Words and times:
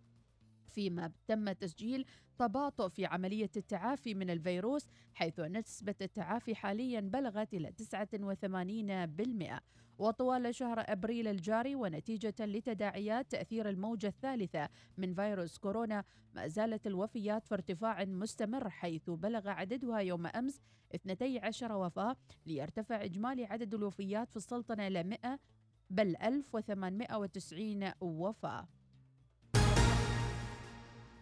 فيما 0.73 1.13
تم 1.27 1.53
تسجيل 1.53 2.07
تباطؤ 2.39 2.89
في 2.89 3.07
عملية 3.07 3.51
التعافي 3.57 4.15
من 4.15 4.31
الفيروس 4.31 4.87
حيث 5.15 5.41
نسبة 5.41 5.95
التعافي 6.03 6.55
حاليا 6.55 7.01
بلغت 7.01 7.55
إلى 7.55 7.73
89% 9.59 9.61
وطوال 9.99 10.55
شهر 10.55 10.81
أبريل 10.81 11.29
الجاري 11.29 11.75
ونتيجة 11.75 12.35
لتداعيات 12.41 13.31
تأثير 13.31 13.69
الموجة 13.69 14.07
الثالثة 14.07 14.69
من 14.97 15.15
فيروس 15.15 15.59
كورونا 15.59 16.05
ما 16.35 16.49
زالت 16.49 16.87
الوفيات 16.87 17.47
في 17.47 17.55
ارتفاع 17.55 18.05
مستمر 18.05 18.71
حيث 18.71 19.11
بلغ 19.11 19.49
عددها 19.49 19.99
يوم 19.99 20.27
أمس 20.27 20.61
12 20.95 21.73
وفاة. 21.73 22.17
ليرتفع 22.47 23.05
إجمالي 23.05 23.45
عدد 23.45 23.75
الوفيات 23.75 24.31
في 24.31 24.37
السلطنة 24.37 24.87
إلى 24.87 25.03
100 25.03 25.39
بل 25.91 26.17
1890 26.17 27.93
وفاة. 28.01 28.69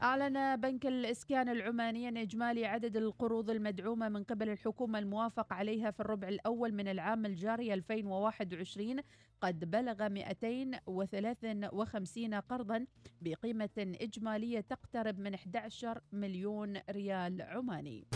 أعلن 0.02 0.56
بنك 0.56 0.86
الإسكان 0.86 1.48
العماني 1.48 2.08
أن 2.08 2.16
إجمالي 2.16 2.66
عدد 2.66 2.96
القروض 2.96 3.50
المدعومة 3.50 4.08
من 4.08 4.24
قبل 4.24 4.48
الحكومة 4.48 4.98
الموافق 4.98 5.52
عليها 5.52 5.90
في 5.90 6.00
الربع 6.00 6.28
الأول 6.28 6.74
من 6.74 6.88
العام 6.88 7.26
الجاري 7.26 7.74
2021 7.74 9.00
قد 9.40 9.70
بلغ 9.70 10.08
253 10.08 12.34
قرضا 12.34 12.86
بقيمة 13.20 13.70
إجمالية 13.78 14.60
تقترب 14.60 15.18
من 15.18 15.34
11 15.34 16.00
مليون 16.12 16.76
ريال 16.90 17.42
عماني. 17.42 18.06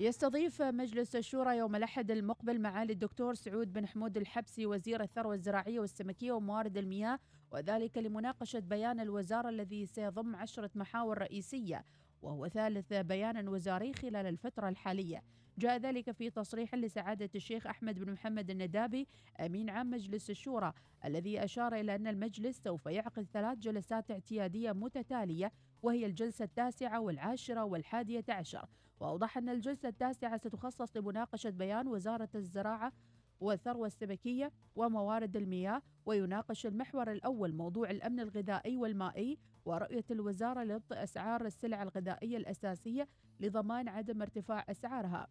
يستضيف 0.00 0.62
مجلس 0.62 1.16
الشورى 1.16 1.56
يوم 1.56 1.76
الأحد 1.76 2.10
المقبل 2.10 2.60
معالي 2.60 2.92
الدكتور 2.92 3.34
سعود 3.34 3.72
بن 3.72 3.86
حمود 3.86 4.16
الحبسي 4.16 4.66
وزير 4.66 5.02
الثروة 5.02 5.34
الزراعية 5.34 5.80
والسمكية 5.80 6.32
وموارد 6.32 6.78
المياه 6.78 7.18
وذلك 7.50 7.98
لمناقشة 7.98 8.58
بيان 8.58 9.00
الوزارة 9.00 9.48
الذي 9.48 9.86
سيضم 9.86 10.36
عشرة 10.36 10.70
محاور 10.74 11.18
رئيسية 11.18 11.84
وهو 12.22 12.48
ثالث 12.48 12.92
بيان 12.92 13.48
وزاري 13.48 13.92
خلال 13.92 14.26
الفترة 14.26 14.68
الحالية. 14.68 15.22
جاء 15.58 15.76
ذلك 15.76 16.10
في 16.10 16.30
تصريح 16.30 16.74
لسعادة 16.74 17.30
الشيخ 17.34 17.66
أحمد 17.66 17.98
بن 17.98 18.12
محمد 18.12 18.50
الندابي 18.50 19.06
أمين 19.40 19.70
عام 19.70 19.90
مجلس 19.90 20.30
الشورى 20.30 20.72
الذي 21.04 21.44
أشار 21.44 21.74
إلى 21.74 21.94
أن 21.94 22.06
المجلس 22.06 22.60
سوف 22.64 22.86
يعقد 22.86 23.26
ثلاث 23.32 23.58
جلسات 23.58 24.10
اعتيادية 24.10 24.72
متتالية 24.72 25.52
وهي 25.82 26.06
الجلسة 26.06 26.44
التاسعة 26.44 27.00
والعاشرة 27.00 27.64
والحادية 27.64 28.24
عشر. 28.28 28.66
وأوضح 29.00 29.38
أن 29.38 29.48
الجلسة 29.48 29.88
التاسعة 29.88 30.36
ستخصص 30.36 30.96
لمناقشة 30.96 31.50
بيان 31.50 31.88
وزارة 31.88 32.28
الزراعة 32.34 32.92
والثروة 33.40 33.86
السمكية 33.86 34.52
وموارد 34.76 35.36
المياه 35.36 35.82
ويناقش 36.06 36.66
المحور 36.66 37.12
الأول 37.12 37.54
موضوع 37.54 37.90
الأمن 37.90 38.20
الغذائي 38.20 38.76
والمائي 38.76 39.38
ورؤية 39.64 40.04
الوزارة 40.10 40.64
لضبط 40.64 40.92
أسعار 40.92 41.46
السلع 41.46 41.82
الغذائية 41.82 42.36
الأساسية 42.36 43.08
لضمان 43.40 43.88
عدم 43.88 44.22
ارتفاع 44.22 44.64
أسعارها. 44.68 45.28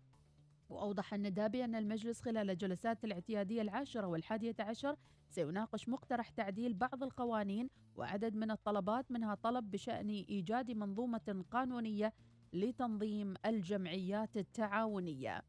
وأوضح 0.70 1.14
الندابي 1.14 1.66
أن 1.66 1.76
المجلس 1.76 2.22
خلال 2.22 2.50
الجلسات 2.50 3.06
الاعتيادية 3.06 3.62
العاشرة 3.62 4.08
والحادية 4.08 4.56
عشر 4.60 4.96
سيناقش 5.30 5.90
مقترح 5.90 6.30
تعديل 6.30 6.74
بعض 6.74 7.04
القوانين 7.04 7.70
وعدد 7.96 8.36
من 8.36 8.52
الطلبات 8.52 9.12
منها 9.12 9.36
طلب 9.36 9.72
بشأن 9.72 10.10
إيجاد 10.10 10.72
منظومة 10.72 11.46
قانونية 11.52 12.14
لتنظيم 12.54 13.34
الجمعيات 13.46 14.38
التعاونية. 14.38 15.44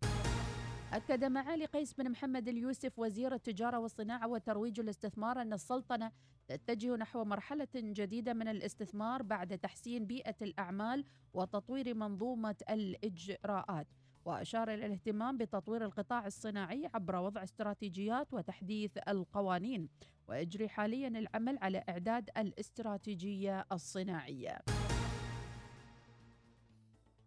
أكد 0.92 1.24
معالي 1.24 1.64
قيس 1.64 1.94
بن 1.94 2.10
محمد 2.10 2.48
اليوسف 2.48 2.98
وزير 2.98 3.34
التجارة 3.34 3.78
والصناعة 3.78 4.28
وترويج 4.28 4.80
الاستثمار 4.80 5.42
أن 5.42 5.52
السلطنة 5.52 6.12
تتجه 6.48 6.96
نحو 6.96 7.24
مرحلة 7.24 7.68
جديدة 7.74 8.32
من 8.32 8.48
الاستثمار 8.48 9.22
بعد 9.22 9.58
تحسين 9.58 10.06
بيئة 10.06 10.34
الأعمال 10.42 11.04
وتطوير 11.34 11.94
منظومة 11.94 12.56
الإجراءات. 12.70 13.86
وأشار 14.24 14.74
إلى 14.74 14.86
الاهتمام 14.86 15.36
بتطوير 15.36 15.84
القطاع 15.84 16.26
الصناعي 16.26 16.90
عبر 16.94 17.16
وضع 17.16 17.42
استراتيجيات 17.42 18.34
وتحديث 18.34 18.98
القوانين 19.08 19.88
ويجري 20.28 20.68
حاليا 20.68 21.08
العمل 21.08 21.58
على 21.62 21.84
إعداد 21.88 22.30
الاستراتيجية 22.38 23.66
الصناعية. 23.72 24.58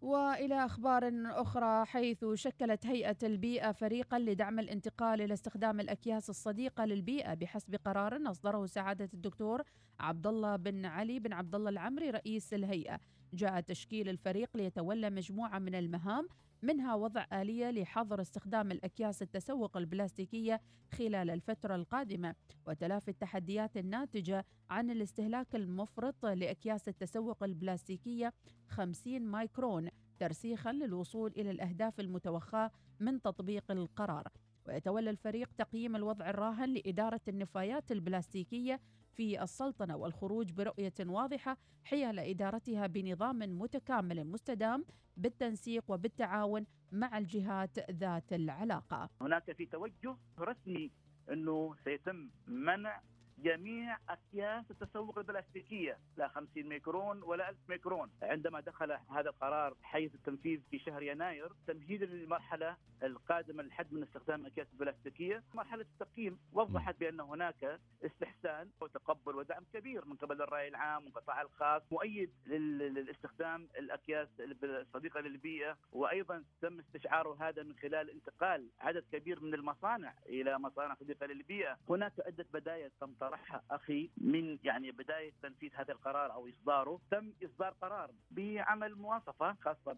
وإلى 0.03 0.65
أخبار 0.65 1.11
أخرى 1.25 1.85
حيث 1.85 2.25
شكلت 2.33 2.85
هيئة 2.85 3.17
البيئة 3.23 3.71
فريقا 3.71 4.19
لدعم 4.19 4.59
الانتقال 4.59 5.21
إلى 5.21 5.33
استخدام 5.33 5.79
الأكياس 5.79 6.29
الصديقة 6.29 6.85
للبيئة 6.85 7.33
بحسب 7.33 7.75
قرار 7.75 8.31
أصدره 8.31 8.65
سعادة 8.65 9.09
الدكتور 9.13 9.63
عبد 9.99 10.27
الله 10.27 10.55
بن 10.55 10.85
علي 10.85 11.19
بن 11.19 11.33
عبد 11.33 11.55
الله 11.55 11.69
العمري 11.69 12.09
رئيس 12.09 12.53
الهيئة. 12.53 12.99
جاء 13.33 13.59
تشكيل 13.59 14.09
الفريق 14.09 14.49
ليتولى 14.57 15.09
مجموعة 15.09 15.59
من 15.59 15.75
المهام 15.75 16.27
منها 16.63 16.95
وضع 16.95 17.25
آلية 17.33 17.69
لحظر 17.71 18.21
استخدام 18.21 18.71
الأكياس 18.71 19.21
التسوق 19.21 19.77
البلاستيكية 19.77 20.61
خلال 20.91 21.29
الفترة 21.29 21.75
القادمة 21.75 22.35
وتلافي 22.67 23.11
التحديات 23.11 23.77
الناتجة 23.77 24.45
عن 24.69 24.89
الاستهلاك 24.89 25.55
المفرط 25.55 26.25
لأكياس 26.25 26.87
التسوق 26.89 27.43
البلاستيكية 27.43 28.33
50 28.67 29.21
مايكرون 29.21 29.89
ترسيخا 30.19 30.71
للوصول 30.71 31.31
إلى 31.37 31.51
الأهداف 31.51 31.99
المتوخاة 31.99 32.71
من 32.99 33.21
تطبيق 33.21 33.71
القرار. 33.71 34.27
ويتولى 34.67 35.09
الفريق 35.09 35.49
تقييم 35.57 35.95
الوضع 35.95 36.29
الراهن 36.29 36.73
لإدارة 36.73 37.21
النفايات 37.27 37.91
البلاستيكية 37.91 38.79
في 39.13 39.43
السلطنة 39.43 39.95
والخروج 39.95 40.51
برؤية 40.51 40.93
واضحة 40.99 41.57
حيال 41.83 42.19
إدارتها 42.19 42.87
بنظام 42.87 43.39
متكامل 43.39 44.23
مستدام 44.25 44.85
بالتنسيق 45.17 45.83
وبالتعاون 45.87 46.65
مع 46.91 47.17
الجهات 47.17 47.91
ذات 47.91 48.33
العلاقة. 48.33 49.09
هناك 49.21 49.51
في 49.51 49.65
توجه 49.65 50.17
رسمي 50.39 50.91
أنه 51.31 51.75
سيتم 51.83 52.29
منع 52.47 53.01
جميع 53.43 53.97
اكياس 54.09 54.71
التسوق 54.71 55.17
البلاستيكية. 55.17 55.97
لا 56.17 56.27
50 56.27 56.63
ميكرون 56.63 57.23
ولا 57.23 57.49
1000 57.49 57.57
ميكرون. 57.69 58.11
عندما 58.21 58.59
دخل 58.59 58.91
هذا 58.91 59.29
القرار 59.29 59.75
حيز 59.83 60.13
التنفيذ 60.13 60.61
في 60.71 60.79
شهر 60.79 61.03
يناير 61.03 61.51
تمهيدا 61.67 62.05
للمرحلة 62.05 62.77
القادمة 63.03 63.63
للحد 63.63 63.93
من 63.93 64.03
استخدام 64.03 64.41
الأكياس 64.41 64.67
البلاستيكية 64.73 65.43
مرحلة 65.53 65.81
التقييم. 65.81 66.39
وضحت 66.53 66.99
بأن 66.99 67.19
هناك 67.19 67.79
استحسان 68.05 68.69
وتقبل 68.81 69.35
ودعم 69.35 69.63
كبير 69.73 70.05
من 70.05 70.15
قبل 70.15 70.41
الرأي 70.41 70.67
العام 70.67 71.05
والقطاع 71.05 71.41
الخاص 71.41 71.81
مؤيد 71.91 72.33
للاستخدام 72.45 73.69
الأكياس 73.77 74.27
الصديقه 74.63 75.19
للبيئة. 75.19 75.77
وأيضا 75.91 76.43
تم 76.61 76.79
استشعاره 76.79 77.37
هذا 77.39 77.63
من 77.63 77.75
خلال 77.75 78.09
انتقال 78.09 78.69
عدد 78.79 79.03
كبير 79.11 79.39
من 79.39 79.53
المصانع 79.53 80.13
إلى 80.25 80.59
مصانع 80.59 80.95
صديقة 80.95 81.25
للبيئة. 81.25 81.77
هناك 81.89 82.13
عده 82.25 82.45
بدايه 82.53 82.91
تم 82.99 83.13
طرحها 83.33 83.63
أخي 83.71 84.09
من 84.17 84.57
يعني 84.63 84.91
بداية 84.91 85.31
تنفيذ 85.43 85.71
هذا 85.75 85.91
القرار 85.93 86.33
أو 86.33 86.49
إصداره 86.49 86.99
تم 87.11 87.33
إصدار 87.43 87.73
قرار 87.81 88.11
بعمل 88.31 88.95
مواصفة 88.95 89.53
خاصة 89.53 89.93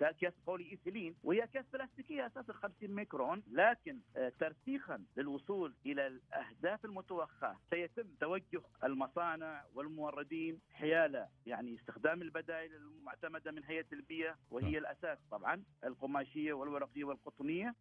باكياس 0.00 0.32
بولي 0.46 0.70
ايثيلين 0.70 1.14
وهي 1.24 1.44
اكياس 1.44 1.64
بلاستيكية 1.72 2.26
أساسا 2.26 2.52
50 2.52 2.90
ميكرون 2.90 3.42
لكن 3.50 3.98
آه، 4.16 4.32
ترسيخا 4.40 5.04
للوصول 5.16 5.74
إلى 5.86 6.06
الأهداف 6.06 6.84
المتوخاه 6.84 7.56
سيتم 7.70 8.04
توجه 8.20 8.62
المصانع 8.84 9.64
والموردين 9.74 10.60
حيال 10.72 11.26
يعني 11.46 11.74
استخدام 11.74 12.22
البدائل 12.22 12.74
المعتمدة 12.74 13.50
من 13.50 13.64
هيئة 13.64 13.86
البيئة 13.92 14.36
وهي 14.50 14.70
نعم. 14.70 14.74
الأساس 14.76 15.18
طبعا 15.30 15.62
القماشية 15.84 16.52
والورقية 16.52 17.04
والقطنية 17.04 17.74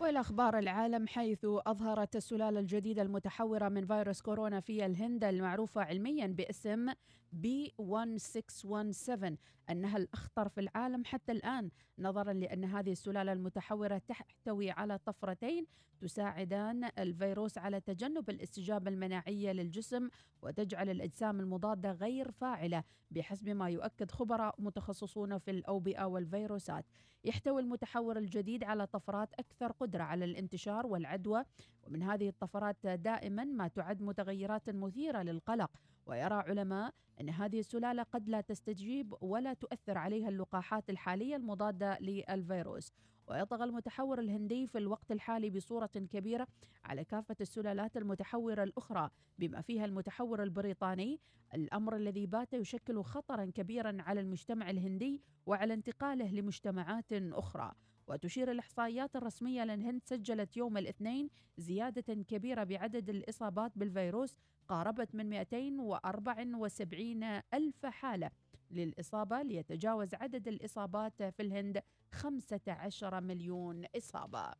والى 0.00 0.20
أخبار 0.20 0.58
العالم 0.58 1.06
حيث 1.06 1.44
أظهرت 1.44 2.16
السلالة 2.16 2.60
الجديدة 2.60 3.02
المتحورة 3.02 3.68
من 3.68 3.86
فيروس 3.86 4.20
كورونا 4.20 4.60
في 4.60 4.86
الهند 4.86 5.24
المعروفة 5.24 5.80
علميا 5.82 6.26
باسم 6.26 6.92
بي 7.34 7.74
1617 7.80 9.36
أنها 9.70 9.96
الأخطر 9.96 10.48
في 10.48 10.60
العالم 10.60 11.04
حتى 11.04 11.32
الآن 11.32 11.70
نظرا 11.98 12.32
لأن 12.32 12.64
هذه 12.64 12.92
السلالة 12.92 13.32
المتحورة 13.32 13.98
تحتوي 13.98 14.70
على 14.70 14.98
طفرتين 14.98 15.66
تساعدان 16.00 16.84
الفيروس 16.98 17.58
على 17.58 17.80
تجنب 17.80 18.30
الاستجابة 18.30 18.90
المناعية 18.90 19.52
للجسم 19.52 20.08
وتجعل 20.42 20.90
الأجسام 20.90 21.40
المضادة 21.40 21.92
غير 21.92 22.30
فاعلة 22.30 22.84
بحسب 23.10 23.48
ما 23.48 23.68
يؤكد 23.68 24.10
خبراء 24.10 24.54
متخصصون 24.58 25.38
في 25.38 25.50
الأوبئة 25.50 26.04
والفيروسات. 26.04 26.84
يحتوي 27.24 27.60
المتحور 27.62 28.18
الجديد 28.18 28.64
على 28.64 28.86
طفرات 28.86 29.34
أكثر 29.34 29.72
قدرة 29.72 30.02
على 30.02 30.24
الانتشار 30.24 30.86
والعدوى 30.86 31.44
ومن 31.86 32.02
هذه 32.02 32.28
الطفرات 32.28 32.86
دائما 32.86 33.44
ما 33.44 33.68
تعد 33.68 34.02
متغيرات 34.02 34.70
مثيرة 34.70 35.22
للقلق 35.22 35.70
ويرى 36.06 36.34
علماء 36.34 36.94
أن 37.20 37.30
هذه 37.30 37.58
السلالة 37.58 38.02
قد 38.02 38.28
لا 38.28 38.40
تستجيب 38.40 39.14
ولا 39.20 39.54
تؤثر 39.54 39.98
عليها 39.98 40.28
اللقاحات 40.28 40.90
الحالية 40.90 41.36
المضادة 41.36 41.98
للفيروس. 41.98 42.92
ويطغى 43.26 43.64
المتحور 43.64 44.20
الهندي 44.20 44.66
في 44.66 44.78
الوقت 44.78 45.12
الحالي 45.12 45.50
بصورة 45.50 45.86
كبيرة 45.86 46.46
على 46.84 47.04
كافة 47.04 47.36
السلالات 47.40 47.96
المتحورة 47.96 48.62
الأخرى 48.62 49.10
بما 49.38 49.60
فيها 49.60 49.84
المتحور 49.84 50.42
البريطاني. 50.42 51.20
الأمر 51.54 51.96
الذي 51.96 52.26
بات 52.26 52.52
يشكل 52.52 53.02
خطرا 53.02 53.44
كبيرا 53.44 53.96
على 54.00 54.20
المجتمع 54.20 54.70
الهندي 54.70 55.22
وعلى 55.46 55.74
انتقاله 55.74 56.30
لمجتمعات 56.30 57.12
أخرى. 57.12 57.72
وتشير 58.06 58.50
الإحصائيات 58.50 59.16
الرسمية 59.16 59.64
للهند 59.64 60.00
سجلت 60.04 60.56
يوم 60.56 60.78
الاثنين 60.78 61.30
زيادة 61.58 62.14
كبيرة 62.14 62.64
بعدد 62.64 63.10
الإصابات 63.10 63.72
بالفيروس 63.76 64.36
قاربت 64.68 65.14
من 65.14 65.30
274 65.30 67.22
ألف 67.54 67.86
حالة. 67.86 68.30
للإصابة 68.70 69.42
ليتجاوز 69.42 70.14
عدد 70.14 70.48
الإصابات 70.48 71.22
في 71.22 71.42
الهند 71.42 71.82
15 72.12 73.20
مليون 73.20 73.84
إصابة. 73.96 74.52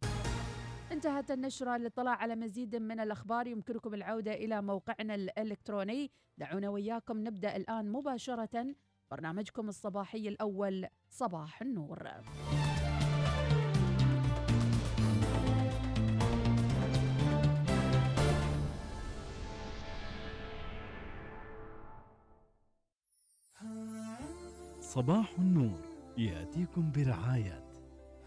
انتهت 0.93 1.31
النشرة 1.31 1.77
للاطلاع 1.77 2.15
على 2.15 2.37
مزيد 2.37 2.77
من 2.77 3.01
الأخبار. 3.01 3.47
يمكنكم 3.47 3.95
العودة 3.95 4.33
إلى 4.33 4.63
موقعنا 4.63 5.15
الإلكتروني. 5.15 6.11
دعونا 6.39 6.69
وياكم 6.69 7.19
نبدأ 7.19 7.57
الآن 7.57 7.93
مباشرة. 7.93 8.75
برنامجكم 9.11 9.69
الصباحي 9.69 10.29
الأول 10.29 10.87
صباح 11.09 11.63
النور. 11.63 12.09
صباح 24.95 25.39
النور. 25.39 25.81
يأتيكم 26.19 26.93
برعاية 26.93 27.65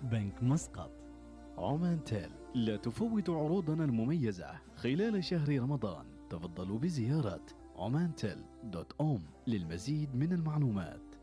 بنك 0.01 0.43
مسقط. 0.43 0.91
عمان 1.57 2.03
تيل. 2.03 2.29
لا 2.55 2.77
تفوت 2.77 3.29
عروضنا 3.29 3.83
المميزة. 3.83 4.51
خلال 4.75 5.23
شهر 5.23 5.59
رمضان 5.59 6.05
تفضلوا 6.29 6.79
بزيارة 6.79 7.45
عمان 7.75 8.15
تيل 8.15 8.43
دوت 8.63 8.93
أوم 8.99 9.23
للمزيد 9.47 10.15
من 10.15 10.33
المعلومات. 10.33 11.15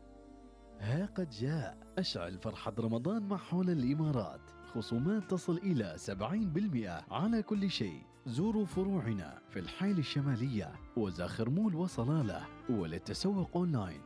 ها 0.79 1.05
قد 1.05 1.29
جاء 1.29 1.77
أشعل 1.97 2.37
فرحة 2.37 2.73
رمضان 2.79 3.27
مع 3.27 3.37
حول 3.37 3.69
الإمارات. 3.69 4.51
خصومات 4.73 5.31
تصل 5.31 5.57
إلى 5.57 5.95
70% 5.97 7.03
على 7.11 7.43
كل 7.43 7.69
شيء 7.69 8.01
زوروا 8.25 8.65
فروعنا 8.65 9.39
في 9.49 9.59
الحيل 9.59 9.97
الشمالية 9.99 10.71
وزاخر 10.97 11.49
مول 11.49 11.75
وصلالة 11.75 12.45
وللتسوق 12.69 13.57
أونلاين. 13.57 14.01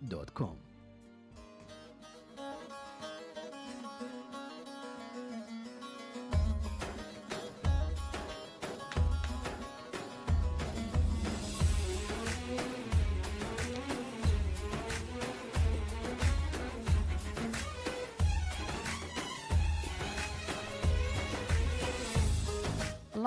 dot 0.00 0.34
com. 0.34 0.67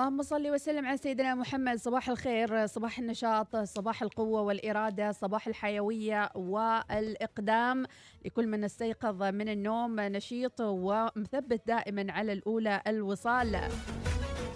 اللهم 0.02 0.22
صل 0.22 0.50
وسلم 0.50 0.86
على 0.86 0.96
سيدنا 0.96 1.34
محمد. 1.34 1.76
صباح 1.76 2.08
الخير 2.08 2.66
صباح 2.66 2.98
النشاط 2.98 3.56
صباح 3.56 4.02
القوة 4.02 4.40
والإرادة 4.40 5.12
صباح 5.12 5.46
الحيوية 5.46 6.30
والإقدام. 6.34 7.86
لكل 8.24 8.46
من 8.46 8.64
استيقظ 8.64 9.22
من 9.22 9.48
النوم 9.48 10.00
نشيط 10.00 10.60
ومثبت 10.60 11.66
دائما 11.66 12.12
على 12.12 12.32
الأولى 12.32 12.82
الوصال. 12.86 13.60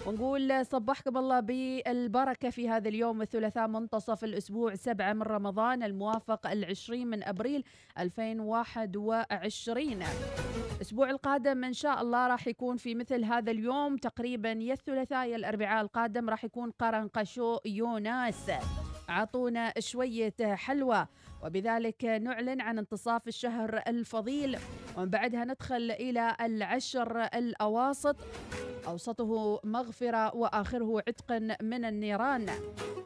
ونقول 0.07 0.65
صبحكم 0.65 1.17
الله 1.17 1.39
بالبركة 1.39 2.49
في 2.49 2.69
هذا 2.69 2.89
اليوم 2.89 3.21
الثلاثاء 3.21 3.67
منتصف 3.67 4.23
الأسبوع 4.23 4.75
سبعة 4.75 5.13
من 5.13 5.21
رمضان 5.21 5.83
الموافق 5.83 6.47
العشرين 6.47 7.07
من 7.07 7.23
أبريل 7.23 7.63
2021 7.99 10.03
الأسبوع 10.75 11.09
القادم 11.09 11.63
إن 11.63 11.73
شاء 11.73 12.01
الله 12.01 12.27
راح 12.27 12.47
يكون 12.47 12.77
في 12.77 12.95
مثل 12.95 13.23
هذا 13.23 13.51
اليوم 13.51 13.97
تقريبا 13.97 14.51
يا 14.51 14.73
الثلاثاء 14.73 15.27
يا 15.27 15.35
الأربعاء 15.35 15.81
القادم 15.81 16.29
راح 16.29 16.43
يكون 16.43 16.71
قرنقشو 16.71 17.59
يوناس. 17.65 18.51
عطونا 19.09 19.73
شوية 19.79 20.33
حلوة 20.41 21.07
وبذلك 21.43 22.05
نعلن 22.05 22.61
عن 22.61 22.77
انتصاف 22.77 23.27
الشهر 23.27 23.83
الفضيل. 23.87 24.57
ومن 24.97 25.09
بعدها 25.09 25.45
ندخل 25.45 25.91
إلى 25.91 26.35
العشر 26.41 27.21
الأواسط. 27.21 28.15
أوسطه 28.87 29.61
مغفرة 29.63 30.35
وآخره 30.35 31.03
عتق 31.07 31.31
من 31.61 31.85
النيران. 31.85 32.45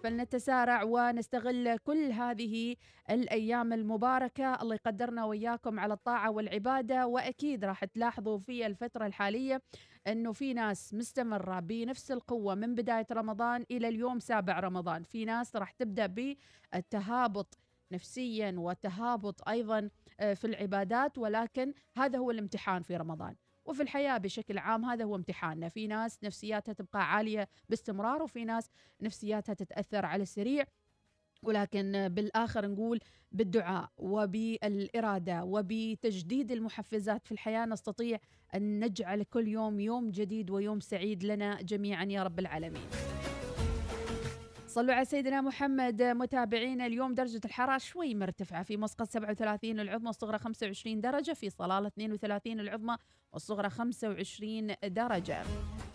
فلنتسارع 0.03 0.83
ونستغل 0.83 1.77
كل 1.77 2.11
هذه 2.11 2.75
الأيام 3.09 3.73
المباركة. 3.73 4.61
الله 4.61 4.75
يقدرنا 4.75 5.25
وإياكم 5.25 5.79
على 5.79 5.93
الطاعة 5.93 6.31
والعبادة. 6.31 7.07
وأكيد 7.07 7.65
راح 7.65 7.85
تلاحظوا 7.85 8.37
في 8.37 8.65
الفترة 8.65 9.05
الحالية 9.05 9.61
أنه 10.07 10.31
في 10.31 10.53
ناس 10.53 10.93
مستمرة 10.93 11.59
بنفس 11.59 12.11
القوة 12.11 12.55
من 12.55 12.75
بداية 12.75 13.07
رمضان 13.11 13.65
إلى 13.71 13.87
اليوم 13.87 14.19
سابع 14.19 14.59
رمضان. 14.59 15.03
في 15.03 15.25
ناس 15.25 15.55
راح 15.55 15.71
تبدأ 15.71 16.05
بالتهابط 16.73 17.57
نفسيا 17.91 18.55
وتهابط 18.57 19.49
أيضا 19.49 19.89
آه، 20.19 20.33
في 20.33 20.45
العبادات. 20.47 21.17
ولكن 21.17 21.73
هذا 21.97 22.19
هو 22.19 22.31
الامتحان 22.31 22.81
في 22.81 22.97
رمضان. 22.97 23.35
وفي 23.65 23.83
الحياة 23.83 24.17
بشكل 24.17 24.57
عام 24.57 24.85
هذا 24.85 25.03
هو 25.03 25.15
امتحاننا. 25.15 25.69
في 25.69 25.87
ناس 25.87 26.23
نفسياتها 26.23 26.73
تبقى 26.73 27.13
عالية 27.13 27.47
باستمرار 27.69 28.23
وفي 28.23 28.45
ناس 28.45 28.69
نفسياتها 29.01 29.53
تتأثر 29.53 30.05
على 30.05 30.23
السريع. 30.23 30.65
ولكن 31.43 32.07
بالآخر 32.11 32.67
نقول 32.67 32.99
بالدعاء 33.31 33.89
وبالإرادة 33.97 35.43
وبتجديد 35.43 36.51
المحفزات 36.51 37.25
في 37.25 37.31
الحياة 37.31 37.65
نستطيع 37.65 38.19
أن 38.55 38.79
نجعل 38.85 39.23
كل 39.23 39.47
يوم 39.47 39.79
يوم 39.79 40.11
جديد 40.11 40.49
ويوم 40.49 40.79
سعيد 40.79 41.23
لنا 41.23 41.61
جميعا 41.61 42.03
يا 42.05 42.23
رب 42.23 42.39
العالمين. 42.39 42.87
صلوا 44.67 44.93
على 44.95 45.05
سيدنا 45.05 45.41
محمد. 45.41 46.03
متابعينا 46.03 46.85
اليوم 46.85 47.13
درجة 47.13 47.41
الحرارة 47.45 47.77
شوي 47.77 48.15
مرتفعة 48.15 48.63
في 48.63 48.77
مسقط 48.77 49.09
37 49.09 49.79
العظمى 49.79 50.09
الصغرى 50.09 50.37
25 50.37 51.01
درجة 51.01 51.31
في 51.31 51.49
صلالة 51.49 51.87
32 51.87 52.59
العظمى 52.59 52.97
والصغرى 53.33 53.69
25 53.69 54.73
درجة. 54.83 55.43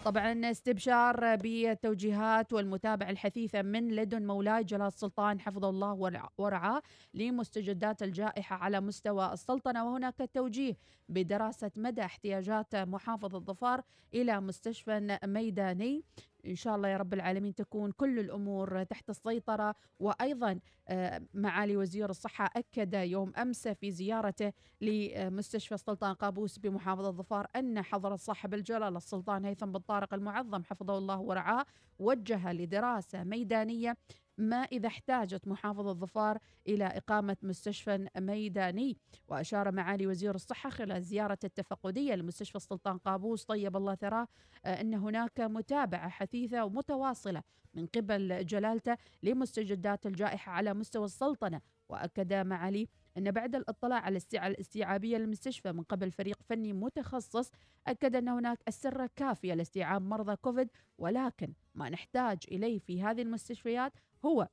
طبعا 0.04 0.50
استبشار 0.50 1.36
بالتوجيهات 1.36 2.52
والمتابعة 2.52 3.10
الحثيثة 3.10 3.62
من 3.62 3.88
لدن 3.88 4.26
مولاي 4.26 4.64
جلال 4.64 4.86
السلطان 4.86 5.40
حفظه 5.40 5.70
الله 5.70 6.28
ورعاه 6.38 6.82
لمستجدات 7.14 8.02
الجائحة 8.02 8.56
على 8.56 8.80
مستوى 8.80 9.32
السلطنة. 9.32 9.86
وهناك 9.86 10.30
توجيه 10.34 10.76
بدراسة 11.08 11.70
مدى 11.76 12.00
احتياجات 12.00 12.76
محافظ 12.76 13.34
الظفار 13.34 13.82
إلى 14.14 14.40
مستشفى 14.40 15.18
ميداني. 15.24 16.04
إن 16.46 16.54
شاء 16.54 16.76
الله 16.76 16.88
يا 16.88 16.96
رب 16.96 17.14
العالمين 17.14 17.54
تكون 17.54 17.92
كل 17.92 18.18
الأمور 18.18 18.82
تحت 18.82 19.10
السيطرة. 19.10 19.74
وأيضا 20.00 20.60
آه، 20.88 21.22
معالي 21.34 21.76
وزير 21.76 22.10
الصحة 22.10 22.50
أكد 22.56 22.94
يوم 22.94 23.32
أمس 23.36 23.68
في 23.68 23.90
زيارته 23.90 24.52
لمستشفى 24.80 25.74
السلطان 25.74 26.14
قابوس 26.14 26.58
بمحافظة 26.58 27.10
ظفار 27.10 27.46
أن 27.56 27.82
حضرة 27.82 28.16
صاحب 28.16 28.54
الجلالة 28.54 28.96
السلطان 28.96 29.44
هيثم 29.44 29.72
بن 29.72 29.78
طارق 29.80 30.14
المعظم 30.14 30.64
حفظه 30.64 30.98
الله 30.98 31.20
ورعاه 31.20 31.64
وجه 31.98 32.52
لدراسة 32.52 33.24
ميدانية 33.24 33.96
ما 34.38 34.56
إذا 34.56 34.86
احتاجت 34.86 35.48
محافظة 35.48 35.92
ظفار 35.92 36.38
إلى 36.68 36.84
إقامة 36.84 37.36
مستشفى 37.42 38.08
ميداني. 38.18 38.96
وأشار 39.28 39.72
معالي 39.72 40.06
وزير 40.06 40.34
الصحة 40.34 40.70
خلال 40.70 41.02
زيارة 41.02 41.38
التفقدية 41.44 42.14
لمستشفى 42.14 42.56
السلطان 42.56 42.98
قابوس 42.98 43.44
طيب 43.44 43.76
الله 43.76 43.94
ثراه 43.94 44.28
آه، 44.64 44.80
أن 44.80 44.94
هناك 44.94 45.40
متابعة 45.40 46.08
حثيثة 46.08 46.64
ومتواصلة 46.64 47.42
من 47.74 47.86
قبل 47.86 48.46
جلالته 48.46 48.96
لمستجدات 49.22 50.06
الجائحة 50.06 50.52
على 50.52 50.74
مستوى 50.74 51.04
السلطنة. 51.04 51.60
وأكد 51.88 52.32
معالي 52.32 52.88
أن 53.18 53.30
بعد 53.30 53.54
الاطلاع 53.54 53.98
على 53.98 54.20
الاستيعابية 54.34 55.16
للمستشفى 55.18 55.72
من 55.72 55.82
قبل 55.82 56.10
فريق 56.10 56.42
فني 56.42 56.72
متخصص 56.72 57.50
أكد 57.86 58.16
أن 58.16 58.28
هناك 58.28 58.58
أسرة 58.68 59.10
كافية 59.16 59.54
لاستيعاب 59.54 60.02
مرضى 60.02 60.36
كوفيد. 60.36 60.68
ولكن 60.98 61.52
ما 61.74 61.88
نحتاج 61.88 62.38
إليه 62.52 62.78
في 62.78 63.02
هذه 63.02 63.22
المستشفيات 63.22 63.92
هو 64.26 64.48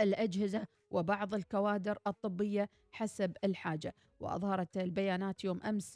الأجهزة 0.00 0.66
وبعض 0.90 1.34
الكوادر 1.34 1.98
الطبية 2.06 2.68
حسب 2.92 3.36
الحاجة. 3.44 3.94
وأظهرت 4.20 4.76
البيانات 4.76 5.44
يوم 5.44 5.62
أمس 5.62 5.92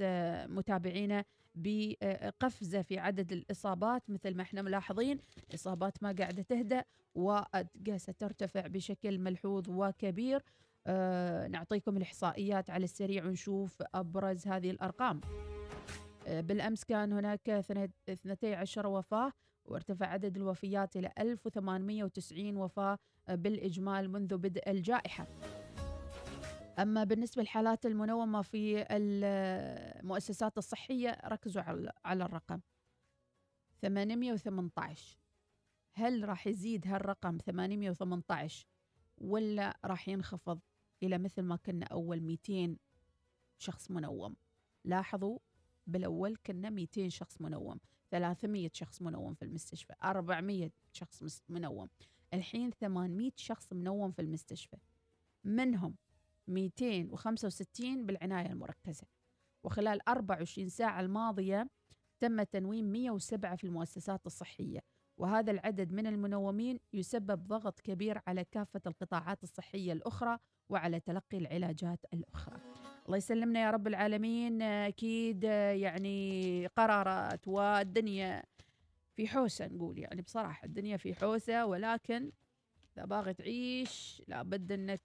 متابعينا 0.48 1.24
بقفزة 1.54 2.82
في 2.82 2.98
عدد 2.98 3.32
الإصابات. 3.32 4.02
مثل 4.08 4.36
ما 4.36 4.42
إحنا 4.42 4.62
ملاحظين 4.62 5.18
إصابات 5.54 6.02
ما 6.02 6.14
قاعدة 6.18 6.42
تهدأ 6.42 6.84
وقاسة 7.14 8.14
ترتفع 8.18 8.66
بشكل 8.66 9.18
ملحوظ 9.18 9.64
وكبير. 9.68 10.42
أه 10.86 11.46
نعطيكم 11.46 11.96
الإحصائيات 11.96 12.70
على 12.70 12.84
السريع 12.84 13.24
ونشوف 13.24 13.82
أبرز 13.94 14.46
هذه 14.48 14.70
الأرقام. 14.70 15.20
أه 16.26 16.40
بالأمس 16.40 16.84
كان 16.84 17.12
هناك 17.12 17.48
12 17.50 18.86
وفاة 18.86 19.32
وارتفع 19.64 20.06
عدد 20.06 20.36
الوفيات 20.36 20.96
إلى 20.96 21.12
1890 21.18 22.56
وفاة 22.56 22.98
بالإجمال 23.28 24.10
منذ 24.10 24.36
بدء 24.36 24.70
الجائحة. 24.70 25.26
أما 26.78 27.04
بالنسبة 27.04 27.42
للحالات 27.42 27.86
المنومة 27.86 28.42
في 28.42 28.86
المؤسسات 28.90 30.58
الصحية 30.58 31.18
ركزوا 31.24 31.62
على 32.04 32.24
الرقم. 32.24 32.60
818 33.82 35.18
هل 35.92 36.28
راح 36.28 36.46
يزيد 36.46 36.86
هالرقم 36.86 37.38
818 37.38 38.66
ولا 39.18 39.78
راح 39.84 40.08
ينخفض 40.08 40.60
إلى 41.02 41.18
مثل 41.18 41.42
ما 41.42 41.56
كنا 41.56 41.86
أول 41.86 42.20
200 42.20 42.76
شخص 43.58 43.90
منوم؟ 43.90 44.36
لاحظوا 44.84 45.38
بالأول 45.86 46.36
كنا 46.46 46.70
200 46.70 47.08
شخص 47.08 47.40
منوم. 47.40 47.80
300 48.14 48.70
شخص 48.72 49.02
منوم 49.02 49.34
في 49.34 49.44
المستشفى 49.44 49.94
400 50.04 50.70
شخص 50.92 51.42
منوم. 51.48 51.88
الحين 52.34 52.70
800 52.70 53.30
شخص 53.36 53.72
منوم 53.72 54.12
في 54.12 54.22
المستشفى. 54.22 54.76
منهم 55.44 55.94
265 56.48 58.06
بالعناية 58.06 58.46
المركزة. 58.46 59.06
وخلال 59.64 60.08
24 60.08 60.68
ساعة 60.68 61.00
الماضية 61.00 61.70
تم 62.20 62.42
تنويم 62.42 62.84
107 62.84 63.56
في 63.56 63.64
المؤسسات 63.64 64.26
الصحية. 64.26 64.80
وهذا 65.16 65.50
العدد 65.50 65.92
من 65.92 66.06
المنومين 66.06 66.80
يسبب 66.92 67.46
ضغط 67.46 67.80
كبير 67.80 68.20
على 68.26 68.44
كافة 68.44 68.80
القطاعات 68.86 69.42
الصحية 69.42 69.92
الأخرى 69.92 70.38
وعلى 70.68 71.00
تلقي 71.00 71.38
العلاجات 71.38 72.00
الأخرى. 72.12 72.93
الله 73.06 73.16
يسلمنا 73.16 73.62
يا 73.62 73.70
رب 73.70 73.86
العالمين. 73.86 74.62
أكيد 74.62 75.44
يعني 75.44 76.66
قرارات 76.66 77.48
والدنيا 77.48 78.42
في 79.16 79.28
حوسة 79.28 79.66
نقول 79.66 79.98
يعني 79.98 80.22
بصراحة 80.22 80.64
الدنيا 80.64 80.96
في 80.96 81.14
حوسة 81.14 81.66
ولكن 81.66 82.32
إذا 82.96 83.04
باغي 83.04 83.34
تعيش 83.34 84.22
لابد 84.28 84.72
أنك 84.72 85.02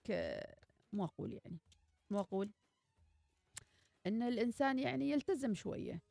مو 0.94 1.06
أقول 1.06 1.34
يعني 1.34 1.58
مو 2.10 2.20
أقول 2.20 2.50
أن 4.08 4.24
الإنسان 4.24 4.80
يعني 4.80 5.10
يلتزم 5.10 5.54
شوية. 5.54 6.02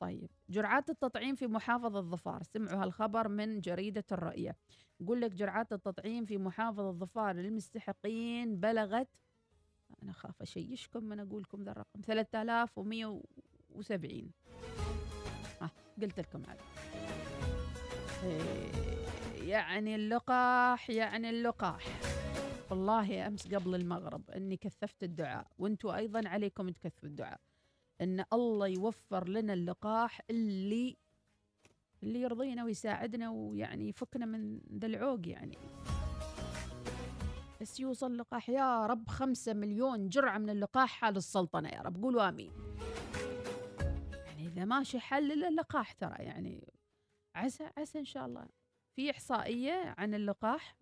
طيب 0.00 0.30
جرعات 0.48 0.90
التطعيم 0.90 1.34
في 1.34 1.46
محافظة 1.46 2.00
ظفار 2.00 2.42
سمعوا 2.42 2.82
هالخبر 2.82 3.28
من 3.28 3.60
جريدة 3.60 4.04
الرؤية. 4.12 4.56
يقول 5.00 5.20
لك 5.20 5.30
جرعات 5.30 5.72
التطعيم 5.72 6.24
في 6.24 6.38
محافظة 6.38 6.92
ظفار 6.92 7.36
للمستحقين 7.36 8.60
بلغت 8.60 9.08
أنا 10.04 10.12
خاف 10.12 10.42
أشيشكم 10.42 11.04
من 11.04 11.20
أقول 11.20 11.42
لكم 11.42 11.62
ذا 11.62 11.70
الرقم. 11.70 12.00
3170 12.02 14.30
ها 15.60 15.70
قلت 16.02 16.20
لكم 16.20 16.42
عليه 16.48 16.60
إيه، 18.24 18.70
يعني 19.48 19.94
اللقاح 19.94 20.90
يعني 20.90 21.30
اللقاح. 21.30 21.84
والله 22.70 23.26
أمس 23.26 23.54
قبل 23.54 23.74
المغرب 23.74 24.30
أني 24.30 24.56
كثفت 24.56 25.02
الدعاء 25.02 25.46
وأنتم 25.58 25.88
أيضا 25.88 26.28
عليكم 26.28 26.68
تكثفوا 26.68 27.08
الدعاء 27.08 27.40
أن 28.00 28.24
الله 28.32 28.66
يوفر 28.66 29.28
لنا 29.28 29.52
اللقاح 29.52 30.20
اللي 30.30 30.96
اللي 32.02 32.20
يرضينا 32.20 32.64
ويساعدنا 32.64 33.30
ويعني 33.30 33.88
يفكنا 33.88 34.26
من 34.26 34.60
ذا 34.78 34.86
العوق 34.86 35.28
يعني. 35.28 35.58
بس 37.64 37.80
يوصل 37.80 38.16
لقاح 38.16 38.50
يا 38.50 38.86
رب 38.86 39.08
خمسة 39.08 39.54
مليون 39.54 40.08
جرعة 40.08 40.38
من 40.38 40.50
اللقاح 40.50 40.90
حال 40.90 41.16
السلطنة 41.16 41.68
يا 41.68 41.82
رب 41.82 42.02
قولوا 42.02 42.28
آمين. 42.28 42.52
يعني 44.12 44.46
إذا 44.46 44.64
ماشي 44.64 45.00
حل 45.00 45.44
اللقاح 45.44 45.92
ترى 45.92 46.24
يعني 46.24 46.72
عسى 47.34 47.70
عسى 47.76 47.98
إن 47.98 48.04
شاء 48.04 48.26
الله. 48.26 48.46
في 48.96 49.10
إحصائية 49.10 49.94
عن 49.98 50.14
اللقاح؟ 50.14 50.76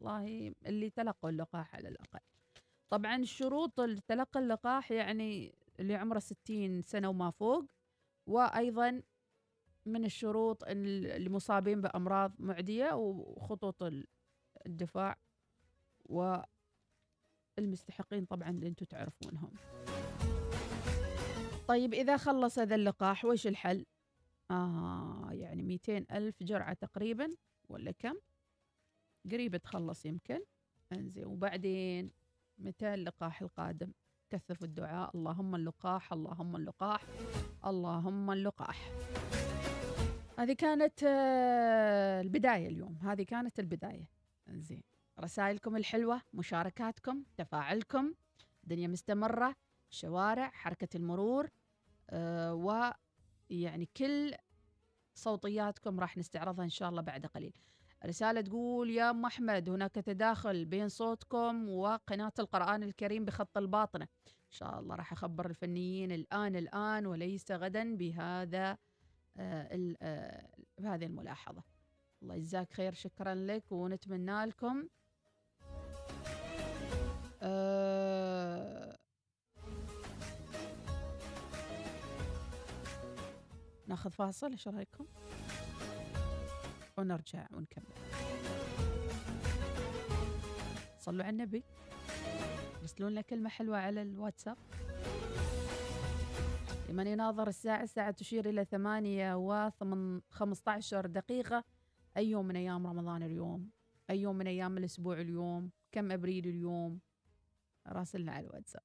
والله 0.00 0.54
اللي 0.66 0.90
تلقوا 0.90 1.30
اللقاح 1.30 1.74
على 1.74 1.88
الأقل. 1.88 2.20
طبعا 2.90 3.24
شروط 3.24 3.80
تلقي 4.08 4.40
اللقاح 4.40 4.92
يعني 4.92 5.54
اللي 5.80 5.94
عمره 5.94 6.18
60 6.18 6.82
سنة 6.82 7.08
وما 7.08 7.30
فوق 7.30 7.64
وأيضا 8.26 9.02
من 9.86 10.04
الشروط 10.04 10.64
اللي 10.64 11.28
مصابين 11.28 11.80
بأمراض 11.80 12.32
معدية 12.38 12.92
وخطوط 12.92 13.82
الدفاع. 14.66 15.25
والمستحقين 17.58 18.24
طبعا 18.24 18.50
اللي 18.50 18.68
أنتم 18.68 18.86
تعرفونهم. 18.86 19.52
طيب 21.68 21.94
إذا 21.94 22.16
خلص 22.16 22.58
هذا 22.58 22.74
اللقاح 22.74 23.24
وش 23.24 23.46
الحل؟ 23.46 23.86
آه 24.50 25.28
يعني 25.32 25.62
200 25.62 26.06
ألف 26.12 26.42
جرعة 26.42 26.72
تقريبا 26.72 27.30
ولا 27.68 27.90
كم؟ 27.90 28.14
قريب 29.30 29.56
تخلص 29.56 30.06
يمكن. 30.06 30.40
إنزين 30.92 31.26
وبعدين 31.26 32.10
متى 32.58 32.94
اللقاح 32.94 33.42
القادم؟ 33.42 33.92
كثفوا 34.30 34.66
الدعاء. 34.66 35.16
اللهم 35.16 35.54
اللقاح 35.54 36.12
اللهم 36.12 36.56
اللقاح 36.56 37.04
اللهم 37.66 38.30
اللقاح. 38.30 38.90
هذه 40.38 40.52
كانت 40.52 41.02
آه، 41.04 42.20
البداية 42.20 42.68
اليوم. 42.68 42.98
هذه 43.02 43.22
كانت 43.22 43.60
البداية. 43.60 44.08
زين 44.48 44.82
رسائلكم 45.20 45.76
الحلوة 45.76 46.22
مشاركاتكم 46.32 47.24
تفاعلكم 47.36 48.14
الدنيا 48.64 48.88
مستمرة 48.88 49.56
شوارع 49.90 50.50
حركة 50.50 50.96
المرور 50.96 51.48
آه 52.10 52.54
ويعني 53.50 53.88
كل 53.96 54.34
صوتياتكم 55.14 56.00
راح 56.00 56.16
نستعرضها 56.16 56.64
إن 56.64 56.70
شاء 56.70 56.88
الله 56.88 57.02
بعد 57.02 57.26
قليل. 57.26 57.52
رسالة 58.06 58.40
تقول 58.40 58.90
يا 58.90 59.10
أم 59.10 59.24
أحمد 59.24 59.68
هناك 59.68 59.94
تداخل 59.94 60.64
بين 60.64 60.88
صوتكم 60.88 61.68
وقناة 61.68 62.32
القرآن 62.38 62.82
الكريم 62.82 63.24
بخط 63.24 63.58
الباطنة. 63.58 64.04
إن 64.26 64.50
شاء 64.50 64.80
الله 64.80 64.94
راح 64.96 65.12
أخبر 65.12 65.46
الفنيين 65.46 66.12
الآن 66.12 66.56
الآن 66.56 67.06
وليس 67.06 67.52
غدا 67.52 67.96
بهذا 67.96 68.78
آه 69.36 69.94
آه 70.02 70.48
بهذه 70.78 71.04
الملاحظة. 71.06 71.62
الله 72.22 72.34
يجزاك 72.34 72.72
خير 72.72 72.92
شكرا 72.92 73.34
لك 73.34 73.72
ونتمنى 73.72 74.44
لكم 74.44 74.88
آه 77.42 78.96
ناخذ 83.86 84.10
فاصل 84.10 84.50
إيش 84.50 84.68
رأيكم؟ 84.68 85.06
ونرجع 86.98 87.46
ونكمل. 87.52 87.84
صلوا 90.98 91.24
على 91.24 91.30
النبي. 91.30 91.64
ارسلوا 92.80 93.10
لنا 93.10 93.20
كلمة 93.20 93.48
حلوة 93.48 93.78
على 93.78 94.02
الواتساب. 94.02 94.56
لمن 96.88 97.06
يناظر 97.06 97.48
الساعة 97.48 97.82
الساعة 97.82 98.10
تشير 98.10 98.48
إلى 98.48 98.64
ثمانية 98.64 99.34
وخمسة 99.34 100.72
عشر 100.72 101.06
دقيقة. 101.06 101.64
أي 102.16 102.30
يوم 102.30 102.46
من 102.46 102.56
أيام 102.56 102.86
رمضان 102.86 103.22
اليوم؟ 103.22 103.70
أي 104.10 104.20
يوم 104.20 104.36
من 104.36 104.46
أيام 104.46 104.78
الأسبوع 104.78 105.20
اليوم؟ 105.20 105.70
كم 105.92 106.12
أبريل 106.12 106.46
اليوم؟ 106.48 107.00
راسلنا 107.92 108.32
على 108.32 108.46
الواتساب. 108.46 108.82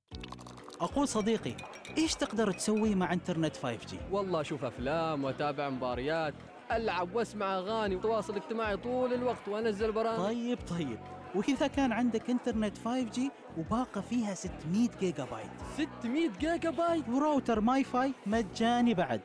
أقول 0.81 1.07
صديقي 1.07 1.55
إيش 1.97 2.15
تقدر 2.15 2.51
تسوي 2.51 2.95
مع 2.95 3.13
إنترنت 3.13 3.55
5G؟ 3.55 3.95
والله 4.11 4.41
أشوف 4.41 4.63
أفلام 4.63 5.23
وأتابع 5.23 5.69
مباريات 5.69 6.33
ألعب 6.71 7.15
وأسمع 7.15 7.57
أغاني 7.57 7.95
وتواصل 7.95 8.35
اجتماعي 8.35 8.77
طول 8.77 9.13
الوقت 9.13 9.47
وأنزل 9.47 9.91
برامج. 9.91 10.17
طيب 10.17 10.59
طيب. 10.69 10.99
وإذا 11.35 11.67
كان 11.67 11.91
عندك 11.91 12.29
إنترنت 12.29 12.77
5G 12.77 13.19
وباقة 13.57 14.01
فيها 14.01 14.33
600 14.33 14.89
جيجا 14.99 15.25
بايت؟ 15.25 15.87
600 16.01 16.29
جيجا 16.39 16.69
بايت؟ 16.69 17.09
و 17.09 17.17
router 17.17 17.61
MiFi 17.61 18.13
مجاني 18.25 18.93
بعد. 18.93 19.21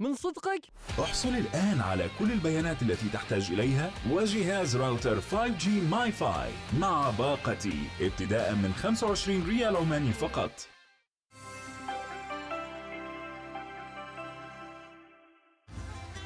من 0.00 0.14
صدقك؟ 0.14 0.62
احصل 1.00 1.28
الآن 1.28 1.80
على 1.80 2.10
كل 2.18 2.32
البيانات 2.32 2.82
التي 2.82 3.08
تحتاج 3.08 3.50
إليها 3.50 3.90
وجهاز 4.10 4.76
راوتر 4.76 5.20
5G 5.20 5.68
MiFi 5.68 6.50
مع 6.78 7.10
باقتي 7.10 7.82
ابتداء 8.00 8.54
من 8.54 8.72
25 8.74 9.48
ريال 9.48 9.76
عماني 9.76 10.12
فقط. 10.12 10.50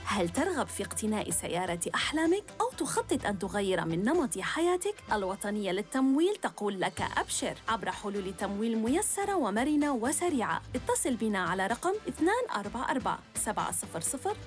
هل 0.04 0.28
ترغب 0.28 0.66
في 0.66 0.82
اقتناء 0.82 1.30
سيارة 1.30 1.80
أحلامك 1.94 2.44
أو 2.60 2.67
تخطط 2.78 3.26
أن 3.26 3.38
تغير 3.38 3.84
من 3.84 4.04
نمط 4.04 4.38
حياتك؟ 4.38 4.94
الوطنية 5.12 5.72
للتمويل 5.72 6.36
تقول 6.36 6.80
لك 6.80 7.02
أبشر. 7.16 7.54
عبر 7.68 7.90
حلول 7.90 8.34
تمويل 8.38 8.78
ميسرة 8.78 9.34
ومرنة 9.34 9.92
وسريعة. 9.92 10.62
اتصل 10.74 11.16
بنا 11.16 11.38
على 11.38 11.66
رقم 11.66 11.92
244 12.06 13.18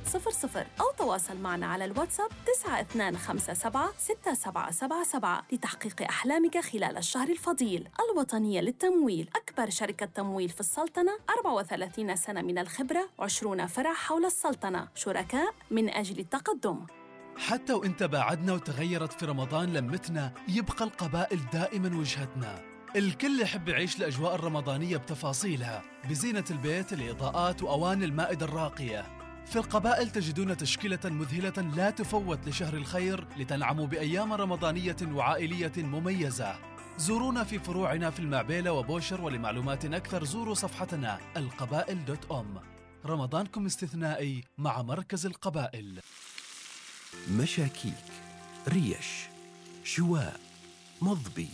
700 0.05 0.67
أو 0.81 0.91
تواصل 0.97 1.37
معنا 1.37 1.67
على 1.67 1.85
الواتساب 1.85 2.29
9257 2.45 3.93
6777 3.97 5.41
لتحقيق 5.51 6.01
أحلامك 6.01 6.57
خلال 6.57 6.97
الشهر 6.97 7.29
الفضيل. 7.29 7.87
الوطنية 8.09 8.61
للتمويل. 8.61 9.29
أكبر 9.35 9.69
شركة 9.69 10.05
تمويل 10.05 10.49
في 10.49 10.59
السلطنة. 10.59 11.11
34 11.29 12.15
سنة 12.15 12.41
من 12.41 12.57
الخبرة. 12.57 13.09
20 13.19 13.67
فرع 13.67 13.93
حول 13.93 14.25
السلطنة. 14.25 14.87
شركاء 14.95 15.53
من 15.71 15.89
أجل 15.89 16.19
التقدم. 16.19 16.85
حتى 17.37 17.73
وانت 17.73 18.03
بعدنا 18.03 18.53
وتغيرت 18.53 19.13
في 19.13 19.25
رمضان 19.25 19.73
لمتنا 19.73 20.33
يبقى 20.47 20.85
القبائل 20.85 21.39
دائما 21.53 21.97
وجهتنا. 21.97 22.61
الكل 22.95 23.41
يحب 23.41 23.67
يعيش 23.67 23.97
الأجواء 23.97 24.35
الرمضانية 24.35 24.97
بتفاصيلها 24.97 25.81
بزينة 26.09 26.43
البيت 26.51 26.93
الإضاءات 26.93 27.63
وأواني 27.63 28.05
المائدة 28.05 28.45
الراقية. 28.45 29.05
في 29.45 29.55
القبائل 29.55 30.09
تجدون 30.09 30.57
تشكيلة 30.57 30.99
مذهلة 31.05 31.75
لا 31.75 31.89
تفوت 31.89 32.47
لشهر 32.47 32.73
الخير 32.73 33.27
لتنعموا 33.37 33.87
بأيام 33.87 34.33
رمضانية 34.33 34.97
وعائلية 35.13 35.73
مميزة. 35.77 36.55
زورونا 36.97 37.43
في 37.43 37.59
فروعنا 37.59 38.09
في 38.09 38.19
المعبيلة 38.19 38.71
وبوشر 38.71 39.21
ولمعلومات 39.21 39.85
أكثر 39.85 40.23
زوروا 40.23 40.53
صفحتنا 40.53 41.19
القبائل 41.37 42.05
دوت 42.05 42.31
أم. 42.31 42.59
رمضانكم 43.05 43.65
استثنائي 43.65 44.43
مع 44.57 44.81
مركز 44.81 45.25
القبائل. 45.25 45.99
مشاكيك 47.31 47.93
ريش 48.67 49.27
شواء 49.83 50.39
مضبي 51.01 51.49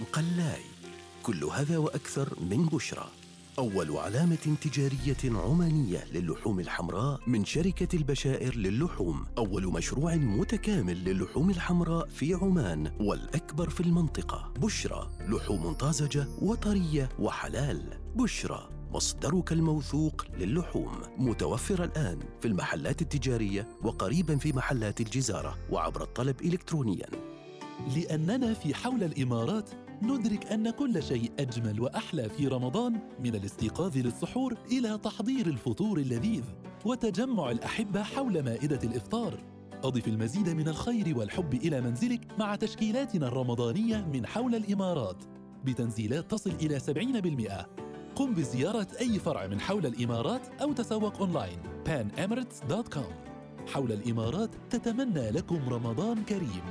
مقلاي 0.00 0.62
كل 1.22 1.44
هذا 1.44 1.78
وأكثر 1.78 2.40
من 2.40 2.66
بشرى. 2.66 3.08
أول 3.58 3.96
علامة 3.96 4.56
تجارية 4.60 5.40
عمانية 5.40 6.04
للحوم 6.12 6.60
الحمراء 6.60 7.20
من 7.26 7.44
شركة 7.44 7.96
البشائر 7.96 8.56
للحوم. 8.56 9.26
أول 9.38 9.66
مشروع 9.66 10.14
متكامل 10.14 11.04
للحوم 11.04 11.50
الحمراء 11.50 12.08
في 12.08 12.34
عمان 12.34 12.92
والأكبر 13.00 13.70
في 13.70 13.80
المنطقة. 13.80 14.52
بشرى 14.56 15.10
لحوم 15.28 15.72
طازجة 15.72 16.26
وطرية 16.38 17.08
وحلال. 17.18 18.00
بشرى. 18.16 18.81
مصدرك 18.92 19.52
الموثوق 19.52 20.24
للحوم. 20.38 20.92
متوفر 21.18 21.84
الآن 21.84 22.18
في 22.40 22.48
المحلات 22.48 23.02
التجارية 23.02 23.68
وقريبا 23.82 24.36
في 24.36 24.52
محلات 24.52 25.00
الجزارة 25.00 25.58
وعبر 25.70 26.02
الطلب 26.02 26.40
إلكترونياً. 26.42 27.06
لأننا 27.96 28.54
في 28.54 28.74
حول 28.74 29.04
الإمارات 29.04 29.70
ندرك 30.02 30.46
أن 30.46 30.70
كل 30.70 31.02
شيء 31.02 31.32
أجمل 31.38 31.80
وأحلى 31.80 32.28
في 32.28 32.48
رمضان 32.48 33.00
من 33.24 33.34
الاستيقاظ 33.34 33.96
للسحور 33.96 34.54
إلى 34.72 34.98
تحضير 34.98 35.46
الفطور 35.46 35.98
اللذيذ 35.98 36.44
وتجمع 36.84 37.50
الأحبة 37.50 38.02
حول 38.02 38.42
مائدة 38.42 38.78
الإفطار. 38.84 39.38
أضف 39.84 40.08
المزيد 40.08 40.48
من 40.48 40.68
الخير 40.68 41.18
والحب 41.18 41.54
إلى 41.54 41.80
منزلك 41.80 42.20
مع 42.38 42.56
تشكيلاتنا 42.56 43.28
الرمضانية 43.28 44.06
من 44.12 44.26
حول 44.26 44.54
الإمارات. 44.54 45.24
بتنزيلات 45.64 46.30
تصل 46.30 46.50
إلى 46.50 46.80
70% 46.80 47.66
قم 48.16 48.34
بزيارة 48.34 48.86
أي 49.00 49.18
فرع 49.18 49.46
من 49.46 49.60
حول 49.60 49.86
الإمارات 49.86 50.42
أو 50.60 50.72
تسوق 50.72 51.18
أونلاين 51.18 51.58
panemirates.com 51.86 53.12
حول 53.68 53.92
الإمارات 53.92 54.50
تتمنى 54.70 55.30
لكم 55.30 55.68
رمضان 55.68 56.24
كريم 56.24 56.62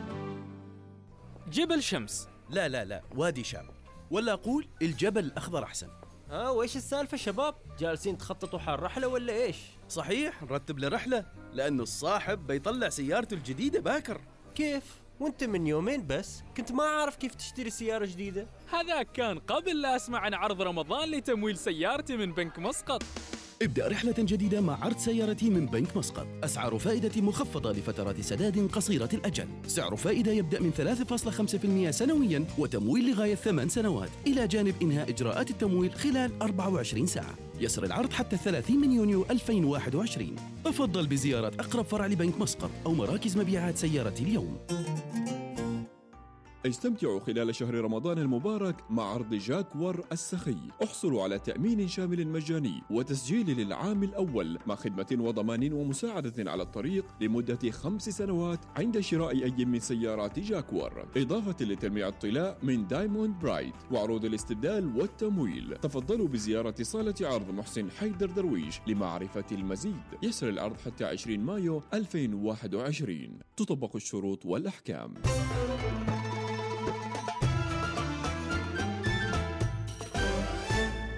جبل 1.51 1.83
شمس 1.83 2.27
لا 2.49 2.67
لا 2.69 2.85
لا 2.85 3.01
وادي 3.15 3.43
شام 3.43 3.67
ولا 4.11 4.33
أقول 4.33 4.67
الجبل 4.81 5.25
الأخضر 5.25 5.63
أحسن 5.63 5.87
ها 6.29 6.49
وإيش 6.49 6.77
السالفة 6.77 7.17
شباب؟ 7.17 7.55
جالسين 7.79 8.17
تخططوا 8.17 8.59
حال 8.59 8.83
رحلة 8.83 9.07
ولا 9.07 9.33
إيش؟ 9.33 9.57
صحيح 9.89 10.43
نرتب 10.43 10.79
لرحلة 10.79 11.25
لأنه 11.53 11.83
الصاحب 11.83 12.47
بيطلع 12.47 12.89
سيارته 12.89 13.33
الجديدة 13.33 13.79
باكر 13.79 14.21
كيف؟ 14.55 15.00
وانت 15.21 15.43
من 15.43 15.67
يومين 15.67 16.07
بس 16.07 16.43
كنت 16.57 16.71
ما 16.71 16.83
عارف 16.83 17.15
كيف 17.15 17.35
تشتري 17.35 17.69
سيارة 17.69 18.05
جديدة. 18.05 18.47
هذاك 18.71 19.11
كان 19.11 19.39
قبل 19.39 19.81
لا 19.81 19.95
أسمع 19.95 20.19
عن 20.19 20.33
عرض 20.33 20.61
رمضان 20.61 21.11
لتمويل 21.11 21.57
سيارتي 21.57 22.17
من 22.17 22.31
بنك 22.31 22.59
مسقط. 22.59 23.03
ابدأ 23.61 23.87
رحلة 23.87 24.15
جديدة 24.19 24.61
مع 24.61 24.85
عرض 24.85 24.97
سيارتي 24.97 25.49
من 25.49 25.65
بنك 25.65 25.97
مسقط. 25.97 26.27
أسعار 26.43 26.79
فائدة 26.79 27.21
مخفضة 27.21 27.71
لفترات 27.71 28.21
سداد 28.21 28.67
قصيرة 28.71 29.09
الأجل. 29.13 29.47
سعر 29.67 29.95
فائدة 29.95 30.31
يبدأ 30.31 30.59
من 30.59 30.71
3.5% 30.71 31.91
سنويا 31.91 32.45
وتمويل 32.57 33.11
لغاية 33.11 33.35
ثمان 33.35 33.69
سنوات. 33.69 34.09
إلى 34.27 34.47
جانب 34.47 34.75
إنهاء 34.81 35.09
إجراءات 35.09 35.49
التمويل 35.49 35.93
خلال 35.93 36.41
24 36.41 37.07
ساعة. 37.07 37.35
يسر 37.59 37.83
العرض 37.83 38.13
حتى 38.13 38.37
30 38.37 38.77
من 38.77 38.91
يونيو 38.91 39.25
2021 39.29 40.35
تفضل 40.65 41.07
بزيارة 41.07 41.47
أقرب 41.47 41.85
فرع 41.85 42.07
لبنك 42.07 42.41
مسقط 42.41 42.71
أو 42.85 42.93
مراكز 42.93 43.37
مبيعات 43.37 43.77
سيارتي 43.77 44.23
اليوم. 44.23 44.57
استمتعوا 46.65 47.19
خلال 47.19 47.55
شهر 47.55 47.73
رمضان 47.73 48.17
المبارك 48.17 48.75
مع 48.89 49.03
عرض 49.03 49.33
جاكوار 49.33 50.05
السخي. 50.11 50.57
احصلوا 50.83 51.23
على 51.23 51.39
تأمين 51.39 51.87
شامل 51.87 52.27
مجاني 52.27 52.81
وتسجيل 52.89 53.57
للعام 53.57 54.03
الأول 54.03 54.59
مع 54.67 54.75
خدمة 54.75 55.07
وضمان 55.11 55.73
ومساعدة 55.73 56.51
على 56.51 56.63
الطريق 56.63 57.05
لمدة 57.21 57.71
خمس 57.71 58.09
سنوات 58.09 58.59
عند 58.75 58.99
شراء 58.99 59.43
أي 59.43 59.65
من 59.65 59.79
سيارات 59.79 60.39
جاكوار. 60.39 61.05
إضافة 61.17 61.65
لتلميع 61.65 62.07
الطلاء 62.07 62.57
من 62.63 62.87
Diamond 62.87 63.39
Brite 63.39 63.75
وعروض 63.91 64.25
الاستبدال 64.25 64.97
والتمويل. 64.97 65.77
تفضلوا 65.81 66.27
بزيارة 66.27 66.75
صالة 66.81 67.15
عرض 67.21 67.49
محسن 67.49 67.91
حيدر 67.91 68.29
درويش 68.29 68.79
لمعرفة 68.87 69.45
المزيد. 69.51 70.03
يسري 70.23 70.49
العرض 70.49 70.77
حتى 70.85 71.05
20 71.05 71.39
مايو 71.39 71.83
2021 71.93 73.39
تطبق 73.57 73.95
الشروط 73.95 74.45
والأحكام. 74.45 75.13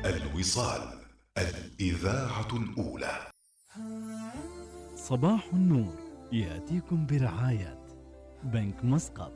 الوصال 0.06 0.82
الإذاعة 1.38 2.48
الأولى. 2.54 3.32
صباح 4.96 5.54
النور 5.54 5.96
يأتيكم 6.32 7.06
برعاية 7.06 7.80
بنك 8.44 8.86
مسقط. 8.86 9.34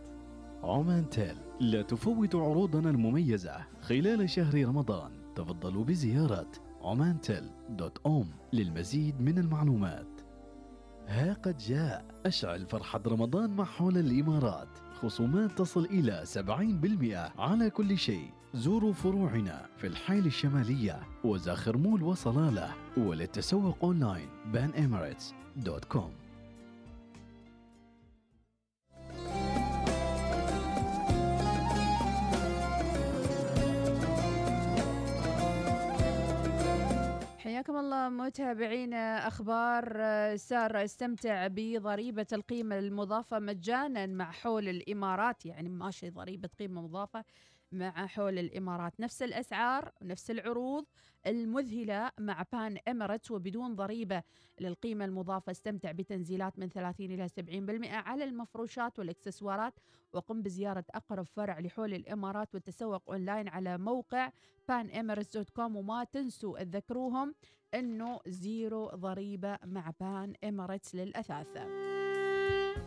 عمان 0.63 1.09
تيل 1.09 1.37
لا 1.59 1.81
تفوت 1.81 2.35
عروضنا 2.35 2.89
المميزة. 2.89 3.65
خلال 3.81 4.29
شهر 4.29 4.65
رمضان 4.65 5.11
تفضلوا 5.35 5.83
بزيارة 5.83 6.51
عمان 6.81 7.21
تيل 7.21 7.49
دوت 7.69 7.97
أوم 8.05 8.29
للمزيد 8.53 9.21
من 9.21 9.37
المعلومات. 9.37 10.21
ها 11.07 11.33
قد 11.33 11.57
جاء 11.57 12.05
أشعل 12.25 12.65
فرحة 12.65 13.01
رمضان 13.07 13.49
مع 13.49 13.65
حول 13.65 13.97
الإمارات. 13.97 14.69
خصومات 15.01 15.51
تصل 15.57 15.85
إلى 15.85 16.23
70% 16.25 17.39
على 17.39 17.69
كل 17.69 17.97
شيء. 17.97 18.37
زوروا 18.53 18.93
فروعنا 18.93 19.65
في 19.77 19.87
الحيل 19.87 20.25
الشمالية 20.25 20.99
وزاخر 21.23 21.77
مول 21.77 22.03
وصلالة 22.03 22.73
وللتسوق 22.97 23.77
أونلاين 23.83 24.29
banemirates.com 24.53 26.11
حياكم 37.37 37.77
الله 37.77 38.09
متابعينا 38.09 39.27
أخبار 39.27 39.93
سارة 40.35 40.83
استمتع 40.83 41.47
بضريبة 41.47 42.25
القيمة 42.33 42.79
المضافة 42.79 43.39
مجانا 43.39 44.05
مع 44.05 44.31
حول 44.31 44.67
الإمارات 44.69 45.45
يعني 45.45 45.69
ماشي 45.69 46.09
ضريبة 46.09 46.49
قيمة 46.59 46.81
مضافة 46.81 47.23
مع 47.71 48.07
حول 48.07 48.39
الإمارات. 48.39 48.99
نفس 48.99 49.21
الأسعار 49.21 49.91
نفس 50.01 50.31
العروض 50.31 50.85
المذهلة 51.27 52.11
مع 52.19 52.45
Pan 52.51 52.77
Emirates 52.87 53.31
وبدون 53.31 53.75
ضريبة 53.75 54.23
للقيمة 54.59 55.05
المضافة 55.05 55.51
استمتع 55.51 55.91
بتنزيلات 55.91 56.59
من 56.59 56.69
30 56.69 57.11
إلى 57.11 57.29
70% 57.29 57.93
على 57.93 58.23
المفروشات 58.23 58.99
والإكسسوارات. 58.99 59.73
وقم 60.13 60.41
بزيارة 60.41 60.85
أقرب 60.91 61.25
فرع 61.25 61.59
لحول 61.59 61.93
الإمارات 61.93 62.55
والتسوق 62.55 63.09
أونلاين 63.09 63.47
على 63.47 63.77
موقع 63.77 64.29
panemirates.com 64.71 65.59
وما 65.59 66.03
تنسوا 66.03 66.63
تذكروهم 66.63 67.35
أنه 67.73 68.19
zero 68.27 68.85
ضريبة 68.87 69.57
مع 69.65 69.91
Pan 69.99 70.33
Emirates 70.43 70.95
للأثاث 70.95 71.57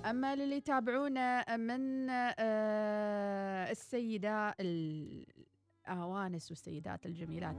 أما 0.04 0.36
للي 0.36 0.56
يتابعونا 0.56 1.56
من 1.56 2.10
آه، 2.10 3.70
السيدة 3.70 4.54
الأوانس 4.60 6.50
والسيدات 6.50 7.06
الجميلات. 7.06 7.56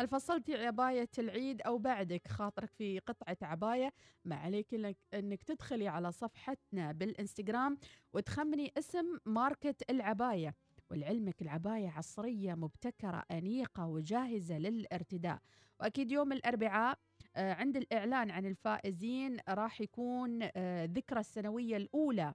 هل 0.00 0.08
فصلتي 0.08 0.66
عباية 0.66 1.08
العيد 1.18 1.62
أو 1.62 1.78
بعدك؟ 1.78 2.28
خاطرك 2.28 2.70
في 2.70 2.98
قطعة 2.98 3.36
عباية. 3.42 3.92
ما 4.24 4.36
عليك 4.36 4.74
إلا 4.74 4.94
أنك 5.14 5.42
تدخلي 5.42 5.88
على 5.88 6.12
صفحتنا 6.12 6.92
بالإنستغرام 6.92 7.78
وتخمني 8.12 8.72
اسم 8.78 9.18
ماركة 9.26 9.74
العباية. 9.90 10.54
ولعلمك 10.90 11.42
العباية 11.42 11.88
عصرية 11.90 12.54
مبتكرة 12.54 13.24
أنيقة 13.30 13.86
وجاهزة 13.86 14.58
للارتداء. 14.58 15.38
وأكيد 15.80 16.12
يوم 16.12 16.32
الأربعاء 16.32 16.98
عند 17.36 17.76
الإعلان 17.76 18.30
عن 18.30 18.46
الفائزين 18.46 19.36
راح 19.48 19.80
يكون 19.80 20.38
آه، 20.56 20.84
ذكرى 20.84 21.20
السنوية 21.20 21.76
الأولى 21.76 22.34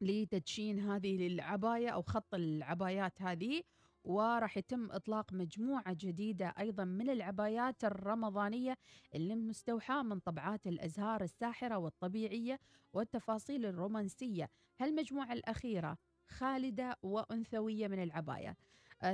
لتدشين 0.00 0.80
هذه 0.80 1.26
العباية 1.26 1.88
أو 1.88 2.02
خط 2.02 2.34
العبايات 2.34 3.22
هذه 3.22 3.62
وراح 4.04 4.56
يتم 4.56 4.90
إطلاق 4.90 5.32
مجموعة 5.32 5.92
جديدة 6.00 6.54
أيضا 6.58 6.84
من 6.84 7.10
العبايات 7.10 7.84
الرمضانية 7.84 8.76
اللي 9.14 9.34
مستوحاة 9.34 10.02
من 10.02 10.18
طبعات 10.18 10.66
الأزهار 10.66 11.22
الساحرة 11.22 11.78
والطبيعية 11.78 12.60
والتفاصيل 12.92 13.66
الرومانسية. 13.66 14.50
هالمجموعة 14.80 15.32
الأخيرة 15.32 15.98
خالدة 16.28 16.96
وأنثوية 17.02 17.88
من 17.88 18.02
العباية. 18.02 18.48
آه، 18.48 18.56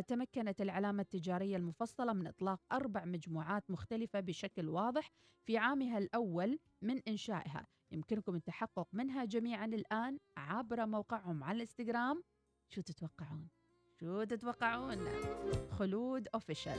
تمكنت 0.07 0.61
العلامة 0.61 1.03
التجارية 1.03 1.57
المفصلة 1.57 2.13
من 2.13 2.27
إطلاق 2.27 2.61
أربع 2.73 3.05
مجموعات 3.05 3.71
مختلفة 3.71 4.21
بشكل 4.21 4.69
واضح 4.69 5.11
في 5.45 5.59
عامها 5.59 5.99
الأول 5.99 6.59
من 6.83 7.01
إنشائها. 7.09 7.67
يمكنكم 7.93 8.35
التحقق 8.35 8.89
منها 8.93 9.25
جميعا 9.25 9.67
الآن 9.67 10.19
عبر 10.37 10.87
موقعهم 10.87 11.45
على 11.45 11.57
الإنستغرام. 11.57 12.23
شو 12.69 12.81
تتوقعون؟ 12.81 13.49
شو 14.01 14.25
تتوقعون؟ 14.25 15.09
خلود 15.71 16.29
أوفيشال. 16.35 16.79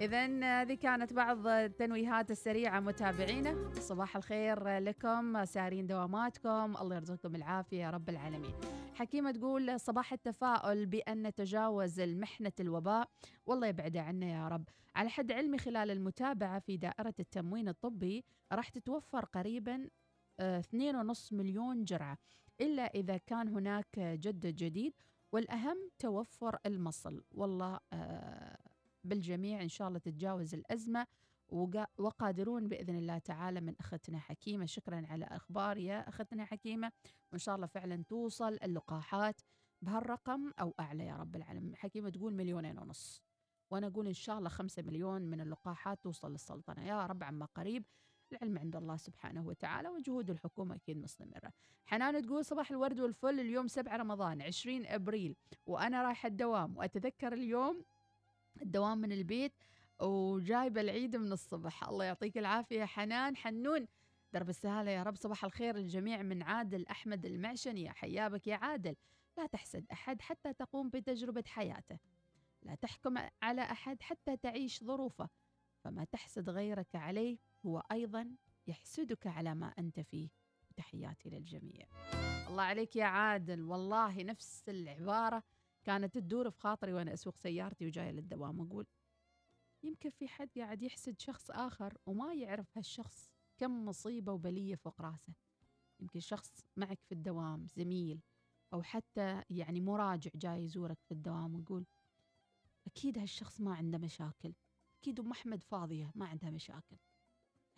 إذا 0.00 0.26
هذه 0.42 0.74
كانت 0.74 1.12
بعض 1.12 1.46
التنويهات 1.46 2.30
السريعة 2.30 2.80
متابعينا. 2.80 3.72
صباح 3.72 4.16
الخير 4.16 4.78
لكم 4.78 5.44
سارين 5.44 5.86
دواماتكم. 5.86 6.76
الله 6.76 6.96
يرزقكم 6.96 7.36
العافية 7.36 7.90
رب 7.90 8.08
العالمين. 8.08 8.79
حكيمة 9.00 9.30
تقول 9.30 9.80
صباح 9.80 10.12
التفاؤل 10.12 10.86
بأن 10.86 11.22
نتجاوز 11.22 12.00
المحنة 12.00 12.52
الوباء. 12.60 13.08
والله 13.46 13.66
يبعد 13.66 13.96
عنا 13.96 14.26
يا 14.26 14.48
رب. 14.48 14.68
على 14.96 15.10
حد 15.10 15.32
علمي 15.32 15.58
خلال 15.58 15.90
المتابعة 15.90 16.58
في 16.58 16.76
دائرة 16.76 17.14
التموين 17.20 17.68
الطبي 17.68 18.24
راح 18.52 18.68
تتوفر 18.68 19.24
قريبا 19.24 19.88
2.5 20.40 21.32
مليون 21.32 21.84
جرعة 21.84 22.18
إلا 22.60 22.82
إذا 22.82 23.16
كان 23.16 23.48
هناك 23.48 23.98
جد 23.98 24.46
جديد. 24.46 24.92
والأهم 25.32 25.90
توفر 25.98 26.58
المصل. 26.66 27.24
والله 27.32 27.80
آه، 27.92 28.58
بالجميع 29.04 29.62
إن 29.62 29.68
شاء 29.68 29.88
الله 29.88 29.98
تتجاوز 29.98 30.54
الأزمة. 30.54 31.06
وقادرون 31.98 32.68
بإذن 32.68 32.96
الله 32.98 33.18
تعالى 33.18 33.60
من 33.60 33.74
أختنا 33.80 34.18
حكيمة. 34.18 34.66
شكرا 34.66 35.06
على 35.06 35.24
أخبار 35.24 35.78
يا 35.78 36.08
أختنا 36.08 36.44
حكيمة. 36.44 36.92
وإن 37.32 37.38
شاء 37.38 37.56
الله 37.56 37.66
فعلا 37.66 38.04
توصل 38.08 38.58
اللقاحات 38.62 39.40
بهالرقم 39.82 40.52
أو 40.60 40.74
أعلى 40.80 41.06
يا 41.06 41.16
رب 41.16 41.36
العالمين. 41.36 41.76
حكيمة 41.76 42.10
تقول 42.10 42.34
مليونين 42.34 42.78
ونص. 42.78 43.22
وأنا 43.70 43.86
أقول 43.86 44.06
إن 44.06 44.12
شاء 44.12 44.38
الله 44.38 44.48
خمسة 44.48 44.82
مليون 44.82 45.22
من 45.22 45.40
اللقاحات 45.40 46.02
توصل 46.02 46.32
للسلطنة. 46.32 46.86
يا 46.86 47.06
رب 47.06 47.22
عما 47.22 47.46
قريب. 47.46 47.84
العلم 48.32 48.58
عند 48.58 48.76
الله 48.76 48.96
سبحانه 48.96 49.46
وتعالى 49.46 49.88
وجهود 49.88 50.30
الحكومة 50.30 50.74
أكيد 50.74 50.96
مستمرة. 50.96 51.52
حنان 51.84 52.22
تقول 52.22 52.44
صباح 52.44 52.70
الورد 52.70 53.00
والفل. 53.00 53.40
اليوم 53.40 53.68
7 53.68 53.96
رمضان 53.96 54.42
20 54.42 54.86
أبريل. 54.86 55.36
وأنا 55.66 56.02
رايحة 56.02 56.26
الدوام. 56.26 56.76
وأتذكر 56.76 57.32
اليوم 57.32 57.84
الدوام 58.62 58.98
من 58.98 59.12
البيت 59.12 59.52
وجايبة 60.02 60.80
العيد 60.80 61.16
من 61.16 61.32
الصبح. 61.32 61.88
الله 61.88 62.04
يعطيك 62.04 62.38
العافية 62.38 62.84
حنان. 62.84 63.36
حنون 63.36 63.86
درب 64.32 64.48
السهالة 64.48 64.90
يا 64.90 65.02
رب. 65.02 65.16
صباح 65.16 65.44
الخير 65.44 65.76
للجميع 65.76 66.22
من 66.22 66.42
عادل 66.42 66.86
أحمد 66.86 67.26
المعشني. 67.26 67.82
يا 67.82 67.92
حيابك 67.92 68.46
يا 68.46 68.56
عادل. 68.56 68.96
لا 69.38 69.46
تحسد 69.46 69.86
أحد 69.92 70.22
حتى 70.22 70.52
تقوم 70.52 70.88
بتجربة 70.88 71.44
حياته. 71.46 71.98
لا 72.62 72.74
تحكم 72.74 73.14
على 73.42 73.62
أحد 73.62 74.02
حتى 74.02 74.36
تعيش 74.36 74.84
ظروفه. 74.84 75.28
فما 75.84 76.04
تحسد 76.04 76.50
غيرك 76.50 76.94
عليه 76.94 77.38
هو 77.66 77.82
أيضا 77.92 78.30
يحسدك 78.66 79.26
على 79.26 79.54
ما 79.54 79.74
أنت 79.78 80.00
فيه. 80.00 80.28
تحياتي 80.76 81.30
للجميع. 81.30 81.86
الله 82.48 82.62
عليك 82.62 82.96
يا 82.96 83.04
عادل. 83.04 83.62
والله 83.62 84.22
نفس 84.22 84.68
العبارة 84.68 85.42
كانت 85.84 86.14
تدور 86.14 86.50
في 86.50 86.60
خاطري 86.60 86.92
وأنا 86.92 87.14
أسوق 87.14 87.36
سيارتي 87.36 87.86
وجاية 87.86 88.10
للدوام. 88.10 88.60
أقول 88.60 88.86
يمكن 89.82 90.10
في 90.10 90.28
حد 90.28 90.48
قاعد 90.56 90.82
يحسد 90.82 91.20
شخص 91.20 91.50
آخر 91.50 91.98
وما 92.06 92.34
يعرف 92.34 92.78
هالشخص 92.78 93.30
كم 93.58 93.84
مصيبة 93.84 94.32
وبلية 94.32 94.74
فوق 94.74 95.00
راسه. 95.00 95.32
يمكن 96.00 96.20
شخص 96.20 96.66
معك 96.76 96.98
في 97.02 97.12
الدوام 97.12 97.66
زميل 97.66 98.20
أو 98.72 98.82
حتى 98.82 99.42
يعني 99.50 99.80
مراجع 99.80 100.30
جاي 100.34 100.64
يزورك 100.64 100.98
في 101.02 101.12
الدوام 101.12 101.54
ويقول 101.54 101.86
أكيد 102.86 103.18
هالشخص 103.18 103.60
ما 103.60 103.74
عنده 103.74 103.98
مشاكل. 103.98 104.54
أكيد 105.00 105.20
أم 105.20 105.30
أحمد 105.30 105.62
فاضية 105.62 106.12
ما 106.14 106.26
عندها 106.26 106.50
مشاكل. 106.50 106.96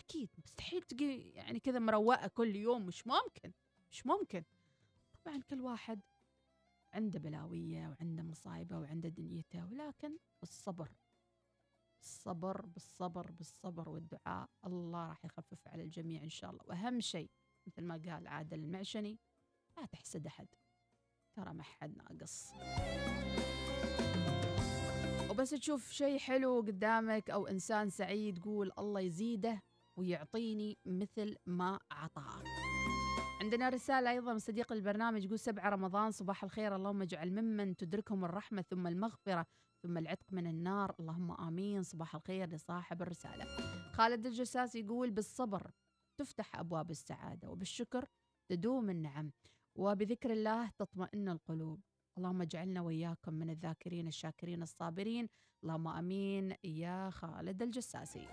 أكيد 0.00 0.30
مستحيل 0.44 0.82
تجي 0.82 1.30
يعني 1.30 1.60
كذا 1.60 1.78
مروقة 1.78 2.28
كل 2.28 2.56
يوم 2.56 2.86
مش 2.86 3.06
ممكن 3.06 3.52
مش 3.90 4.06
ممكن. 4.06 4.44
طبعا 5.24 5.40
كل 5.50 5.60
واحد 5.60 6.00
عنده 6.92 7.18
بلاوية 7.18 7.88
وعنده 7.88 8.22
مصايبة 8.22 8.78
وعنده 8.78 9.08
دنيته 9.08 9.66
ولكن 9.66 10.18
الصبر 10.42 10.92
الصبر 12.02 12.66
بالصبر 12.66 13.30
بالصبر 13.30 13.88
والدعاء. 13.88 14.48
الله 14.66 15.08
راح 15.08 15.24
يخفف 15.24 15.68
على 15.68 15.82
الجميع 15.82 16.22
إن 16.22 16.28
شاء 16.28 16.50
الله. 16.50 16.62
وأهم 16.66 17.00
شيء 17.00 17.30
مثل 17.66 17.82
ما 17.84 17.94
قال 17.94 18.26
عادل 18.26 18.58
المعشني 18.58 19.18
لا 19.76 19.86
تحسد 19.86 20.26
أحد. 20.26 20.48
ترى 21.36 21.54
ما 21.54 21.62
حد 21.62 21.96
ناقص. 21.96 22.52
وبس 25.30 25.50
تشوف 25.50 25.90
شيء 25.90 26.18
حلو 26.18 26.60
قدامك 26.60 27.30
أو 27.30 27.46
إنسان 27.46 27.90
سعيد 27.90 28.38
قول 28.38 28.72
الله 28.78 29.00
يزيده 29.00 29.62
ويعطيني 29.96 30.78
مثل 30.86 31.36
ما 31.46 31.80
أعطاه 31.92 32.42
عندنا 33.40 33.68
رسالة 33.68 34.10
أيضا 34.10 34.32
من 34.32 34.38
صديق 34.38 34.72
البرنامج 34.72 35.24
يقول 35.24 35.38
سبعة 35.38 35.70
رمضان 35.70 36.10
صباح 36.10 36.44
الخير 36.44 36.76
اللهم 36.76 37.02
اجعل 37.02 37.30
ممن 37.30 37.76
تدركهم 37.76 38.24
الرحمة 38.24 38.62
ثم 38.62 38.86
المغفرة 38.86 39.46
ثم 39.82 39.98
العتق 39.98 40.32
من 40.32 40.46
النار. 40.46 40.94
اللهم 41.00 41.30
آمين. 41.30 41.82
صباح 41.82 42.14
الخير 42.14 42.48
لصاحب 42.48 43.02
الرسالة. 43.02 43.44
خالد 43.92 44.26
الجساس 44.26 44.74
يقول 44.74 45.10
بالصبر 45.10 45.70
تفتح 46.20 46.56
أبواب 46.56 46.90
السعادة 46.90 47.50
وبالشكر 47.50 48.08
تدوم 48.48 48.90
النعم 48.90 49.32
وبذكر 49.78 50.32
الله 50.32 50.70
تطمئن 50.78 51.28
القلوب. 51.28 51.80
اللهم 52.18 52.42
اجعلنا 52.42 52.80
وإياكم 52.80 53.34
من 53.34 53.50
الذاكرين 53.50 54.08
الشاكرين 54.08 54.62
الصابرين. 54.62 55.28
اللهم 55.64 55.88
آمين. 55.88 56.54
يا 56.64 57.10
خالد 57.10 57.62
الجساسي 57.62 58.28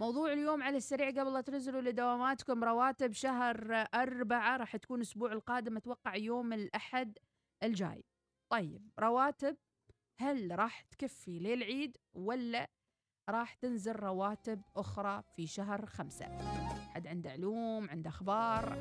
موضوع 0.00 0.32
اليوم 0.32 0.62
على 0.62 0.76
السريع 0.76 1.10
قبل 1.10 1.32
لا 1.32 1.40
تنزلوا 1.40 1.80
لدواماتكم. 1.80 2.64
رواتب 2.64 3.12
شهر 3.12 3.72
أربعة 3.94 4.56
راح 4.56 4.76
تكون 4.76 4.96
الأسبوع 4.98 5.32
القادم. 5.32 5.76
أتوقع 5.76 6.16
يوم 6.16 6.52
الأحد 6.52 7.18
الجاي. 7.62 8.04
طيب 8.52 8.90
رواتب 8.98 9.56
هل 10.16 10.58
راح 10.58 10.80
تكفي 10.80 11.38
للعيد 11.38 11.96
ولا 12.14 12.70
راح 13.28 13.54
تنزل 13.54 13.92
رواتب 13.92 14.62
أخرى 14.76 15.22
في 15.36 15.46
شهر 15.46 15.86
خمسة؟ 15.86 16.26
حد 16.94 17.06
عنده 17.06 17.30
علوم 17.30 17.90
عنده 17.90 18.10
أخبار؟ 18.10 18.78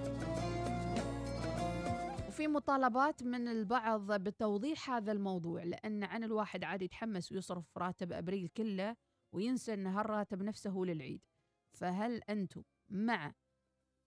وفي 2.28 2.48
مطالبات 2.48 3.24
من 3.24 3.48
البعض 3.48 4.12
بتوضيح 4.12 4.89
هذا 4.89 5.12
الموضوع 5.12 5.63
لأن 5.63 6.04
عن 6.04 6.24
الواحد 6.24 6.63
عادي 6.63 6.86
يتحمس 6.86 7.32
ويصرف 7.32 7.78
راتب 7.78 8.13
أبريل 8.13 8.48
كله 8.48 8.96
وينسى 9.32 9.74
أن 9.74 9.88
هالراتب 9.88 10.43
نفسه 10.43 10.69
هو 10.69 10.84
للعيد. 10.86 11.22
فهل 11.72 12.22
أنتم 12.30 12.63
مع 12.89 13.34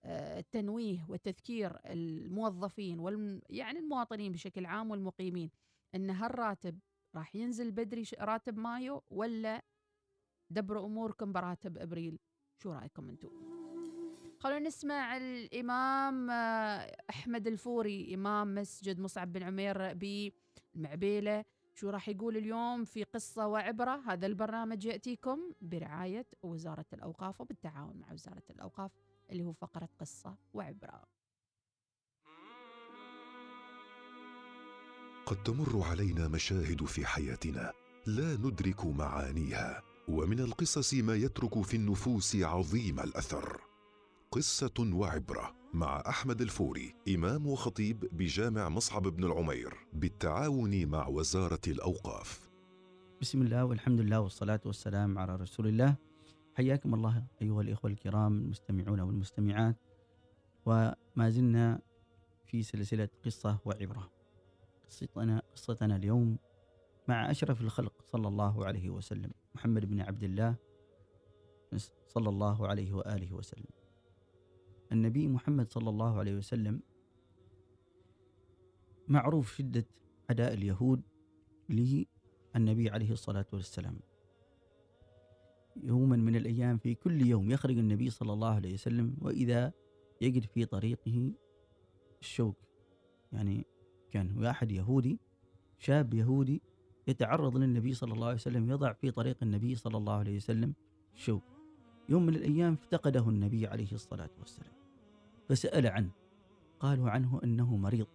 التنويه 0.04 1.00
آه، 1.00 1.10
وتذكير 1.10 1.78
الموظفين 1.86 3.00
وال 3.00 3.42
يعني 3.50 3.78
المواطنين 3.78 4.32
بشكل 4.32 4.66
عام 4.66 4.90
والمقيمين 4.90 5.50
إن 5.94 6.10
هالراتب 6.10 6.78
راح 7.16 7.36
ينزل 7.36 7.70
بدري 7.70 8.04
راتب 8.20 8.58
مايو 8.58 9.02
ولا 9.10 9.62
دبروا 10.50 10.86
أموركم 10.86 11.32
براتب 11.32 11.78
إبريل؟ 11.78 12.18
شو 12.62 12.72
رأيكم 12.72 13.08
أنتم 13.08 13.30
خلونا 14.38 14.66
نسمع 14.66 15.16
الإمام 15.16 16.30
آه، 16.30 16.96
أحمد 17.10 17.46
الفوري 17.46 18.14
إمام 18.14 18.54
مسجد 18.54 19.00
مصعب 19.00 19.32
بن 19.32 19.42
عمير 19.42 19.94
بالمعبيله 19.94 21.44
شو 21.74 21.90
راح 21.90 22.08
يقول 22.08 22.36
اليوم 22.36 22.84
في 22.84 23.04
قصة 23.04 23.46
وعبرة؟ 23.46 24.02
هذا 24.06 24.26
البرنامج 24.26 24.84
يأتيكم 24.84 25.52
برعاية 25.60 26.26
وزارة 26.42 26.86
الأوقاف 26.92 27.40
وبالتعاون 27.40 27.96
مع 27.96 28.12
وزارة 28.12 28.42
الأوقاف 28.50 28.90
اللي 29.30 29.42
هو 29.42 29.52
فقرة 29.52 29.88
قصة 29.98 30.36
وعبرة. 30.54 31.15
قد 35.26 35.42
تمر 35.42 35.82
علينا 35.82 36.28
مشاهد 36.28 36.84
في 36.84 37.06
حياتنا. 37.06 37.72
لا 38.06 38.34
ندرك 38.36 38.84
معانيها 38.86 39.82
ومن 40.08 40.40
القصص 40.40 40.94
ما 40.94 41.14
يترك 41.14 41.62
في 41.62 41.76
النفوس 41.76 42.36
عظيم 42.36 43.00
الأثر. 43.00 43.60
قصة 44.30 44.90
وعبرة 44.92 45.54
مع 45.74 46.02
أحمد 46.08 46.40
الفوري 46.40 46.94
إمام 47.08 47.46
وخطيب 47.46 48.08
بجامع 48.12 48.68
مصعب 48.68 49.02
بن 49.02 49.24
العمير 49.24 49.74
بالتعاون 49.92 50.86
مع 50.86 51.06
وزارة 51.08 51.60
الأوقاف. 51.66 52.50
بسم 53.20 53.42
الله 53.42 53.64
والحمد 53.64 54.00
لله 54.00 54.20
والصلاة 54.20 54.60
والسلام 54.64 55.18
على 55.18 55.36
رسول 55.36 55.66
الله. 55.66 55.96
حياكم 56.54 56.94
الله 56.94 57.24
أيها 57.42 57.60
الإخوة 57.62 57.90
الكرام 57.90 58.36
المستمعون 58.38 59.00
والمستمعات. 59.00 59.76
وما 60.66 61.30
زلنا 61.30 61.80
في 62.44 62.62
سلسلة 62.62 63.08
قصة 63.24 63.58
وعبرة. 63.64 64.15
قصتنا, 64.86 65.42
قصتنا 65.54 65.96
اليوم 65.96 66.38
مع 67.08 67.30
أشرف 67.30 67.60
الخلق 67.60 67.92
صلى 68.02 68.28
الله 68.28 68.66
عليه 68.66 68.90
وسلم 68.90 69.30
محمد 69.54 69.84
بن 69.84 70.00
عبد 70.00 70.24
الله 70.24 70.56
صلى 72.06 72.28
الله 72.28 72.68
عليه 72.68 72.92
وآله 72.92 73.34
وسلم. 73.34 73.70
النبي 74.92 75.28
محمد 75.28 75.72
صلى 75.72 75.90
الله 75.90 76.18
عليه 76.18 76.34
وسلم 76.34 76.80
معروف 79.08 79.56
شدة 79.56 79.86
عداء 80.30 80.54
اليهود 80.54 81.02
للنبي 81.68 82.90
عليه 82.90 83.12
الصلاة 83.12 83.46
والسلام. 83.52 83.98
يوما 85.82 86.16
من 86.16 86.36
الأيام 86.36 86.78
في 86.78 86.94
كل 86.94 87.26
يوم 87.26 87.50
يخرج 87.50 87.78
النبي 87.78 88.10
صلى 88.10 88.32
الله 88.32 88.54
عليه 88.54 88.74
وسلم 88.74 89.16
وإذا 89.20 89.72
يجد 90.20 90.44
في 90.44 90.64
طريقه 90.64 91.32
الشوك 92.20 92.56
يعني 93.32 93.66
كان 94.10 94.38
واحد 94.38 94.72
يهودي 94.72 95.18
شاب 95.78 96.14
يهودي 96.14 96.62
يتعرض 97.08 97.56
للنبي 97.56 97.94
صلى 97.94 98.12
الله 98.12 98.26
عليه 98.26 98.36
وسلم 98.36 98.70
يضع 98.70 98.92
في 98.92 99.10
طريق 99.10 99.36
النبي 99.42 99.74
صلى 99.74 99.96
الله 99.96 100.14
عليه 100.14 100.36
وسلم 100.36 100.74
شوك 101.14 101.42
يوم 102.08 102.26
من 102.26 102.34
الأيام 102.34 102.72
افتقده 102.72 103.28
النبي 103.28 103.66
عليه 103.66 103.92
الصلاة 103.92 104.30
والسلام 104.38 104.72
فسأل 105.48 105.86
عنه 105.86 106.10
قالوا 106.80 107.10
عنه 107.10 107.40
أنه 107.44 107.76
مريض. 107.76 108.06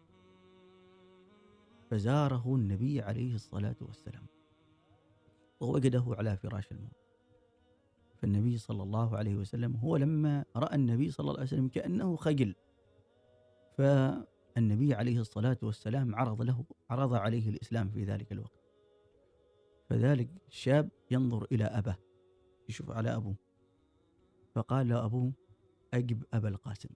فزاره 1.90 2.56
النبي 2.56 3.02
عليه 3.02 3.36
الصلاة 3.36 3.76
والسلام 3.82 4.26
ووجده 5.60 6.04
على 6.08 6.38
فراش 6.38 6.72
الموت. 6.72 7.02
فالنبي 8.22 8.58
صلى 8.58 8.84
الله 8.84 9.18
عليه 9.18 9.36
وسلم 9.36 9.76
هو 9.76 9.98
لما 9.98 10.46
رأى 10.56 10.76
النبي 10.76 11.12
صلى 11.12 11.24
الله 11.24 11.34
عليه 11.34 11.44
وسلم 11.44 11.68
كأنه 11.68 12.16
خجل 12.16 12.56
فالنبي 14.56 14.94
عليه 14.94 15.20
الصلاة 15.20 15.58
والسلام 15.62 16.16
عرض 16.16 16.42
له 16.42 16.66
عرض 16.90 17.14
عليه 17.14 17.50
الإسلام 17.50 17.90
في 17.90 18.04
ذلك 18.04 18.32
الوقت. 18.32 18.62
فذلك 19.90 20.30
الشاب 20.48 20.90
ينظر 21.12 21.48
إلى 21.52 21.64
أباه 21.64 21.98
يشوف 22.70 22.92
على 22.92 23.16
أبوه. 23.16 23.36
فقال 24.56 24.90
له 24.90 25.06
أبوه 25.06 25.32
أجب 25.94 26.24
أبا 26.34 26.50
القاسم. 26.50 26.90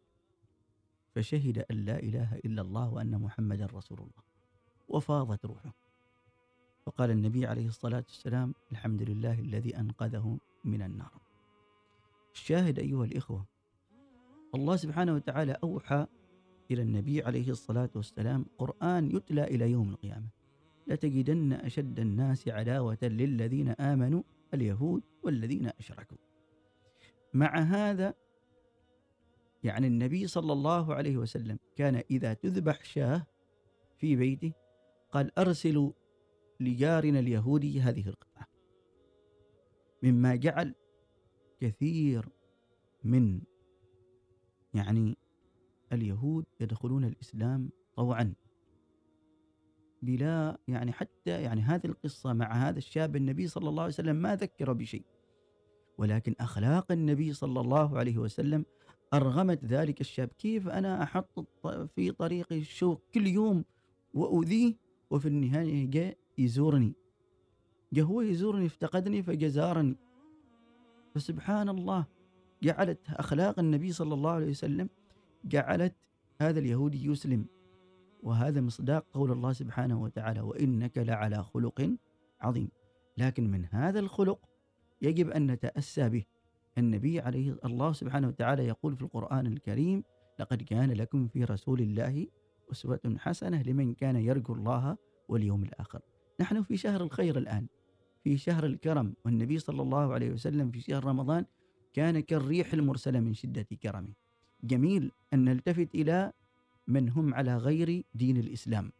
فشهد 1.15 1.65
أن 1.71 1.75
لا 1.75 1.99
إله 1.99 2.35
إلا 2.35 2.61
الله 2.61 2.93
وأن 2.93 3.21
محمدا 3.21 3.65
رسول 3.65 3.97
الله. 3.97 4.23
وفاضت 4.87 5.45
روحه. 5.45 5.73
فقال 6.85 7.11
النبي 7.11 7.45
عليه 7.45 7.67
الصلاة 7.67 8.03
والسلام 8.07 8.53
الحمد 8.71 9.01
لله 9.01 9.39
الذي 9.39 9.77
أنقذه 9.79 10.37
من 10.63 10.81
النار. 10.81 11.21
الشاهد 12.33 12.79
أيها 12.79 13.05
الإخوة 13.05 13.45
الله 14.55 14.75
سبحانه 14.75 15.13
وتعالى 15.13 15.57
أوحى 15.63 16.07
إلى 16.71 16.81
النبي 16.81 17.21
عليه 17.21 17.49
الصلاة 17.49 17.89
والسلام 17.95 18.45
قرآن 18.57 19.15
يتلى 19.15 19.43
إلى 19.43 19.71
يوم 19.71 19.89
القيامة. 19.89 20.27
لتجدن 20.87 21.53
أشد 21.53 21.99
الناس 21.99 22.47
عداوة 22.47 22.97
للذين 23.03 23.69
آمنوا 23.69 24.23
اليهود 24.53 25.03
والذين 25.23 25.67
أشركوا. 25.79 26.17
مع 27.33 27.57
هذا 27.59 28.13
يعني 29.63 29.87
النبي 29.87 30.27
صلى 30.27 30.53
الله 30.53 30.93
عليه 30.93 31.17
وسلم 31.17 31.59
كان 31.75 32.03
إذا 32.11 32.33
تذبح 32.33 32.83
شاة 32.83 33.27
في 33.97 34.15
بيته 34.15 34.53
قال 35.11 35.39
أرسلوا 35.39 35.91
لجارنا 36.59 37.19
اليهودي 37.19 37.81
هذه 37.81 38.07
القطعة. 38.09 38.47
مما 40.03 40.35
جعل 40.35 40.75
كثير 41.59 42.29
من 43.03 43.41
يعني 44.73 45.17
اليهود 45.95 46.45
يدخلون 46.61 47.05
الإسلام 47.05 47.69
طوعا. 47.95 48.33
بلا 50.01 50.57
يعني 50.67 50.91
حتى 50.91 51.41
يعني 51.41 51.61
هذه 51.61 51.85
القصة 51.85 52.33
مع 52.33 52.53
هذا 52.53 52.77
الشاب 52.77 53.15
النبي 53.15 53.47
صلى 53.47 53.69
الله 53.69 53.83
عليه 53.83 53.93
وسلم 53.93 54.15
ما 54.15 54.35
ذكر 54.35 54.73
بشيء. 54.73 55.05
ولكن 55.97 56.35
أخلاق 56.39 56.91
النبي 56.91 57.33
صلى 57.33 57.59
الله 57.59 57.97
عليه 57.97 58.17
وسلم 58.17 58.65
أرغمت 59.13 59.65
ذلك 59.65 60.01
الشاب. 60.01 60.27
كيف 60.27 60.67
أنا 60.67 61.03
أحط 61.03 61.47
في 61.95 62.11
طريقي 62.11 62.59
الشوك 62.59 63.01
كل 63.13 63.27
يوم 63.27 63.65
وأذيه 64.13 64.75
وفي 65.09 65.27
النهاية 65.27 65.89
جاء 65.89 66.17
يزورني. 66.37 66.93
جاء 67.93 68.05
هو 68.05 68.21
يزورني 68.21 68.65
افتقدني 68.65 69.23
فجزارني. 69.23 69.95
فسبحان 71.15 71.69
الله 71.69 72.05
جعلت 72.63 72.99
أخلاق 73.09 73.59
النبي 73.59 73.91
صلى 73.91 74.13
الله 74.13 74.31
عليه 74.31 74.49
وسلم 74.49 74.89
جعلت 75.45 75.95
هذا 76.41 76.59
اليهودي 76.59 77.05
يسلم. 77.05 77.45
وهذا 78.23 78.61
مصداق 78.61 79.05
قول 79.13 79.31
الله 79.31 79.53
سبحانه 79.53 80.01
وتعالى 80.01 80.41
وإنك 80.41 80.97
لعلى 80.97 81.43
خلق 81.43 81.95
عظيم. 82.41 82.69
لكن 83.17 83.51
من 83.51 83.65
هذا 83.65 83.99
الخلق 83.99 84.39
يجب 85.01 85.29
أن 85.29 85.51
نتأسى 85.51 86.09
به. 86.09 86.23
النبي 86.77 87.19
عليه 87.19 87.59
الله 87.65 87.93
سبحانه 87.93 88.27
وتعالى 88.27 88.67
يقول 88.67 88.95
في 88.95 89.01
القرآن 89.01 89.47
الكريم 89.47 90.03
لقد 90.39 90.63
كان 90.63 90.91
لكم 90.91 91.27
في 91.27 91.43
رسول 91.43 91.81
الله 91.81 92.27
أسوة 92.71 93.15
حسنة 93.17 93.61
لمن 93.61 93.93
كان 93.93 94.15
يرجو 94.15 94.53
الله 94.53 94.97
واليوم 95.29 95.63
الآخر. 95.63 96.01
نحن 96.39 96.63
في 96.63 96.77
شهر 96.77 97.03
الخير 97.03 97.37
الآن. 97.37 97.67
في 98.23 98.37
شهر 98.37 98.65
الكرم. 98.65 99.13
والنبي 99.25 99.59
صلى 99.59 99.81
الله 99.81 100.13
عليه 100.13 100.31
وسلم 100.31 100.71
في 100.71 100.81
شهر 100.81 101.05
رمضان 101.05 101.45
كان 101.93 102.19
كالريح 102.19 102.73
المرسلة 102.73 103.19
من 103.19 103.33
شدة 103.33 103.67
كرمه. 103.83 104.24
جميل 104.63 105.11
أن 105.33 105.45
نلتفت 105.45 105.95
إلى 105.95 106.31
من 106.87 107.09
هم 107.09 107.33
على 107.33 107.57
غير 107.57 108.03
دين 108.15 108.37
الإسلام 108.37 108.91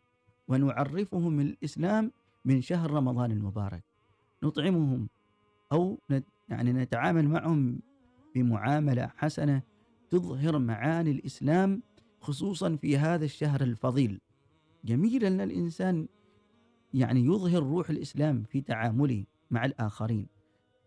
ونعرفهم 0.48 1.39
الإسلام 1.39 2.12
من 2.46 2.62
شهر 2.62 2.91
رمضان 2.91 3.32
المبارك. 3.32 3.84
نطعمهم 4.44 5.08
أو 5.72 6.00
يعني 6.50 6.74
نتعامل 6.74 7.28
معهم 7.28 7.80
بمعاملة 8.36 9.12
حسنة 9.18 9.62
تظهر 10.10 10.60
معاني 10.60 11.12
الإسلام 11.12 11.82
خصوصا 12.22 12.76
في 12.76 12.98
هذا 12.98 13.26
الشهر 13.26 13.62
الفضيل. 13.62 14.22
جميل 14.86 15.26
أن 15.26 15.41
الإنسان 15.41 16.08
يعني 16.94 17.26
يظهر 17.26 17.63
روح 17.63 17.89
الإسلام 17.89 18.44
في 18.44 18.62
تعامله 18.62 19.24
مع 19.52 19.65
الآخرين. 19.65 20.28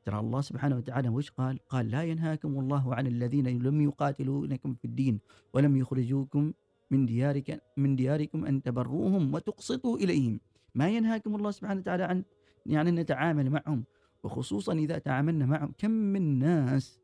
ترى 0.09 0.21
الله 0.21 0.41
سبحانه 0.41 0.77
وتعالى. 0.77 1.09
وش 1.09 1.31
قال؟ 1.31 1.59
قال 1.69 1.91
لا 1.91 2.03
ينهاكم 2.03 2.59
الله 2.59 2.95
عن 2.95 3.07
الذين 3.07 3.63
لم 3.63 3.81
يقاتلونكم 3.81 4.75
في 4.75 4.85
الدين 4.85 5.21
ولم 5.53 5.77
يخرجوكم 5.77 6.53
من 6.91 7.07
ديارك 7.07 7.63
من 7.77 7.97
دياركم 7.97 8.45
أن 8.45 8.63
تبروهم 8.63 9.35
وتقسطوا 9.35 9.97
إليهم. 9.97 10.41
ما 10.75 10.89
ينهاكم 10.89 11.37
الله 11.37 11.51
سبحانه 11.51 11.81
وتعالى 11.81 12.05
عن 12.05 12.25
يعني 12.67 12.91
نتعامل 12.91 13.51
معهم. 13.51 13.85
وخصوصا 14.25 14.73
إذا 14.73 14.99
تعاملنا 14.99 15.47
معهم 15.47 15.73
كم 15.79 15.91
من 15.91 16.39
ناس 16.39 17.01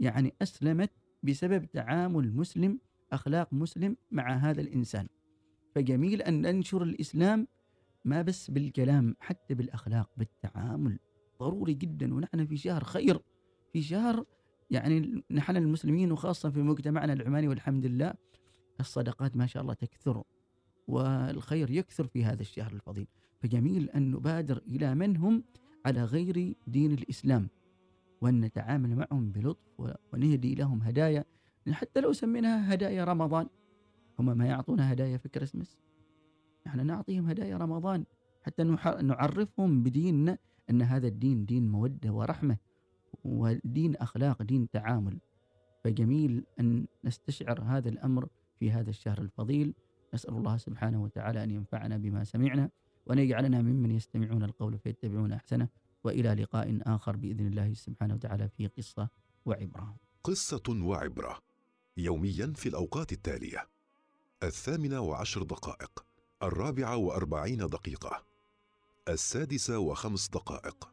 يعني 0.00 0.34
أسلمت 0.42 0.90
بسبب 1.22 1.64
تعامل 1.64 2.36
مسلم 2.36 2.78
أخلاق 3.12 3.52
مسلم 3.52 3.96
مع 4.10 4.36
هذا 4.36 4.60
الإنسان. 4.60 5.06
فجميل 5.74 6.22
أن 6.22 6.42
ننشر 6.42 6.82
الإسلام 6.82 7.46
ما 8.04 8.22
بس 8.22 8.50
بالكلام 8.50 9.16
حتى 9.20 9.54
بالأخلاق 9.54 10.10
بالتعامل. 10.16 10.98
ضروري 11.42 11.74
جدا 11.74 12.14
ونحن 12.14 12.46
في 12.46 12.56
شهر 12.56 12.84
خير 12.84 13.20
في 13.72 13.82
شهر 13.82 14.24
يعني 14.70 15.24
نحن 15.30 15.56
المسلمين 15.56 16.12
وخاصة 16.12 16.50
في 16.50 16.62
مجتمعنا 16.62 17.12
العماني 17.12 17.48
والحمد 17.48 17.86
لله 17.86 18.14
الصدقات 18.80 19.36
ما 19.36 19.46
شاء 19.46 19.62
الله 19.62 19.74
تكثر 19.74 20.22
والخير 20.88 21.70
يكثر 21.70 22.06
في 22.06 22.24
هذا 22.24 22.42
الشهر 22.42 22.72
الفضيل. 22.72 23.06
فجميل 23.40 23.90
أن 23.90 24.10
نبادر 24.10 24.62
إلى 24.66 24.94
من 24.94 25.16
هم 25.16 25.44
على 25.86 26.04
غير 26.04 26.54
دين 26.66 26.92
الإسلام 26.92 27.48
وأن 28.20 28.40
نتعامل 28.40 28.96
معهم 28.96 29.32
بلطف 29.32 29.92
ونهدي 30.12 30.54
لهم 30.54 30.82
هدايا. 30.82 31.24
حتى 31.72 32.00
لو 32.00 32.12
سميناها 32.12 32.74
هدايا 32.74 33.04
رمضان 33.04 33.46
هم 34.18 34.38
ما 34.38 34.46
يعطونا 34.46 34.92
هدايا 34.92 35.16
في 35.16 35.28
كريسماس. 35.28 35.78
نحن 36.66 36.86
نعطيهم 36.86 37.28
هدايا 37.28 37.56
رمضان 37.56 38.04
حتى 38.42 38.64
نعرفهم 39.02 39.82
بديننا 39.82 40.38
أن 40.70 40.82
هذا 40.82 41.06
الدين 41.06 41.44
دين 41.44 41.68
مودة 41.68 42.12
ورحمة 42.12 42.56
ودين 43.24 43.96
أخلاق 43.96 44.42
دين 44.42 44.70
تعامل. 44.70 45.18
فجميل 45.84 46.44
أن 46.60 46.86
نستشعر 47.04 47.60
هذا 47.62 47.88
الأمر 47.88 48.28
في 48.58 48.70
هذا 48.70 48.90
الشهر 48.90 49.18
الفضيل. 49.18 49.74
نسأل 50.14 50.34
الله 50.34 50.56
سبحانه 50.56 51.02
وتعالى 51.02 51.44
أن 51.44 51.50
ينفعنا 51.50 51.96
بما 51.96 52.24
سمعنا 52.24 52.70
وأن 53.06 53.18
يجعلنا 53.18 53.62
ممن 53.62 53.90
يستمعون 53.90 54.44
القول 54.44 54.78
فيتبعون 54.78 55.32
أحسنه. 55.32 55.68
وإلى 56.04 56.34
لقاء 56.34 56.78
آخر 56.82 57.16
بإذن 57.16 57.46
الله 57.46 57.74
سبحانه 57.74 58.14
وتعالى 58.14 58.48
في 58.48 58.66
قصة 58.66 59.08
وعبرة. 59.46 59.96
قصة 60.24 60.62
وعبرة 60.68 61.38
يوميا 61.96 62.52
في 62.56 62.68
الأوقات 62.68 63.12
التالية. 63.12 63.68
الثامنة 64.42 65.00
وعشر 65.00 65.42
دقائق 65.42 66.04
الرابعة 66.42 66.96
وأربعين 66.96 67.58
دقيقة. 67.58 68.31
السادسة 69.08 69.78
وخمس 69.78 70.28
دقائق. 70.28 70.92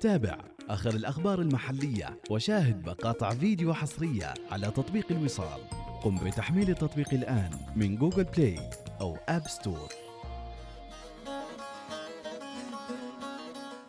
تابع 0.00 0.38
آخر 0.68 0.90
الأخبار 0.90 1.40
المحلية 1.40 2.20
وشاهد 2.30 2.88
مقاطع 2.88 3.30
فيديو 3.30 3.74
حصرية 3.74 4.34
على 4.50 4.70
تطبيق 4.70 5.12
الوصال. 5.12 5.60
قم 6.02 6.14
بتحميل 6.14 6.70
التطبيق 6.70 7.14
الآن 7.14 7.50
من 7.76 7.96
Google 7.96 8.24
Play 8.24 8.70
أو 9.00 9.16
App 9.28 9.48
Store 9.48 9.88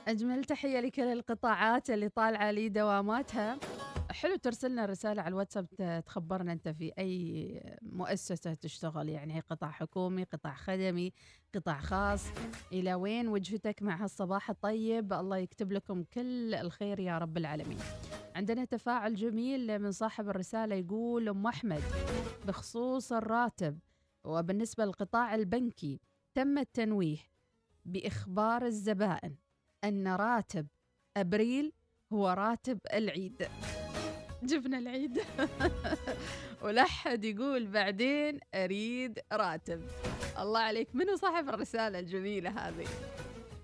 أجمل 0.08 0.44
تحية 0.44 0.80
لكل 0.80 1.02
القطاعات 1.02 1.90
اللي 1.90 2.10
طالعة 2.10 2.52
لي 2.52 2.70
دواماتها 2.70 3.58
حلو 4.12 4.36
ترسلنا 4.36 4.86
رسالة 4.86 5.22
على 5.22 5.30
الواتساب 5.30 5.68
تخبرنا 6.06 6.52
أنت 6.52 6.70
في 6.70 6.92
أي 7.00 7.78
مؤسسة 7.82 8.54
تشتغل 8.54 9.10
يعني 9.10 9.40
قطاع 9.40 9.72
حكومي 9.72 10.24
قطاع 10.24 10.56
خدمي 10.56 11.14
قطاع 11.56 11.80
خاص 11.80 12.26
إلى 12.72 12.94
وين 12.94 13.28
وجهتك 13.28 13.84
مع 13.84 14.04
هالصباح 14.04 14.50
الطيب؟ 14.50 15.14
الله 15.14 15.38
يكتب 15.38 15.72
لكم 15.72 16.04
كل 16.04 16.54
الخير 16.54 17.00
يا 17.00 17.18
رب 17.18 17.38
العالمين. 17.38 17.80
عندنا 18.36 18.66
تفاعل 18.66 19.16
جميل 19.16 19.80
من 19.80 19.92
صاحب 19.92 20.30
الرسالة 20.30 20.76
يقول 20.76 21.30
أم 21.30 21.48
أحمد 21.48 21.82
بخصوص 22.48 23.14
الراتب 23.14 23.80
وبالنسبة 24.24 24.86
للقطاع 24.86 25.36
البنكي 25.36 26.00
تم 26.34 26.58
التنويه 26.58 27.18
بإخبار 27.86 28.66
الزبائن 28.66 29.36
أن 29.84 30.08
راتب 30.08 30.68
أبريل 31.18 31.74
هو 32.14 32.30
راتب 32.30 32.80
العيد. 32.94 33.48
جبنا 34.44 34.78
العيد. 34.78 35.22
ولحد 36.64 37.26
يقول 37.26 37.68
بعدين 37.68 38.40
أريد 38.56 39.20
راتب. 39.34 39.82
الله 40.40 40.60
عليك 40.60 40.96
منو 40.96 41.16
صاحب 41.16 41.50
الرسالة 41.50 42.00
الجميلة 42.00 42.50
هذه؟ 42.50 42.88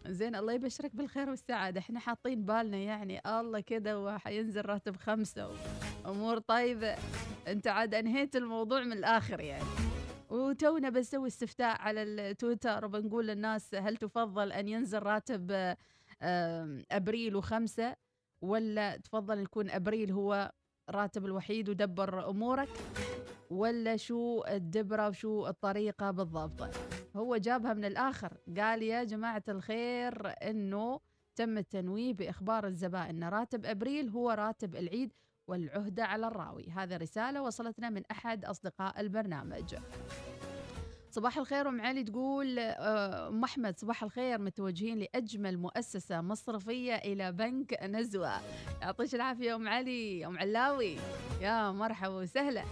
زين 0.08 0.36
الله 0.36 0.54
يبشرك 0.54 0.96
بالخير 0.96 1.30
والسعادة. 1.30 1.80
إحنا 1.80 2.00
حاطين 2.00 2.46
بالنا 2.46 2.78
يعني 2.78 3.22
الله 3.26 3.60
كذا 3.60 3.96
وحينزل 3.96 4.66
راتب 4.66 4.96
خمسة 4.96 5.52
وأمور 6.06 6.40
طيبة. 6.40 6.96
أنت 7.48 7.68
عاد 7.68 7.94
أنهيت 7.96 8.36
الموضوع 8.36 8.84
من 8.84 8.92
الآخر 8.92 9.40
يعني. 9.40 9.66
وتونا 10.30 10.90
بنسوي 10.90 11.28
استفتاء 11.28 11.82
على 11.82 12.04
التويتر 12.04 12.86
وبنقول 12.86 13.28
للناس 13.28 13.76
هل 13.76 13.98
تفضل 13.98 14.52
أن 14.52 14.68
ينزل 14.68 15.00
راتب 15.00 15.76
أبريل 16.92 17.36
وخمسة 17.36 17.96
ولا 18.42 18.98
تفضل 18.98 19.40
يكون 19.40 19.70
أبريل 19.70 20.12
هو 20.12 20.52
راتب 20.90 21.26
الوحيد 21.26 21.70
ودبر 21.70 22.30
أمورك 22.30 22.70
ولا 23.50 23.98
شو 23.98 24.44
الدبرة 24.48 25.08
وشو 25.10 25.48
الطريقة 25.48 26.12
بالضبط؟ 26.12 26.70
هو 27.16 27.38
جابها 27.38 27.74
من 27.74 27.86
الآخر 27.86 28.38
قال 28.58 28.84
يا 28.84 29.04
جماعة 29.04 29.44
الخير 29.50 30.28
أنه 30.28 31.00
تم 31.36 31.58
التنويه 31.58 32.14
بإخبار 32.14 32.68
الزبائن 32.68 33.24
أن 33.24 33.30
راتب 33.30 33.66
أبريل 33.66 34.10
هو 34.10 34.32
راتب 34.32 34.76
العيد 34.76 35.14
والعهدة 35.48 36.04
على 36.06 36.28
الراوي. 36.28 36.70
هذا 36.70 36.98
رسالة 36.98 37.42
وصلتنا 37.42 37.90
من 37.90 38.04
أحد 38.12 38.46
أصدقاء 38.46 39.00
البرنامج. 39.00 39.76
صباح 41.14 41.38
الخير 41.38 41.70
أم 41.70 41.82
علي 41.82 42.04
تقول 42.04 42.60
آه، 42.60 43.28
أم 43.28 43.44
أحمد 43.44 43.80
صباح 43.80 44.04
الخير 44.04 44.42
متوجهين 44.42 44.98
لأجمل 44.98 45.58
مؤسسة 45.58 46.22
مصرفية 46.22 46.96
إلى 46.96 47.32
بنك 47.32 47.84
نزوة. 47.84 48.42
يعطيك 48.82 49.16
العافية 49.16 49.56
أم 49.56 49.68
علي 49.68 50.26
أم 50.26 50.38
علاوي. 50.38 50.98
يا 51.42 51.72
مرحبا 51.72 52.16
وسهلا. 52.16 52.64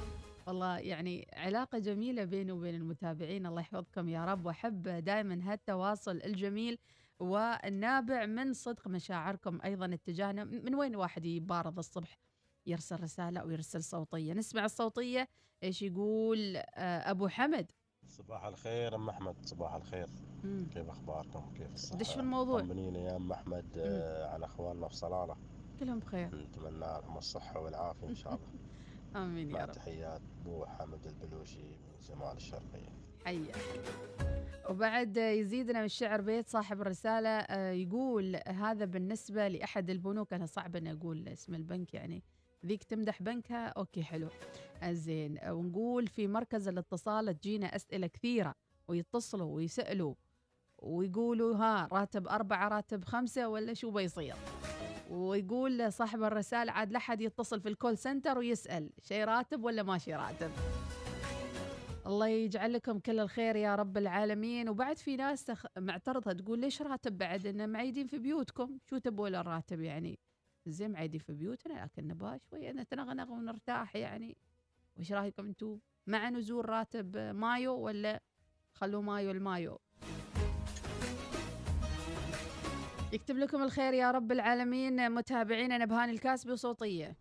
والله 0.47 0.80
يعني 0.80 1.27
علاقة 1.34 1.77
جميلة 1.80 2.23
بيني 2.23 2.51
وبين 2.51 2.75
المتابعين 2.75 3.45
الله 3.45 3.62
يحفظكم 3.62 4.10
يا 4.10 4.25
رب. 4.25 4.45
وأحب 4.45 4.84
دائما 4.84 5.39
هالتواصل 5.43 6.21
الجميل 6.25 6.77
والنابع 7.19 8.25
من 8.25 8.54
صدق 8.54 8.88
مشاعركم 8.88 9.60
أيضا 9.65 9.93
اتجاهنا. 9.93 10.43
من 10.43 10.75
وين 10.75 10.95
واحد 10.95 11.25
يبارض 11.25 11.77
الصبح؟ 11.77 12.17
يرسل 12.65 13.04
رسالة 13.04 13.39
أو 13.39 13.49
يرسل 13.49 13.84
صوتية. 13.84 14.34
نسمع 14.34 14.65
الصوتية 14.65 15.27
إيش 15.63 15.82
يقول 15.82 16.56
آه، 16.58 17.12
أبو 17.12 17.27
حمد. 17.27 17.71
صباح 18.08 18.46
الخير 18.46 18.96
أم 18.96 19.10
أحمد. 19.10 19.36
صباح 19.46 19.74
الخير. 19.74 20.08
مم. 20.44 20.68
كيف 20.74 20.90
أخباركم؟ 20.90 21.54
كيف 21.58 21.74
الصحة؟ 21.74 21.98
دش 21.98 22.14
في 22.14 22.20
الموضوع. 22.20 22.60
طمنينا 22.62 23.00
يا 23.00 23.16
أم 23.16 23.32
أحمد 23.32 23.66
آه، 23.78 24.28
على 24.34 24.46
أخواننا 24.46 24.88
في 24.88 24.96
صلالة. 24.96 25.36
كلهم 25.80 26.00
بخير. 26.00 26.36
نتمنى 26.36 26.80
لهم 26.80 27.18
الصحة 27.18 27.60
والعافية 27.60 28.08
إن 28.08 28.16
شاء 28.16 28.34
الله. 28.34 28.48
آمين 29.26 29.52
يا 29.52 29.66
رب. 29.66 29.72
تحيات 29.72 30.22
أبو 30.42 30.66
حمد 30.66 31.06
البلوشي 31.06 31.64
من 31.64 32.00
جمال 32.08 32.36
الشرقية. 32.38 32.90
حيا 33.26 33.52
وبعد 34.70 35.18
يزيدنا 35.18 35.80
من 35.80 35.86
الشعر 35.86 36.22
بيت 36.22 36.48
صاحب 36.50 36.82
الرسالة 36.82 37.30
آه، 37.30 37.72
يقول 37.72 38.40
هذا 38.48 38.86
بالنسبة 38.86 39.48
لأحد 39.48 39.90
البنوك. 39.90 40.34
أنا 40.34 40.46
صعب 40.46 40.76
أن 40.76 40.88
أقول 40.88 41.28
اسم 41.28 41.56
البنك 41.56 41.94
يعني. 41.94 42.24
ذيك 42.65 42.84
تمدح 42.84 43.21
بنكها؟ 43.21 43.67
أوكي 43.67 44.04
حلو. 44.04 44.28
زين. 44.89 45.39
ونقول 45.50 46.08
في 46.08 46.28
مركز 46.28 46.67
الاتصال 46.67 47.39
تجينا 47.39 47.76
أسئلة 47.76 48.08
كثيرة 48.08 48.56
ويتصلوا 48.88 49.56
ويسألوا 49.56 50.15
ويقولوا 50.78 51.56
ها 51.56 51.88
راتب 51.91 52.28
أربعة 52.28 52.67
راتب 52.67 53.06
خمسة 53.06 53.50
ولا 53.50 53.74
شو 53.74 53.91
بيصير؟ 53.91 54.36
ويقول 55.10 55.93
صاحب 55.93 56.24
الرسالة 56.24 56.71
عاد 56.71 56.91
لحد 56.91 57.21
يتصل 57.21 57.62
في 57.62 57.69
ال 57.70 57.75
call 57.75 57.98
center 57.98 58.38
ويسأل 58.38 58.89
شي 59.04 59.24
راتب 59.24 59.63
ولا 59.63 59.84
ماشي 59.84 60.15
راتب؟ 60.15 60.52
الله 62.06 62.28
يجعل 62.28 62.74
لكم 62.74 63.00
كل 63.00 63.19
الخير 63.19 63.56
يا 63.56 63.76
رب 63.76 63.97
العالمين. 63.97 64.69
وبعد 64.69 64.97
في 64.97 65.15
ناس. 65.15 65.52
معترضة 65.78 66.32
تقول 66.34 66.60
ليش 66.60 66.82
راتب 66.82 67.17
بعد؟ 67.17 67.47
انتو 67.48 67.70
معيدين 67.69 68.08
في 68.08 68.17
بيوتكم. 68.17 68.78
شو 68.89 68.97
تبون 68.97 69.36
الراتب 69.36 69.82
يعني؟ 69.82 70.19
زين 70.67 70.91
معيدين 70.91 71.19
في 71.19 71.34
بيوتنا 71.34 71.84
لكن 71.84 72.08
نبغى 72.08 72.39
شوية 72.39 72.71
نتنغنغ 72.71 73.32
ونرتاح 73.32 73.95
يعني. 73.95 74.38
وش 74.97 75.12
رايكم 75.12 75.45
أنتم؟ 75.45 75.80
مع 76.08 76.30
نزول 76.30 76.69
راتب 76.69 77.17
مايو 77.17 77.74
ولا 77.74 78.21
خلوا 78.74 79.02
مايو 79.02 79.32
المايو 79.32 79.80
يكتب 83.13 83.38
لكم 83.38 83.63
الخير 83.63 83.93
يا 83.93 84.12
رب 84.12 84.32
العالمين. 84.32 85.12
متابعينا 85.12 85.78
نبهان 85.78 86.10
الكاسبي 86.10 86.52
وصوتيه 86.52 87.17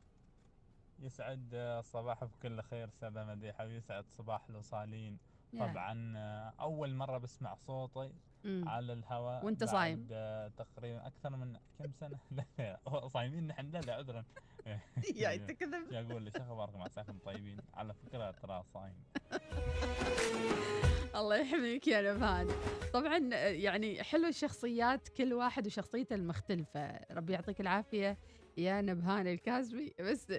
يسعد 0.98 1.50
آه، 1.54 1.80
صباح 1.80 2.24
بكل 2.24 2.62
خير 2.62 2.88
استاذة 2.88 3.24
مديحة 3.24 3.66
ويسعد 3.66 4.04
صباح 4.08 4.48
الوصالين. 4.50 5.18
طبعا 5.58 6.12
آه، 6.16 6.52
أول 6.60 6.94
مرة 6.94 7.18
بسمع 7.18 7.54
صوتي 7.54 8.12
مم. 8.44 8.68
على 8.68 8.92
الهواء 8.92 9.44
بعد، 9.44 9.64
صايم. 9.64 10.08
آه، 10.12 10.48
تقريبا 10.48 11.06
أكثر 11.06 11.30
من 11.36 11.56
كم 11.78 12.10
لا، 12.58 13.08
صايمين 13.08 13.46
نحن؟ 13.46 13.66
لا 13.70 13.78
لا 13.78 13.94
عذرا. 13.94 14.24
يا 15.16 15.34
أنت 15.34 15.50
كذب. 15.50 15.92
يقول 15.92 16.22
لي 16.22 16.30
شو 16.36 16.42
أخباركم 16.42 16.82
عساكم 16.82 17.18
طيبين. 17.24 17.58
على 17.74 17.94
فكرة 17.94 18.30
ترى 18.30 18.62
صايم. 18.74 18.94
الله 21.16 21.36
يحميك 21.36 21.88
يا 21.88 22.12
نبهان 22.12 22.48
طبعا 22.94 23.18
يعني 23.48 24.02
حلو 24.02 24.26
الشخصيات 24.28 25.08
كل 25.08 25.32
واحد 25.34 25.66
وشخصيته 25.66 26.14
المختلفة. 26.14 27.00
ربي 27.10 27.32
يعطيك 27.32 27.60
العافية. 27.60 28.18
يا 28.56 28.80
نبهان 28.80 29.26
الكازبي 29.26 29.94
بس 30.00 30.32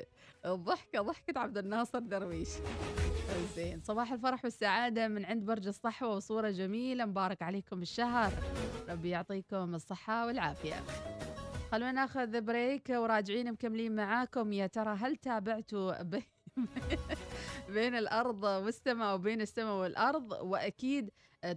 الضحكة 0.46 1.02
ضحكة 1.02 1.40
عبد 1.40 1.58
الناصر 1.58 2.00
درويش. 2.00 2.50
زين. 3.56 3.82
صباح 3.84 4.12
الفرح 4.12 4.44
والسعادة 4.46 5.08
من 5.08 5.26
عند 5.26 5.46
برج 5.46 5.68
الصحوة 5.68 6.16
وصورة 6.16 6.50
جميلة. 6.50 7.06
مبارك 7.06 7.42
عليكم 7.42 7.82
الشهر 7.82 8.34
ربي 8.90 9.10
يعطيكم 9.10 9.76
الصحة 9.76 10.26
والعافية. 10.26 10.84
خلونا 11.72 11.92
ناخذ 11.92 12.42
بريك 12.42 12.90
وراجعين 12.90 13.52
مكملين 13.52 13.96
معاكم. 13.96 14.54
يا 14.54 14.68
ترى 14.68 14.96
هل 14.96 15.16
تابعتوا 15.16 16.02
بي- 16.02 16.28
بين 17.70 17.96
الأرض 17.96 18.44
والسماء 18.44 19.16
وبين 19.16 19.42
السماء 19.42 19.76
والأرض؟ 19.82 20.32
وأكيد 20.32 21.10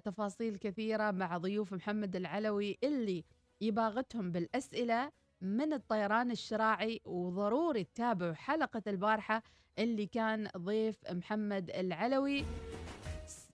تفاصيل 0.04 0.56
كثيرة 0.56 1.10
مع 1.10 1.38
ضيوف 1.38 1.72
محمد 1.72 2.16
العلوي 2.16 2.78
اللي 2.84 3.24
يباغتهم 3.60 4.32
بالأسئلة 4.32 5.12
من 5.40 5.72
الطيران 5.72 6.30
الشراعي 6.30 7.00
وضروري 7.04 7.84
تتابعوا 7.84 8.34
حلقة 8.34 8.82
البارحة 8.86 9.42
اللي 9.78 10.06
كان 10.06 10.48
ضيف 10.56 11.10
محمد 11.10 11.70
العلوي 11.70 12.44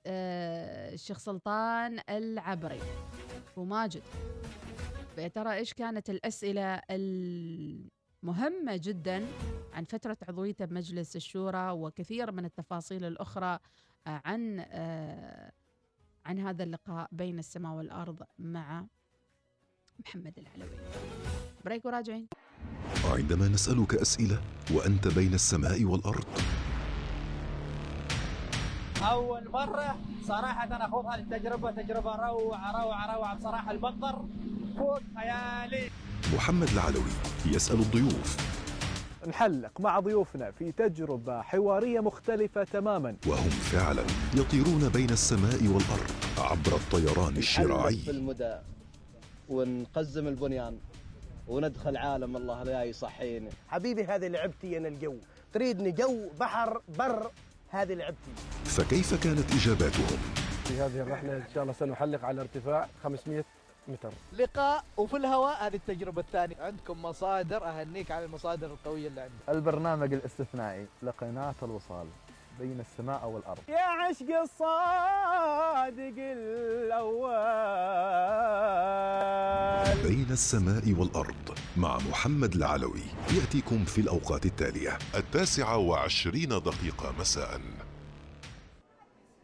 آه، 0.07 0.95
الشيخ 0.95 1.19
سلطان 1.19 2.01
العبري 2.09 2.81
وماجد 3.57 4.03
فيا 5.15 5.29
ترى 5.29 5.55
إيش 5.55 5.75
كانت 5.75 6.11
الأسئلة 6.11 6.83
المهمة 6.91 8.77
جدا 8.77 9.27
عن 9.73 9.85
فترة 9.85 10.17
عضويته 10.29 10.65
بمجلس 10.65 11.17
الشورى 11.17 11.71
وكثير 11.71 12.33
من 12.33 12.45
التفاصيل 12.45 13.05
الأخرى 13.05 13.59
آه، 14.07 14.23
عن 14.25 14.67
آه، 14.71 15.53
عن 16.27 16.39
هذا 16.39 16.63
اللقاء 16.65 17.09
بين 17.13 17.39
السماء 17.39 17.73
والأرض 17.73 18.23
مع 18.39 18.87
محمد 20.07 20.33
العلوي. 20.39 20.77
بريك 21.65 21.85
وراجعين. 21.85 22.27
عندما 23.05 23.49
نسألك 23.49 23.95
أسئلة 23.95 24.41
وأنت 24.75 25.09
بين 25.09 25.35
السماء 25.35 25.85
والأرض. 25.85 26.25
أول 29.03 29.51
مرة 29.51 29.97
صراحة 30.23 30.65
أنا 30.65 30.87
اخوض 30.89 31.07
هذه 31.07 31.21
التجربه 31.21 31.71
تجربة 31.71 32.13
روعة 32.17 32.83
روعة 32.83 33.17
روعة 33.17 33.37
بصراحة. 33.37 33.71
المنظر 33.71 34.25
فوق 34.79 35.01
خيالي. 35.17 35.91
محمد 36.35 36.69
العلوي 36.69 37.13
يسأل 37.47 37.81
الضيوف. 37.81 38.37
نحلق 39.29 39.81
مع 39.81 40.01
ضيوفنا 40.01 40.51
في 40.51 40.73
تجربة 40.73 41.43
حوارية 41.43 42.01
مختلفة 42.01 42.65
تماما. 42.65 43.17
وهم 43.27 43.51
فعلا 43.51 44.05
يطيرون 44.35 44.89
بين 44.89 45.11
السماء 45.11 45.63
والأرض 45.63 46.11
عبر 46.39 46.77
الطيران 46.77 47.37
الشراعي. 47.37 47.97
في 47.97 48.11
المدى 48.11 48.55
ونقزم 49.51 50.29
البنيان 50.29 50.79
وندخل 51.49 51.97
عالم 51.97 52.37
الله 52.37 52.63
لا 52.63 52.85
يصحيني. 52.85 53.51
حبيبي 53.69 54.05
هذه 54.05 54.29
لعبتي 54.29 54.79
أنا 54.79 54.89
الجو. 54.89 55.17
تريدني 55.53 55.91
جو 55.93 56.29
بحر 56.41 56.81
بر 56.99 57.31
هذه 57.71 57.95
لعبتي. 57.95 58.33
فكيف 58.65 59.25
كانت 59.25 59.53
إجاباتهم؟ 59.53 60.19
في 60.65 60.81
هذه 60.81 61.01
الرحلة 61.01 61.37
إن 61.37 61.45
شاء 61.55 61.63
الله 61.63 61.73
سنحلق 61.73 62.25
على 62.25 62.41
ارتفاع 62.41 62.89
500 63.05 63.45
متر. 63.89 64.13
لقاء 64.39 64.85
وفي 64.97 65.17
الهواء 65.17 65.67
هذه 65.67 65.77
التجربة 65.77 66.21
الثانية. 66.21 66.57
عندكم 66.61 67.03
مصادر 67.03 67.65
أهنيك 67.65 68.11
على 68.11 68.25
المصادر 68.25 68.67
القوية 68.67 69.09
اللي 69.09 69.21
عندك 69.21 69.49
البرنامج 69.49 70.15
الاستثنائي 70.15 70.87
لقناة 71.03 71.55
الوصال. 71.63 72.07
بين 72.61 72.81
السماء 72.81 73.29
والأرض. 73.29 73.59
يا 73.69 73.83
عشق 73.83 74.41
الصادق 74.41 76.15
الأول. 76.19 77.31
بين 80.09 80.27
السماء 80.31 80.93
والأرض 80.93 81.59
مع 81.77 81.97
محمد 81.97 82.55
العلوي. 82.55 83.03
يأتيكم 83.35 83.85
في 83.85 84.01
الأوقات 84.01 84.47
التالية. 84.47 84.99
التاسعة 85.15 85.77
وعشرين 85.77 86.49
دقيقة 86.49 87.15
مساء. 87.19 87.61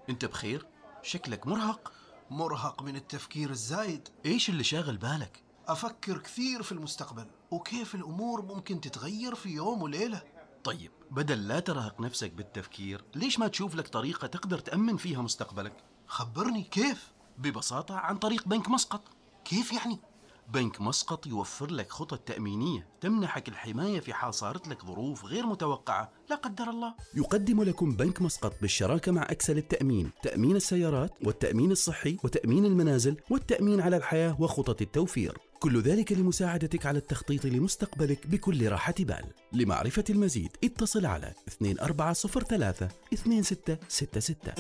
أنت 0.09 0.25
بخير؟ 0.25 0.67
شكلك 1.03 1.47
مرهق؟ 1.47 1.93
مرهق 2.31 2.83
من 2.83 2.97
التفكير 2.97 3.51
الزايد. 3.51 4.09
إيش 4.27 4.49
اللي 4.49 4.65
شاغل 4.65 4.97
بالك؟ 4.97 5.43
أفكر 5.69 6.19
كثير 6.19 6.63
في 6.63 6.73
المستقبل 6.73 7.27
وكيف 7.51 7.95
الأمور 7.95 8.43
ممكن 8.43 8.81
تتغير 8.81 9.35
في 9.35 9.49
يوم 9.49 9.83
وليلة؟ 9.83 10.23
طيب 10.67 10.91
بدل 11.11 11.49
لا 11.49 11.61
ترهق 11.61 12.01
نفسك 12.01 12.33
بالتفكير 12.33 13.05
ليش 13.15 13.39
ما 13.39 13.49
تشوف 13.49 13.75
لك 13.75 13.89
طريقة 13.89 14.27
تقدر 14.27 14.59
تأمن 14.59 14.97
فيها 14.97 15.23
مستقبلك؟ 15.23 15.73
خبرني 16.07 16.63
كيف؟ 16.63 17.13
ببساطة 17.39 17.95
عن 17.95 18.17
طريق 18.17 18.49
بنك 18.49 18.69
مسقط. 18.69 19.01
كيف 19.45 19.73
يعني؟ 19.73 19.99
بنك 20.49 20.81
مسقط 20.81 21.27
يوفر 21.27 21.71
لك 21.71 21.91
خطط 21.91 22.19
تأمينية 22.19 22.89
تمنحك 23.01 23.49
الحماية 23.49 24.01
في 24.01 24.13
حال 24.13 24.35
صارت 24.35 24.69
لك 24.69 24.85
ظروف 24.85 25.25
غير 25.25 25.47
متوقعة. 25.47 26.13
لا 26.31 26.37
قدر 26.37 26.71
الله. 26.71 26.95
يقدم 27.15 27.63
لكم 27.63 27.97
بنك 27.97 28.23
مسقط 28.23 28.53
بالشراكة 28.63 29.13
مع 29.13 29.23
أكسل 29.23 29.59
التأمين 29.59 30.11
تأمين 30.23 30.57
السيارات 30.57 31.11
والتأمين 31.25 31.71
الصحي 31.71 32.19
وتأمين 32.25 32.65
المنازل 32.65 33.17
والتأمين 33.31 33.81
على 33.81 33.97
الحياة 33.97 34.41
وخطط 34.41 34.83
التوفير. 34.83 35.39
كل 35.61 35.81
ذلك 35.81 36.13
لمساعدتك 36.13 36.87
على 36.87 36.99
التخطيط 36.99 37.45
لمستقبلك 37.45 38.27
بكل 38.27 38.69
راحة 38.69 38.95
بال. 38.99 39.25
لمعرفة 39.53 40.05
المزيد 40.11 40.51
اتصل 40.65 41.07
على 41.07 41.33
2403 41.49 42.89
2666 43.13 44.55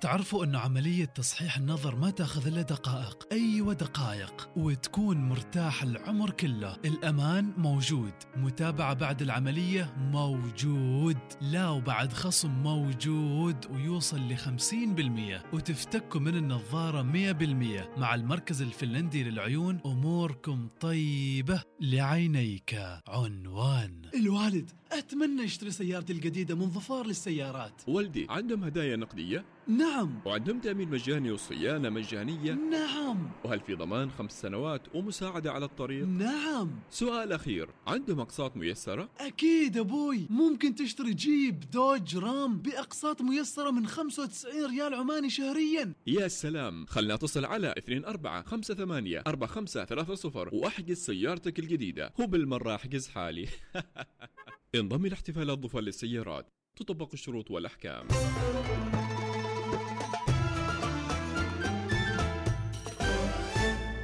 تعرفوا 0.00 0.44
أنه 0.44 0.58
عملية 0.58 1.04
تصحيح 1.04 1.56
النظر 1.56 1.96
ما 1.96 2.10
تأخذ 2.10 2.46
إلا 2.46 2.62
دقائق. 2.62 3.26
أيوة 3.32 3.74
دقائق. 3.74 4.48
وتكون 4.56 5.16
مرتاح 5.28 5.82
العمر 5.82 6.30
كله. 6.30 6.76
الأمان 6.84 7.52
موجود. 7.56 8.12
متابعة 8.36 8.94
بعد 8.94 9.22
العملية 9.22 9.94
موجود. 9.96 11.18
لا 11.40 11.68
وبعد 11.68 12.12
خصم 12.12 12.50
موجود. 12.50 13.66
ويوصل 13.70 14.28
ل 14.28 14.36
50% 14.36 15.42
وتفتكوا 15.52 16.20
من 16.20 16.36
النظارة 16.36 17.02
100% 17.02 17.90
مع 17.96 18.14
المركز 18.14 18.62
الفنلندي 18.62 19.24
للعيون. 19.24 19.80
أموركم 19.86 20.68
طيبة 20.80 21.62
لعينيك. 21.80 23.00
عنوان. 23.08 24.02
الوالد 24.14 24.70
أتمنى 24.92 25.42
يشتري 25.42 25.70
سيارتي 25.70 26.12
الجديدة 26.12 26.54
من 26.54 26.70
ظفار 26.70 27.06
للسيارات. 27.06 27.82
والدي 27.88 28.26
عندهم 28.30 28.64
هدايا 28.64 28.96
نقدية؟ 28.96 29.44
نعم. 29.68 30.20
وعندهم 30.24 30.60
تأمين 30.60 30.90
مجاني 30.90 31.30
وصيانة 31.30 31.88
مجانية؟ 31.88 32.52
نعم. 32.52 33.28
وهل 33.44 33.60
في 33.60 33.74
ضمان 33.74 34.10
خمس 34.10 34.40
سنوات 34.40 34.82
ومساعدة 34.94 35.52
على 35.52 35.64
الطريق؟ 35.64 36.06
نعم. 36.06 36.70
سؤال 36.90 37.32
أخير 37.32 37.68
عندهم 37.86 38.20
أقساط 38.20 38.56
ميسرة؟ 38.56 39.08
أكيد 39.20 39.76
أبوي. 39.78 40.26
ممكن 40.30 40.74
تشتري 40.74 41.14
جيب 41.14 41.60
دوج 41.70 42.16
رام 42.16 42.58
بأقساط 42.58 43.22
ميسرة 43.22 43.70
من 43.70 43.86
95 43.86 44.66
ريال 44.66 44.94
عماني 44.94 45.30
شهريا. 45.30 45.92
يا 46.06 46.28
سلام. 46.28 46.86
خلنا 46.86 47.14
اتصل 47.14 47.44
على 47.44 47.74
2458 47.76 49.22
4530 49.26 50.60
وأحجز 50.60 50.96
سيارتك 50.96 51.58
الجديدة. 51.58 52.12
وبالمرة 52.18 52.74
أحجز 52.74 53.08
حالي. 53.08 53.48
انضم 54.80 55.06
إلى 55.06 55.14
احتفالات 55.14 55.58
ظفر 55.58 55.80
للسيارات 55.80 56.48
تطبق 56.76 57.08
الشروط 57.12 57.50
والأحكام. 57.50 58.06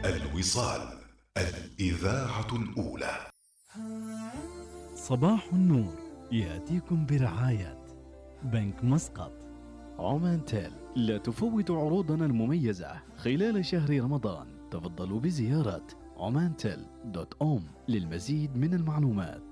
الوصال 0.04 0.98
الإذاعة 1.36 2.56
الأولى. 2.56 3.26
صباح 4.94 5.52
النور 5.52 5.94
يأتيكم 6.32 7.06
برعاية 7.06 7.86
بنك 8.42 8.84
مسقط. 8.84 9.32
عمان 9.98 10.44
تيل 10.44 10.72
لا 10.96 11.18
تفوتوا 11.18 11.80
عروضنا 11.80 12.26
المميزة. 12.26 13.02
خلال 13.16 13.64
شهر 13.64 14.00
رمضان 14.00 14.68
تفضلوا 14.70 15.20
بزيارة 15.20 15.86
عمان 16.16 16.56
تيل 16.56 16.86
dot 17.04 17.34
om 17.42 17.68
للمزيد 17.88 18.56
من 18.56 18.74
المعلومات. 18.74 19.51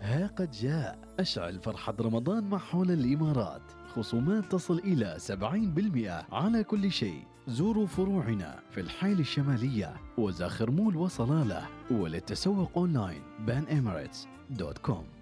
ها 0.00 0.26
قد 0.26 0.50
جاء. 0.50 0.98
أشعل 1.20 1.58
فرحة 1.58 1.94
رمضان 2.00 2.44
مع 2.44 2.58
حول 2.58 2.90
الإمارات. 2.90 3.62
خصومات 3.94 4.52
تصل 4.52 4.78
إلى 4.78 5.16
70% 5.18 6.34
على 6.34 6.64
كل 6.64 6.92
شيء. 6.92 7.22
زوروا 7.48 7.86
فروعنا 7.86 8.60
في 8.70 8.80
الحيل 8.80 9.20
الشمالية 9.20 9.96
وزاخر 10.18 10.70
مول 10.70 10.96
وصلالة 10.96 11.66
وللتسوق 11.90 12.70
أونلاين. 12.76 13.22
بان 13.46 13.82
dot 14.50 14.78
com. 14.78 15.19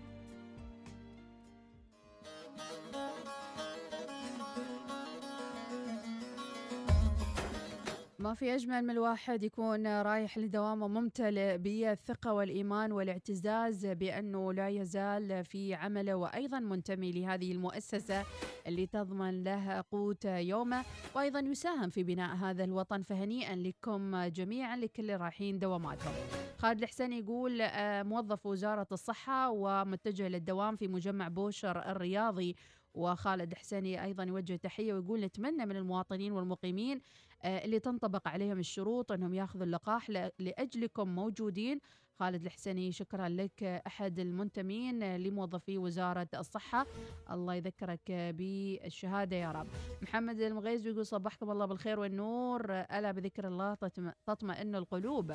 ما 8.20 8.34
في 8.34 8.54
أجمل 8.54 8.82
من 8.82 8.90
الواحد 8.90 9.42
يكون 9.42 9.86
رايح 10.02 10.38
لدوامة 10.38 10.88
ممتلئ 10.88 11.56
بالثقة 11.58 12.32
والإيمان 12.32 12.92
والاعتزاز 12.92 13.86
بأنه 13.86 14.52
لا 14.52 14.68
يزال 14.68 15.44
في 15.44 15.74
عمله 15.74 16.14
وأيضا 16.14 16.60
منتمي 16.60 17.12
لهذه 17.12 17.52
المؤسسة 17.52 18.24
اللي 18.66 18.86
تضمن 18.86 19.44
له 19.44 19.84
قوت 19.92 20.24
يومه 20.24 20.84
وأيضا 21.14 21.40
يساهم 21.40 21.90
في 21.90 22.02
بناء 22.02 22.36
هذا 22.36 22.64
الوطن. 22.64 23.02
فهنيئا 23.02 23.56
لكم 23.56 24.24
جميعا 24.26 24.76
لكل 24.76 25.16
رايحين 25.16 25.58
دواماتهم 25.58 26.14
خالد 26.58 26.82
الحسين 26.82 27.12
يقول 27.12 27.60
آه، 27.60 28.02
موظف 28.02 28.46
وزارة 28.46 28.86
الصحة 28.92 29.50
ومتجه 29.50 30.28
للدوام 30.28 30.76
في 30.76 30.88
مجمع 30.88 31.28
بوشر 31.28 31.90
الرياضي. 31.90 32.56
وخالد 32.94 33.54
حسيني 33.54 34.04
أيضا 34.04 34.24
يوجه 34.24 34.56
تحية 34.56 34.94
ويقول 34.94 35.20
نتمنى 35.20 35.66
من 35.66 35.76
المواطنين 35.76 36.32
والمقيمين 36.32 37.00
اللي 37.44 37.78
تنطبق 37.78 38.28
عليهم 38.28 38.58
الشروط 38.58 39.12
إنهم 39.12 39.34
ياخذوا 39.34 39.64
اللقاح 39.64 40.10
لأجلكم 40.38 41.08
موجودين. 41.08 41.80
خالد 42.18 42.44
الحسيني 42.44 42.92
شكرا 42.92 43.28
لك. 43.28 43.62
أحد 43.62 44.18
المنتمين 44.18 45.16
لموظفي 45.16 45.78
وزارة 45.78 46.28
الصحة. 46.34 46.86
الله 47.30 47.54
يذكرك 47.54 48.10
بالشهادة 48.10 49.36
يا 49.36 49.52
رب. 49.52 49.66
محمد 50.02 50.40
المغيز 50.40 50.86
يقول 50.86 51.06
صبحكم 51.06 51.50
الله 51.50 51.66
بالخير 51.66 52.00
والنور. 52.00 52.70
ألا 52.70 53.12
بذكر 53.12 53.48
الله 53.48 53.74
تطمئن 54.26 54.74
القلوب. 54.74 55.32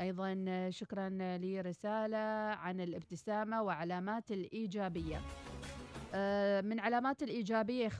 أيضا 0.00 0.70
شكرا 0.70 1.08
لرسالة 1.38 2.18
عن 2.54 2.80
الابتسامة 2.80 3.62
وعلامات 3.62 4.30
الإيجابية. 4.32 5.16
آه، 5.16 5.49
من 6.64 6.80
علامات 6.80 7.22
الإيجابية 7.22 7.90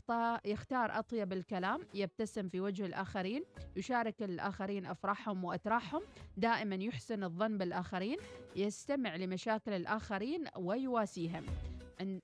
يختار 0.44 0.98
أطيب 0.98 1.32
الكلام 1.32 1.80
يبتسم 1.94 2.48
في 2.48 2.60
وجه 2.60 2.86
الآخرين 2.86 3.44
يشارك 3.76 4.22
الآخرين 4.22 4.86
أفراحهم 4.86 5.44
وأتراحهم 5.44 6.02
دائما 6.36 6.74
يحسن 6.74 7.24
الظن 7.24 7.58
بالآخرين 7.58 8.16
يستمع 8.56 9.16
لمشاكل 9.16 9.72
الآخرين 9.72 10.44
ويواسيهم. 10.56 11.46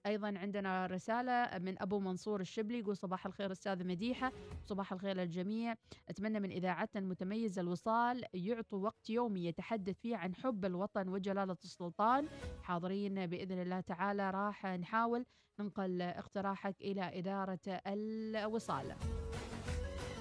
أيضا 0.06 0.38
عندنا 0.38 0.86
رسالة 0.86 1.58
من 1.58 1.82
أبو 1.82 1.98
منصور 1.98 2.40
الشبلي 2.40 2.78
يقول 2.78 2.96
صباح 2.96 3.26
الخير 3.26 3.52
أستاذ 3.52 3.86
مديحة 3.86 4.32
صباح 4.64 4.92
الخير 4.92 5.16
للجميع. 5.16 5.74
أتمنى 6.08 6.40
من 6.40 6.50
إذاعتنا 6.50 7.02
المتميزه 7.02 7.62
الوصال 7.62 8.24
يعطوا 8.34 8.84
وقت 8.84 9.10
يومي 9.10 9.46
يتحدث 9.46 9.96
فيه 10.00 10.16
عن 10.16 10.34
حب 10.34 10.64
الوطن 10.64 11.08
وجلالة 11.08 11.56
السلطان. 11.64 12.28
حاضرين 12.62 13.26
بإذن 13.26 13.62
الله 13.62 13.80
تعالى 13.80 14.30
راح 14.30 14.66
نحاول 14.66 15.24
ننقل 15.60 16.02
اقتراحك 16.02 16.76
إلى 16.80 17.18
إدارة 17.18 17.80
الوصال. 17.86 18.94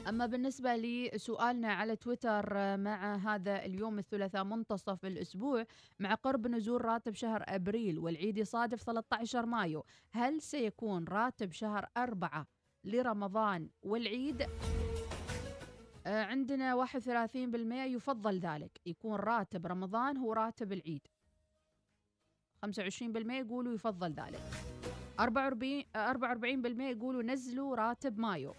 أما 0.10 0.26
بالنسبة 0.26 0.76
لسؤالنا 0.76 1.74
على 1.74 1.96
تويتر 1.96 2.78
مع 2.78 3.16
هذا 3.16 3.66
اليوم 3.66 4.00
الثلاثاء 4.00 4.44
منتصف 4.44 5.06
الأسبوع 5.06 5.66
مع 6.00 6.14
قرب 6.14 6.48
نزول 6.48 6.86
راتب 6.86 7.14
شهر 7.14 7.44
أبريل 7.48 8.00
والعيد 8.00 8.38
يصادف 8.38 8.84
13 8.84 9.46
مايو 9.46 9.86
هل 10.12 10.42
سيكون 10.42 11.06
راتب 11.06 11.52
شهر 11.52 11.90
أربعة 11.98 12.48
لرمضان 12.84 13.70
والعيد؟ 13.84 14.42
آه، 16.08 16.24
عندنا 16.24 16.76
31% 16.76 17.86
يفضل 17.86 18.40
ذلك 18.40 18.82
يكون 18.86 19.16
راتب 19.16 19.68
رمضان 19.68 20.18
هو 20.18 20.34
راتب 20.34 20.74
العيد. 20.74 21.08
25% 22.66 23.32
يقولوا 23.32 23.74
يفضل 23.74 24.14
ذلك. 24.14 24.42
44 25.20 25.84
44% 25.96 26.82
يقولوا 26.82 27.24
نزلوا 27.24 27.76
راتب 27.76 28.20
مايو. 28.20 28.54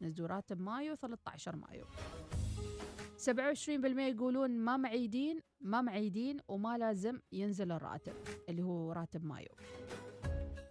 نزلوا 0.00 0.28
راتب 0.28 0.60
مايو. 0.60 0.94
13 0.94 1.56
مايو 1.56 1.84
27% 3.18 3.98
يقولون 3.98 4.50
ما 4.50 4.76
معيدين 4.76 5.40
ما 5.60 5.82
معيدين 5.82 6.40
وما 6.48 6.78
لازم 6.78 7.20
ينزل 7.32 7.72
الراتب 7.72 8.14
اللي 8.48 8.62
هو 8.62 8.92
راتب 8.92 9.24
مايو. 9.24 9.48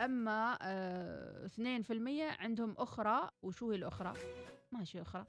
أما 0.02 0.58
آه 0.62 1.48
2% 1.48 2.40
عندهم 2.40 2.76
أخرى 2.78 3.30
وشو 3.42 3.72
هي 3.72 3.76
الأخرى؟ 3.76 4.14
ماشي 4.72 5.02
أخرى. 5.02 5.26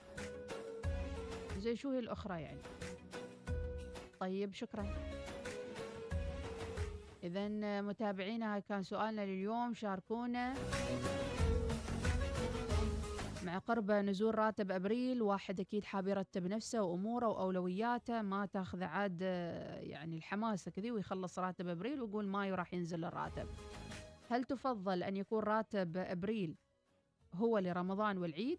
زي 1.59 1.77
شو 1.77 1.91
هي 1.91 1.99
الأخرى 1.99 2.43
يعني؟ 2.43 2.63
طيب 4.21 4.55
شكرا. 4.55 4.95
إذا 7.23 7.49
متابعينا 7.81 8.59
كان 8.59 8.83
سؤالنا 8.83 9.27
لليوم 9.27 9.75
شاركونا. 9.75 10.55
مع 13.45 13.59
قرب 13.59 13.91
نزول 13.91 14.39
راتب 14.39 14.71
أبريل 14.71 15.23
واحد 15.23 15.61
أكيد 15.61 15.85
حاب 15.85 16.09
يرتب 16.09 16.47
نفسه 16.47 16.83
وأموره 16.83 17.29
وأولوياته 17.29 18.23
ما 18.23 18.47
تاخذ 18.47 18.83
عاد 18.83 19.23
يعني 19.81 20.17
الحماسة 20.17 20.71
كذي 20.71 20.91
ويخلص 20.91 21.39
راتب 21.39 21.69
أبريل 21.69 22.03
ويقول 22.03 22.27
مايو 22.27 22.55
راح 22.55 22.75
ينزل 22.75 23.05
الراتب. 23.05 23.47
هل 24.31 24.45
تفضل 24.45 25.03
أن 25.03 25.17
يكون 25.17 25.43
راتب 25.43 25.97
أبريل 25.97 26.57
هو 27.35 27.59
لرمضان 27.59 28.19
والعيد؟ 28.19 28.59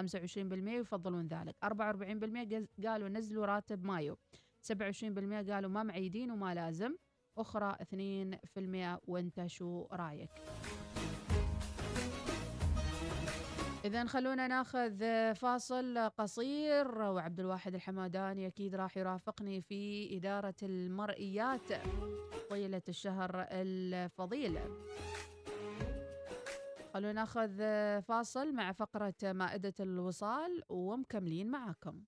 25% 0.00 0.68
يفضلون 0.68 1.26
ذلك، 1.26 1.56
44% 1.62 2.68
قالوا 2.86 3.08
نزلوا 3.08 3.46
راتب 3.46 3.84
مايو، 3.84 4.18
27% 4.60 5.50
قالوا 5.50 5.70
ما 5.70 5.82
معيدين 5.82 6.30
وما 6.30 6.54
لازم، 6.54 6.96
أخرى 7.38 7.76
2% 7.80 9.00
وانت 9.06 9.46
شو 9.46 9.86
رأيك 9.92 10.30
إذا 13.84 14.04
خلونا 14.04 14.48
ناخذ 14.48 15.04
فاصل 15.34 16.10
قصير 16.18 17.02
وعبد 17.02 17.40
الواحد 17.40 17.74
الحماداني 17.74 18.46
أكيد 18.46 18.74
راح 18.74 18.96
يرافقني 18.96 19.60
في 19.60 20.16
إدارة 20.16 20.54
المرئيات 20.62 21.72
طيلة 22.50 22.82
الشهر 22.88 23.46
الفضيل. 23.50 24.58
خلونا 26.94 27.12
ناخذ 27.12 27.50
فاصل 28.02 28.52
مع 28.52 28.72
فقرة 28.72 29.14
مائدة 29.22 29.74
الوصال 29.80 30.62
ومكملين 30.68 31.50
معاكم. 31.50 32.00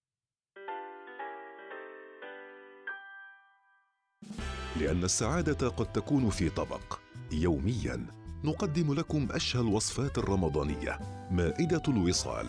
لأن 4.81 5.05
السعادة 5.05 5.68
قد 5.68 5.93
تكون 5.93 6.31
في 6.31 6.51
طبق 6.51 7.01
يوميا. 7.33 8.22
نقدم 8.45 8.95
لكم 8.95 9.28
أشهى 9.30 9.61
الوصفات 9.61 10.18
الرمضانية 10.18 10.99
مائدة 11.30 11.82
الوصال 11.88 12.47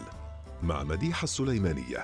مع 0.64 0.84
مديحة 0.84 1.24
السليمانية. 1.24 2.04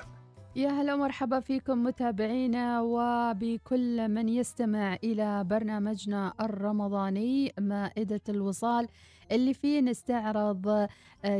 يا 0.56 0.68
هلا 0.68 0.94
ومرحبا 0.94 1.40
فيكم 1.40 1.84
متابعينا 1.84 2.80
وبكل 2.80 4.08
من 4.08 4.28
يستمع 4.28 4.94
إلى 5.04 5.44
برنامجنا 5.44 6.32
الرمضاني 6.40 7.52
مائدة 7.60 8.20
الوصال 8.28 8.88
اللي 9.32 9.54
فيه 9.54 9.80
نستعرض 9.80 10.68
آه، 10.68 10.88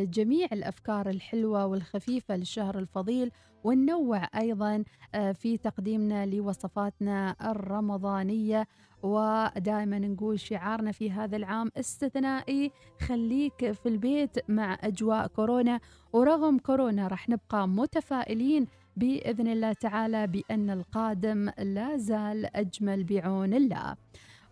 جميع 0.04 0.48
الأفكار 0.52 1.10
الحلوة 1.10 1.66
والخفيفة 1.66 2.36
للشهر 2.36 2.78
الفضيل 2.78 3.30
وننوع 3.64 4.28
أيضا 4.36 4.84
آه، 5.14 5.32
في 5.32 5.56
تقديمنا 5.56 6.26
لوصفاتنا 6.26 7.36
الرمضانية. 7.50 8.66
ودائما 9.02 9.98
نقول 9.98 10.40
شعارنا 10.40 10.92
في 10.92 11.10
هذا 11.10 11.36
العام 11.36 11.70
استثنائي 11.76 12.72
خليك 13.00 13.72
في 13.72 13.88
البيت 13.88 14.50
مع 14.50 14.78
أجواء 14.80 15.26
كورونا 15.26 15.80
ورغم 16.12 16.58
كورونا 16.58 17.08
راح 17.08 17.28
نبقى 17.28 17.68
متفائلين 17.68 18.66
بإذن 18.96 19.48
الله 19.48 19.72
تعالى 19.72 20.26
بأن 20.26 20.70
القادم 20.70 21.50
لا 21.58 21.96
زال 21.96 22.56
أجمل 22.56 23.04
بعون 23.04 23.54
الله. 23.54 23.96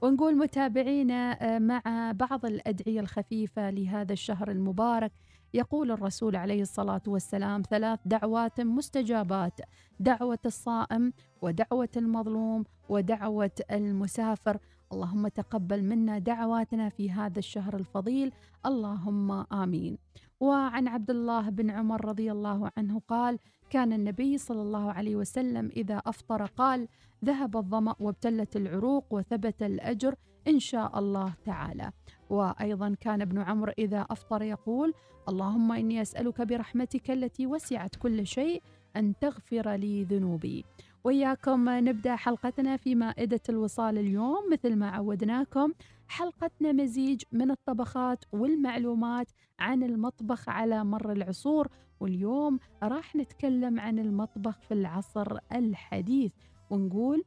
ونقول 0.02 0.36
متابعينا 0.36 1.54
آه، 1.56 1.58
مع 1.58 2.12
بعض 2.12 2.46
الأدعية 2.46 3.00
الخفيفة 3.00 3.70
لهذا 3.70 4.12
الشهر 4.12 4.50
المبارك 4.50 5.12
يقول 5.54 5.90
الرسول 5.90 6.36
عليه 6.36 6.62
الصلاة 6.62 7.02
والسلام 7.06 7.62
ثلاث 7.70 8.00
دعوات 8.04 8.60
مستجابات 8.60 9.60
دعوة 10.00 10.38
الصائم 10.46 11.12
ودعوة 11.42 11.88
المظلوم 11.96 12.64
ودعوة 12.88 13.56
المسافر. 13.70 14.58
اللهم 14.92 15.28
تقبل 15.28 15.82
منا 15.82 16.18
دعواتنا 16.18 16.88
في 16.88 17.10
هذا 17.10 17.38
الشهر 17.38 17.76
الفضيل. 17.76 18.32
اللهم 18.66 19.30
آمين. 19.52 19.98
وعن 20.40 20.88
عبد 20.88 21.10
الله 21.10 21.48
بن 21.50 21.70
عمر 21.70 22.04
رضي 22.04 22.32
الله 22.32 22.70
عنه 22.76 23.00
قال 23.08 23.38
كان 23.70 23.92
النبي 23.92 24.38
صلى 24.38 24.62
الله 24.62 24.92
عليه 24.92 25.16
وسلم 25.16 25.70
إذا 25.76 25.96
أفطر 26.06 26.46
قال 26.46 26.88
ذهب 27.24 27.56
الظمأ 27.56 27.94
وابتلت 28.00 28.56
العروق 28.56 29.04
وثبت 29.10 29.62
الأجر 29.62 30.14
إن 30.48 30.58
شاء 30.58 30.98
الله 30.98 31.32
تعالى. 31.44 31.92
وأيضا 32.30 32.96
كان 33.00 33.22
ابن 33.22 33.38
عمرو 33.38 33.72
إذا 33.78 34.06
أفطر 34.10 34.42
يقول 34.42 34.94
اللهم 35.28 35.72
إني 35.72 36.02
أسألك 36.02 36.42
برحمتك 36.42 37.10
التي 37.10 37.46
وسعت 37.46 37.96
كل 37.96 38.26
شيء 38.26 38.62
أن 38.96 39.18
تغفر 39.20 39.74
لي 39.74 40.04
ذنوبي. 40.04 40.64
وإياكم 41.04 41.68
نبدأ 41.68 42.16
حلقتنا 42.16 42.76
في 42.76 42.94
مائدة 42.94 43.40
الوصال 43.48 43.98
اليوم. 43.98 44.50
مثل 44.52 44.76
ما 44.76 44.90
عودناكم 44.90 45.72
حلقتنا 46.08 46.72
مزيج 46.72 47.22
من 47.32 47.50
الطبخات 47.50 48.24
والمعلومات 48.32 49.30
عن 49.58 49.82
المطبخ 49.82 50.48
على 50.48 50.84
مر 50.84 51.12
العصور. 51.12 51.68
واليوم 52.00 52.58
راح 52.82 53.16
نتكلم 53.16 53.80
عن 53.80 53.98
المطبخ 53.98 54.60
في 54.60 54.74
العصر 54.74 55.38
الحديث 55.52 56.32
ونقول 56.70 57.24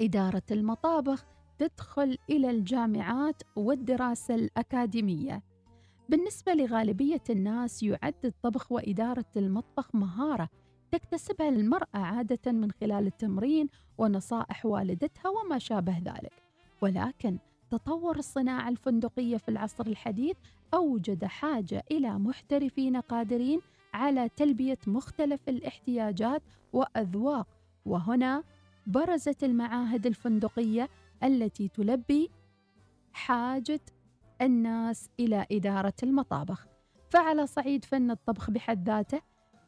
إدارة 0.00 0.42
المطابخ. 0.50 1.26
تدخل 1.58 2.18
إلى 2.30 2.50
الجامعات 2.50 3.42
والدراسة 3.56 4.34
الأكاديمية. 4.34 5.42
بالنسبة 6.08 6.54
لغالبية 6.54 7.22
الناس 7.30 7.82
يعد 7.82 8.24
الطبخ 8.24 8.72
وإدارة 8.72 9.24
المطبخ 9.36 9.94
مهارة 9.94 10.48
تكتسبها 10.92 11.48
المرأة 11.48 11.98
عادة 11.98 12.52
من 12.52 12.70
خلال 12.70 13.06
التمرين 13.06 13.68
ونصائح 13.98 14.66
والدتها 14.66 15.28
وما 15.28 15.58
شابه 15.58 15.98
ذلك. 15.98 16.32
ولكن 16.80 17.38
تطور 17.70 18.16
الصناعة 18.16 18.68
الفندقية 18.68 19.36
في 19.36 19.48
العصر 19.48 19.86
الحديث 19.86 20.36
أوجد 20.74 21.24
حاجة 21.24 21.84
إلى 21.90 22.18
محترفين 22.18 22.96
قادرين 22.96 23.60
على 23.94 24.28
تلبية 24.28 24.78
مختلف 24.86 25.48
الاحتياجات 25.48 26.42
وأذواق. 26.72 27.48
وهنا 27.86 28.42
برزت 28.86 29.44
المعاهد 29.44 30.06
الفندقية 30.06 30.88
التي 31.22 31.68
تلبي 31.68 32.30
حاجة 33.12 33.80
الناس 34.42 35.10
إلى 35.20 35.46
إدارة 35.52 35.94
المطابخ. 36.02 36.66
فعلى 37.10 37.46
صعيد 37.46 37.84
فن 37.84 38.10
الطبخ 38.10 38.50
بحد 38.50 38.86
ذاته 38.88 39.20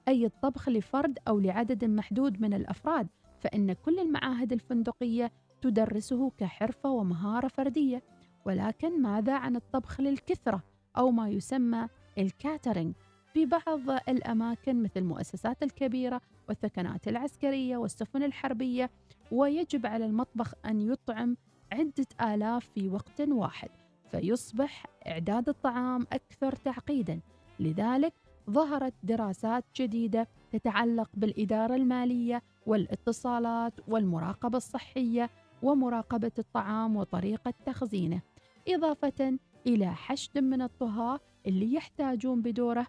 أي 0.08 0.26
الطبخ 0.26 0.68
لفرد 0.68 1.18
أو 1.28 1.38
لعدد 1.38 1.84
محدود 1.84 2.40
من 2.40 2.54
الأفراد 2.54 3.08
فإن 3.40 3.72
كل 3.72 3.98
المعاهد 3.98 4.52
الفندقية 4.52 5.32
تدرسه 5.60 6.30
كحرفة 6.30 6.90
ومهارة 6.90 7.48
فردية. 7.48 8.02
ولكن 8.44 9.02
ماذا 9.02 9.34
عن 9.36 9.56
الطبخ 9.56 10.00
للكثرة 10.00 10.62
أو 10.98 11.10
ما 11.10 11.28
يسمى 11.28 11.88
الكاترينج؟ 12.18 12.94
في 13.32 13.46
بعض 13.46 13.90
الأماكن 14.08 14.82
مثل 14.82 14.92
المؤسسات 14.96 15.62
الكبيرة 15.62 16.20
والثكنات 16.48 17.08
العسكرية 17.08 17.76
والسفن 17.76 18.22
الحربية 18.22 18.90
ويجب 19.32 19.86
على 19.86 20.04
المطبخ 20.06 20.54
أن 20.66 20.80
يطعم 20.80 21.36
عدة 21.72 22.06
آلاف 22.34 22.68
في 22.74 22.88
وقت 22.88 23.20
واحد 23.20 23.68
فيصبح 24.10 24.86
إعداد 25.06 25.48
الطعام 25.48 26.06
أكثر 26.12 26.52
تعقيدا. 26.52 27.20
لذلك 27.60 28.12
ظهرت 28.50 28.94
دراسات 29.02 29.64
جديدة 29.76 30.28
تتعلق 30.52 31.10
بالإدارة 31.14 31.74
المالية 31.74 32.42
والاتصالات 32.66 33.72
والمراقبة 33.88 34.56
الصحية 34.56 35.30
ومراقبة 35.62 36.32
الطعام 36.38 36.96
وطريقة 36.96 37.54
تخزينه 37.66 38.20
إضافة 38.68 39.38
إلى 39.66 39.94
حشد 39.94 40.38
من 40.38 40.62
الطهاة 40.62 41.20
اللي 41.46 41.74
يحتاجون 41.74 42.42
بدوره 42.42 42.86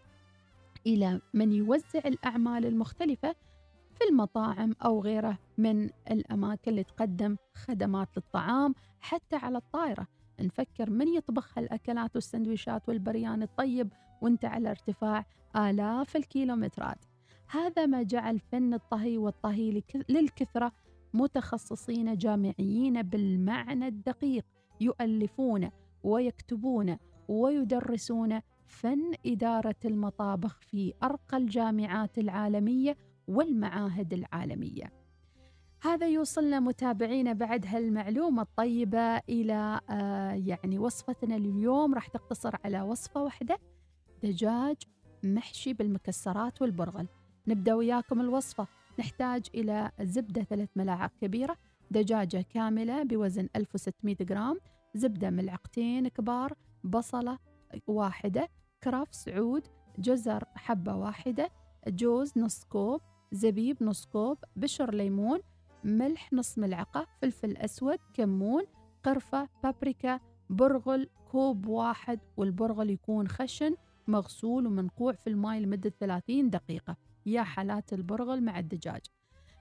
إلى 0.87 1.21
من 1.33 1.53
يوزع 1.53 1.99
الأعمال 2.05 2.65
المختلفة 2.65 3.35
في 3.99 4.09
المطاعم 4.09 4.75
أو 4.85 5.01
غيره 5.01 5.37
من 5.57 5.89
الأماكن 6.11 6.71
اللي 6.71 6.83
تقدم 6.83 7.35
خدمات 7.53 8.07
للطعام 8.17 8.75
حتى 8.99 9.35
على 9.35 9.57
الطائرة 9.57 10.07
نفكر 10.41 10.89
من 10.89 11.07
يطبخ 11.07 11.57
هالأكلات 11.57 12.15
والسندويشات 12.15 12.89
والبريان 12.89 13.43
الطيب 13.43 13.93
وانت 14.21 14.45
على 14.45 14.69
ارتفاع 14.69 15.25
آلاف 15.55 16.15
الكيلومترات. 16.15 17.05
هذا 17.47 17.85
ما 17.85 18.03
جعل 18.03 18.39
فن 18.39 18.73
الطهي 18.73 19.17
والطهي 19.17 19.83
للكثرة 20.09 20.71
متخصصين 21.13 22.17
جامعيين 22.17 23.01
بالمعنى 23.01 23.87
الدقيق 23.87 24.45
يؤلفون 24.81 25.69
ويكتبون 26.03 26.97
ويدرسون 27.27 28.39
فن 28.67 29.13
إدارة 29.25 29.75
المطابخ 29.85 30.59
في 30.61 30.93
أرقى 31.03 31.37
الجامعات 31.37 32.17
العالمية 32.17 32.97
والمعاهد 33.29 34.13
العالمية. 34.13 34.93
هذا 35.81 36.07
يوصلنا 36.07 36.59
متابعينا 36.59 37.33
بعد 37.33 37.65
هالمعلومة 37.65 38.41
الطيبة 38.41 39.17
إلى 39.17 39.79
آه 39.89 40.31
يعني 40.31 40.79
وصفتنا 40.79 41.35
لليوم 41.35 41.93
راح 41.93 42.07
تقتصر 42.07 42.55
على 42.65 42.81
وصفة 42.81 43.23
واحدة 43.23 43.59
دجاج 44.23 44.75
محشي 45.23 45.73
بالمكسرات 45.73 46.61
والبرغل. 46.61 47.07
نبدأ 47.47 47.73
وياكم 47.73 48.21
الوصفة 48.21 48.67
نحتاج 48.99 49.45
إلى 49.55 49.91
زبدة 50.01 50.43
ثلاث 50.43 50.69
ملاعق 50.75 51.11
كبيرة 51.21 51.57
دجاجة 51.91 52.45
كاملة 52.53 53.03
بوزن 53.03 53.49
1600 53.55 54.15
جرام 54.21 54.59
زبدة 54.95 55.29
ملعقتين 55.29 56.07
كبار 56.07 56.53
بصلة 56.83 57.37
واحدة 57.87 58.47
كرفس 58.83 59.29
عود 59.29 59.67
جزر 59.99 60.43
حبة 60.55 60.95
واحدة 60.95 61.49
جوز 61.87 62.33
نص 62.37 62.63
كوب 62.63 63.01
زبيب 63.31 63.83
نص 63.83 64.05
كوب 64.05 64.37
بشر 64.55 64.93
ليمون 64.93 65.39
ملح 65.83 66.33
نص 66.33 66.57
ملعقة 66.57 67.07
فلفل 67.21 67.57
أسود 67.57 67.99
كمون 68.13 68.63
قرفة 69.03 69.49
بابريكا 69.63 70.19
برغل 70.49 71.09
كوب 71.31 71.65
واحد 71.65 72.19
والبرغل 72.37 72.89
يكون 72.89 73.27
خشن 73.27 73.75
مغسول 74.07 74.67
ومنقوع 74.67 75.13
في 75.13 75.27
الماء 75.27 75.59
لمدة 75.59 75.93
30 75.99 76.49
دقيقة. 76.49 76.97
يا 77.25 77.43
حالات 77.43 77.93
البرغل 77.93 78.43
مع 78.43 78.59
الدجاج. 78.59 79.01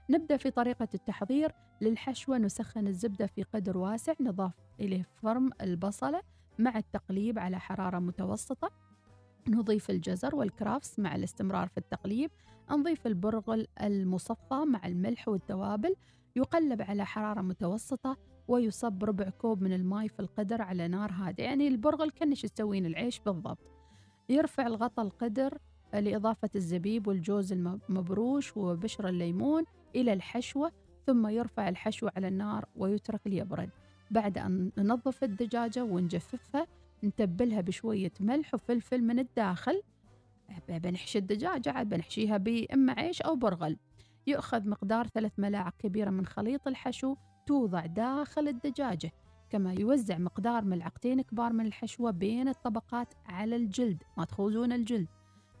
نبدأ 0.09 0.37
في 0.37 0.51
طريقة 0.51 0.87
التحضير. 0.93 1.51
للحشوة 1.81 2.37
نسخن 2.37 2.87
الزبدة 2.87 3.25
في 3.27 3.43
قدر 3.43 3.77
واسع 3.77 4.13
نضاف 4.21 4.53
إليه 4.79 5.07
فرم 5.21 5.49
البصلة 5.61 6.21
مع 6.59 6.77
التقليب 6.77 7.39
على 7.39 7.59
حرارة 7.59 7.99
متوسطة. 7.99 8.69
نضيف 9.47 9.89
الجزر 9.89 10.35
والكرافس 10.35 10.99
مع 10.99 11.15
الاستمرار 11.15 11.67
في 11.67 11.77
التقليب. 11.77 12.31
نضيف 12.77 13.07
البرغل 13.07 13.67
المصفى 13.81 14.65
مع 14.67 14.87
الملح 14.87 15.27
والتوابل 15.27 15.95
يقلب 16.35 16.81
على 16.81 17.05
حرارة 17.05 17.41
متوسطة 17.41 18.17
ويصب 18.47 19.03
ربع 19.03 19.29
كوب 19.29 19.61
من 19.61 19.73
الماء 19.73 20.07
في 20.07 20.19
القدر 20.19 20.61
على 20.61 20.87
نار 20.87 21.11
هادئة. 21.11 21.43
يعني 21.43 21.67
البرغل 21.67 22.09
كأنش 22.09 22.41
تسوين 22.41 22.85
العيش 22.85 23.19
بالضبط. 23.19 23.59
يرفع 24.29 24.67
الغطاء 24.67 25.05
القدر 25.05 25.57
لإضافة 25.93 26.49
الزبيب 26.55 27.07
والجوز 27.07 27.53
المبروش 27.53 28.57
وبشر 28.57 29.07
الليمون 29.07 29.63
إلى 29.95 30.13
الحشوة 30.13 30.71
ثم 31.07 31.27
يرفع 31.27 31.69
الحشو 31.69 32.09
على 32.15 32.27
النار 32.27 32.65
ويترك 32.75 33.21
ليبرد. 33.25 33.69
بعد 34.11 34.37
أن 34.37 34.71
ننظف 34.77 35.23
الدجاجة 35.23 35.83
ونجففها 35.83 36.67
نتبلها 37.03 37.61
بشوية 37.61 38.11
ملح 38.19 38.53
وفلفل 38.53 39.01
من 39.01 39.19
الداخل 39.19 39.81
بنحشي 40.69 41.17
الدجاجة 41.19 41.71
عاد 41.71 41.89
بنحشيها 41.89 42.37
بإما 42.37 42.93
عيش 42.93 43.21
أو 43.21 43.35
برغل. 43.35 43.77
يؤخذ 44.27 44.69
مقدار 44.69 45.07
ثلاث 45.07 45.31
ملاعق 45.37 45.77
كبيرة 45.77 46.09
من 46.09 46.25
خليط 46.25 46.67
الحشو 46.67 47.15
توضع 47.47 47.85
داخل 47.85 48.47
الدجاجة 48.47 49.11
كما 49.49 49.73
يوزع 49.73 50.17
مقدار 50.17 50.65
ملعقتين 50.65 51.21
كبار 51.21 51.53
من 51.53 51.65
الحشوة 51.65 52.11
بين 52.11 52.47
الطبقات 52.47 53.13
على 53.25 53.55
الجلد. 53.55 54.03
ما 54.17 54.25
تخوزون 54.25 54.71
الجلد. 54.71 55.07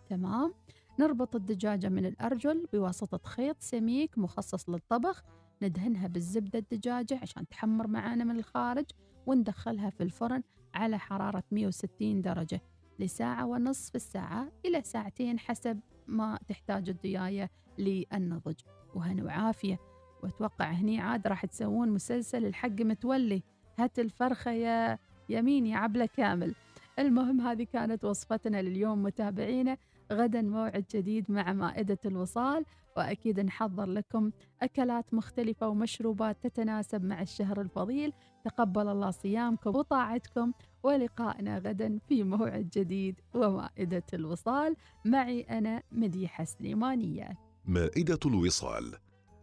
تمام. 0.09 0.53
نربط 0.99 1.35
الدجاجة 1.35 1.89
من 1.89 2.05
الأرجل 2.05 2.67
بواسطة 2.73 3.19
خيط 3.23 3.55
سميك 3.59 4.17
مخصص 4.17 4.69
للطبخ. 4.69 5.23
ندهنها 5.61 6.07
بالزبدة 6.07 6.59
الدجاجة 6.59 7.19
عشان 7.21 7.47
تحمر 7.47 7.87
معانا 7.87 8.23
من 8.23 8.39
الخارج 8.39 8.85
وندخلها 9.25 9.89
في 9.89 10.03
الفرن 10.03 10.43
على 10.73 10.99
حرارة 10.99 11.43
160 11.51 12.21
درجة. 12.21 12.61
لساعة 12.99 13.45
ونصف 13.45 13.95
الساعة 13.95 14.51
إلى 14.65 14.81
ساعتين 14.81 15.39
حسب 15.39 15.79
ما 16.07 16.39
تحتاج 16.47 16.89
الدياية 16.89 17.49
للنضج. 17.77 18.59
وهنا 18.95 19.23
وعافية. 19.23 19.79
وأتوقع 20.23 20.71
هني 20.71 20.99
عاد 20.99 21.27
راح 21.27 21.45
تسوون 21.45 21.89
مسلسل 21.89 22.45
الحق 22.45 22.81
متولي. 22.81 23.43
هات 23.77 23.99
الفرخة 23.99 24.51
يا 24.51 24.99
يمين 25.29 25.67
يا 25.67 25.77
عبلة 25.77 26.05
كامل. 26.05 26.55
المهم 26.99 27.41
هذه 27.41 27.63
كانت 27.63 28.05
وصفتنا 28.05 28.61
لليوم 28.61 29.03
متابعينا. 29.03 29.77
غدا 30.11 30.41
موعد 30.41 30.85
جديد 30.95 31.31
مع 31.31 31.53
مائدة 31.53 31.99
الوصال. 32.05 32.65
وأكيد 32.97 33.39
نحضر 33.39 33.85
لكم 33.85 34.31
أكلات 34.61 35.13
مختلفة 35.13 35.67
ومشروبات 35.67 36.37
تتناسب 36.43 37.03
مع 37.03 37.21
الشهر 37.21 37.61
الفضيل. 37.61 38.13
تقبل 38.43 38.87
الله 38.87 39.11
صيامكم 39.11 39.69
وطاعتكم. 39.69 40.53
ولقائنا 40.83 41.57
غدا 41.57 41.99
في 42.07 42.23
موعد 42.23 42.69
جديد 42.73 43.15
ومائدة 43.33 44.03
الوصال. 44.13 44.75
معي 45.05 45.41
أنا 45.41 45.83
مديحة 45.91 46.43
سليمانية. 46.43 47.37
مائدة 47.65 48.19
الوصال 48.25 48.95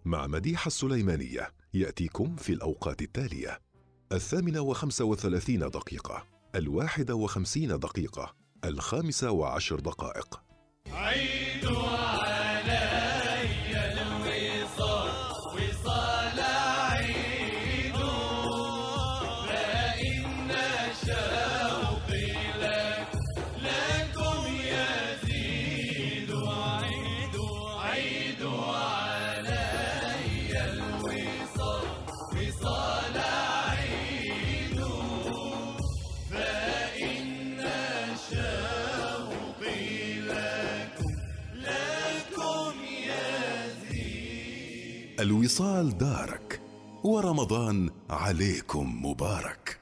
مع 0.05 0.27
مديحة 0.27 0.67
السليمانية. 0.67 1.53
يأتيكم 1.75 2.37
في 2.37 2.53
الأوقات 2.53 3.03
التالية. 3.03 3.61
الثامنة 4.13 4.61
وخمسة 4.61 5.05
وثلاثين 5.05 5.61
دقيقة. 5.61 6.27
الواحدة 6.55 7.15
وخمسين 7.15 7.69
دقيقة. 7.69 8.35
الخامسة 8.65 9.31
وعشر 9.31 9.81
دقائق. 9.81 10.43
عيد 10.93 11.67
علي 11.67 13.06
الوصال 45.27 45.99
دارك 45.99 46.61
ورمضان 47.05 47.91
عليكم 48.11 49.07
مبارك. 49.07 49.81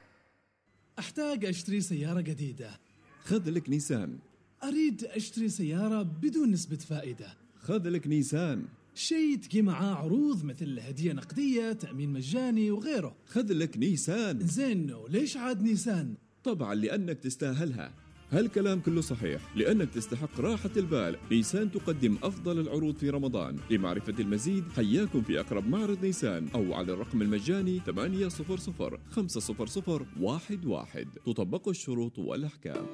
أحتاج 0.99 1.45
أشتري 1.45 1.81
سيارة 1.81 2.21
جديدة. 2.21 2.81
خذ 3.25 3.51
لك 3.51 3.71
نيسان. 3.71 4.19
أريد 4.63 5.05
أشتري 5.05 5.49
سيارة 5.49 6.03
بدون 6.03 6.51
نسبة 6.51 6.77
فائدة. 6.77 7.35
خذ 7.59 7.89
لك 7.89 8.07
نيسان. 8.07 8.65
شيء 8.95 9.37
تجي 9.37 9.63
معاه 9.63 9.95
عروض 9.95 10.45
مثل 10.45 10.81
هدية 10.81 11.13
نقدية 11.13 11.73
تأمين 11.73 12.13
مجاني 12.13 12.71
وغيره. 12.71 13.17
خذ 13.27 13.53
لك 13.53 13.79
نيسان. 13.79 14.47
زين 14.47 14.93
وليش 14.93 15.37
عاد 15.37 15.63
نيسان؟ 15.63 16.15
طبعا 16.45 16.75
لأنك 16.75 17.19
تستاهلها. 17.19 18.04
هالكلام 18.35 18.81
كله 18.81 19.01
صحيح؟ 19.01 19.41
لأنك 19.57 19.91
تستحق 19.91 20.41
راحة 20.41 20.71
البال. 20.77 21.17
نيسان 21.31 21.71
تقدم 21.71 22.17
أفضل 22.23 22.61
العروض 22.61 22.97
في 22.97 23.11
رمضان. 23.11 23.57
لمعرفة 23.71 24.15
المزيد 24.21 24.65
حياكم 24.77 25.23
في 25.23 25.41
أقرب 25.41 25.69
معرض 25.69 26.05
نيسان 26.05 26.49
أو 26.55 26.75
على 26.75 26.93
الرقم 26.93 27.23
المجاني 27.23 27.81
800 27.87 28.29
500 28.29 28.99
11 29.13 31.07
تطبق 31.27 31.69
الشروط 31.69 32.19
والأحكام. 32.19 32.87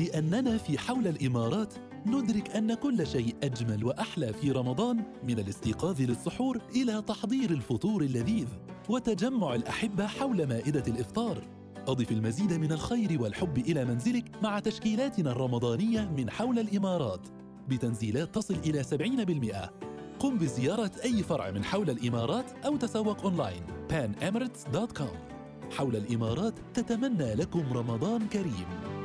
لأننا 0.00 0.58
في 0.58 0.78
حول 0.78 1.06
الإمارات 1.06 1.74
ندرك 2.06 2.50
أن 2.50 2.74
كل 2.74 3.06
شيء 3.06 3.36
أجمل 3.42 3.84
وأحلى 3.84 4.32
في 4.32 4.50
رمضان 4.50 5.02
من 5.28 5.38
الاستيقاظ 5.38 6.00
للسحور 6.00 6.60
إلى 6.74 7.02
تحضير 7.06 7.50
الفطور 7.50 8.02
اللذيذ 8.02 8.48
وتجمع 8.88 9.54
الأحبة 9.54 10.06
حول 10.06 10.46
مائدة 10.46 10.82
الإفطار. 10.88 11.55
أضف 11.86 12.12
المزيد 12.12 12.52
من 12.52 12.72
الخير 12.72 13.22
والحب 13.22 13.58
إلى 13.58 13.84
منزلك 13.84 14.24
مع 14.42 14.58
تشكيلاتنا 14.58 15.30
الرمضانية 15.30 16.10
من 16.16 16.30
حول 16.30 16.58
الإمارات. 16.58 17.20
بتنزيلات 17.68 18.34
تصل 18.34 18.54
إلى 18.54 18.84
70% 18.84 19.70
قم 20.18 20.38
بزيارة 20.38 20.90
أي 21.04 21.22
فرع 21.22 21.50
من 21.50 21.64
حول 21.64 21.90
الإمارات 21.90 22.50
أو 22.64 22.76
تسوق 22.76 23.22
أونلاين. 23.22 23.62
Panemirates.com 23.90 25.36
حول 25.72 25.96
الإمارات 25.96 26.54
تتمنى 26.74 27.34
لكم 27.34 27.72
رمضان 27.72 28.28
كريم. 28.28 28.95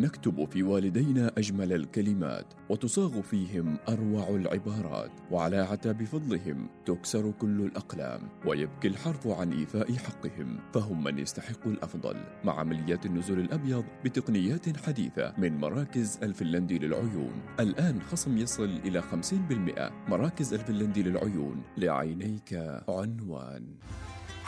نكتب 0.00 0.44
في 0.50 0.62
والدينا 0.62 1.32
أجمل 1.38 1.72
الكلمات 1.72 2.54
وتصاغ 2.68 3.20
فيهم 3.20 3.78
أروع 3.88 4.28
العبارات 4.28 5.10
وعلى 5.30 5.56
عتاب 5.56 6.04
فضلهم 6.04 6.68
تكسر 6.86 7.30
كل 7.30 7.60
الأقلام 7.60 8.20
ويبكي 8.46 8.88
الحرف 8.88 9.26
عن 9.26 9.52
إيفاء 9.52 9.92
حقهم 9.94 10.58
فهم 10.74 11.04
من 11.04 11.18
يستحق 11.18 11.66
الأفضل 11.66 12.16
مع 12.44 12.60
عمليات 12.60 13.06
النزول 13.06 13.40
الأبيض 13.40 13.84
بتقنيات 14.04 14.76
حديثة 14.76 15.34
من 15.38 15.56
مراكز 15.58 16.18
الفنلندي 16.22 16.78
للعيون. 16.78 17.32
الآن 17.60 18.02
خصم 18.02 18.38
يصل 18.38 18.80
إلى 18.84 19.02
50% 19.02 19.92
مراكز 20.08 20.54
الفنلندي 20.54 21.02
للعيون 21.02 21.62
لعينيك 21.76 22.80
عنوان. 22.88 23.64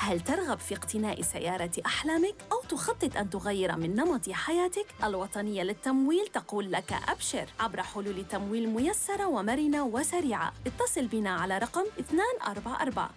هل 0.01 0.21
ترغب 0.21 0.59
في 0.59 0.75
اقتناء 0.75 1.23
سيارة 1.23 1.71
أحلامك 1.87 2.35
أو 2.53 2.61
تخطط 2.69 3.17
أن 3.17 3.31
تغير 3.31 3.77
من 3.77 3.95
نمط 3.95 4.31
حياتك؟ 4.31 4.87
الوطنية 5.05 5.63
للتمويل 5.63 6.27
تقول 6.27 6.73
لك 6.73 6.93
أبشر 7.09 7.47
عبر 7.61 7.83
حلول 7.83 8.25
تمويل 8.31 8.69
ميسرة 8.69 9.27
ومرنة 9.27 9.85
وسريعة. 9.85 10.53
اتصل 10.67 11.07
بنا 11.07 11.31
على 11.31 11.59
رقم 11.59 11.85
244 11.99 13.09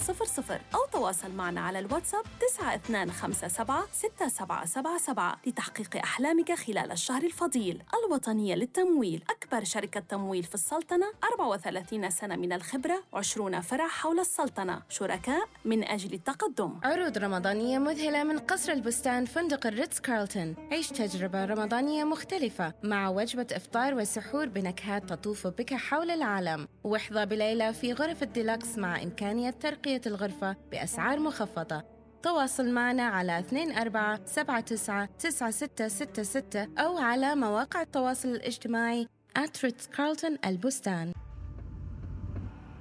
700 0.00 0.60
أو 0.74 0.80
تواصل 0.92 1.30
معنا 1.30 1.60
على 1.60 1.78
الواتساب 1.78 2.22
9257 2.40 3.88
6777 3.92 5.32
لتحقيق 5.46 5.96
أحلامك 5.96 6.52
خلال 6.54 6.92
الشهر 6.92 7.22
الفضيل. 7.22 7.82
الوطنية 8.04 8.54
للتمويل 8.54 9.24
أكبر 9.30 9.64
شركة 9.64 10.00
تمويل 10.00 10.42
في 10.42 10.54
السلطنة 10.54 11.06
34 11.32 12.10
سنة 12.10 12.36
من 12.36 12.52
الخبرة 12.52 13.02
20 13.12 13.60
فرع 13.60 13.88
حول 13.88 14.20
السلطنة. 14.20 14.82
شركاء 14.88 15.43
من 15.64 15.84
أجل 15.84 16.14
التقدم. 16.14 16.74
عروض 16.84 17.18
رمضانية 17.18 17.78
مذهلة 17.78 18.24
من 18.24 18.38
قصر 18.38 18.72
البستان 18.72 19.24
فندق 19.24 19.66
الريتز 19.66 20.00
كارلتون. 20.00 20.54
عيش 20.72 20.88
تجربة 20.88 21.44
رمضانية 21.44 22.04
مختلفة 22.04 22.74
مع 22.82 23.08
وجبة 23.08 23.46
إفطار 23.52 23.94
وسحور 23.94 24.46
بنكهات 24.46 25.08
تطوف 25.08 25.46
بك 25.46 25.74
حول 25.74 26.10
العالم. 26.10 26.68
واحظى 26.84 27.26
بليلة 27.26 27.72
في 27.72 27.92
غرف 27.92 28.22
الديلكس 28.22 28.78
مع 28.78 29.02
إمكانية 29.02 29.50
ترقية 29.50 30.00
الغرفة 30.06 30.56
بأسعار 30.70 31.20
مخفضة. 31.20 31.82
تواصل 32.22 32.70
معنا 32.70 33.02
على 33.02 33.38
24 33.38 34.24
79 34.24 35.08
9666 35.18 36.78
أو 36.78 36.98
على 36.98 37.34
مواقع 37.34 37.82
التواصل 37.82 38.28
الاجتماعي 38.28 39.08
at 39.38 39.66
Ritz 39.66 39.96
Carlton 39.96 40.46
البستان. 40.46 41.12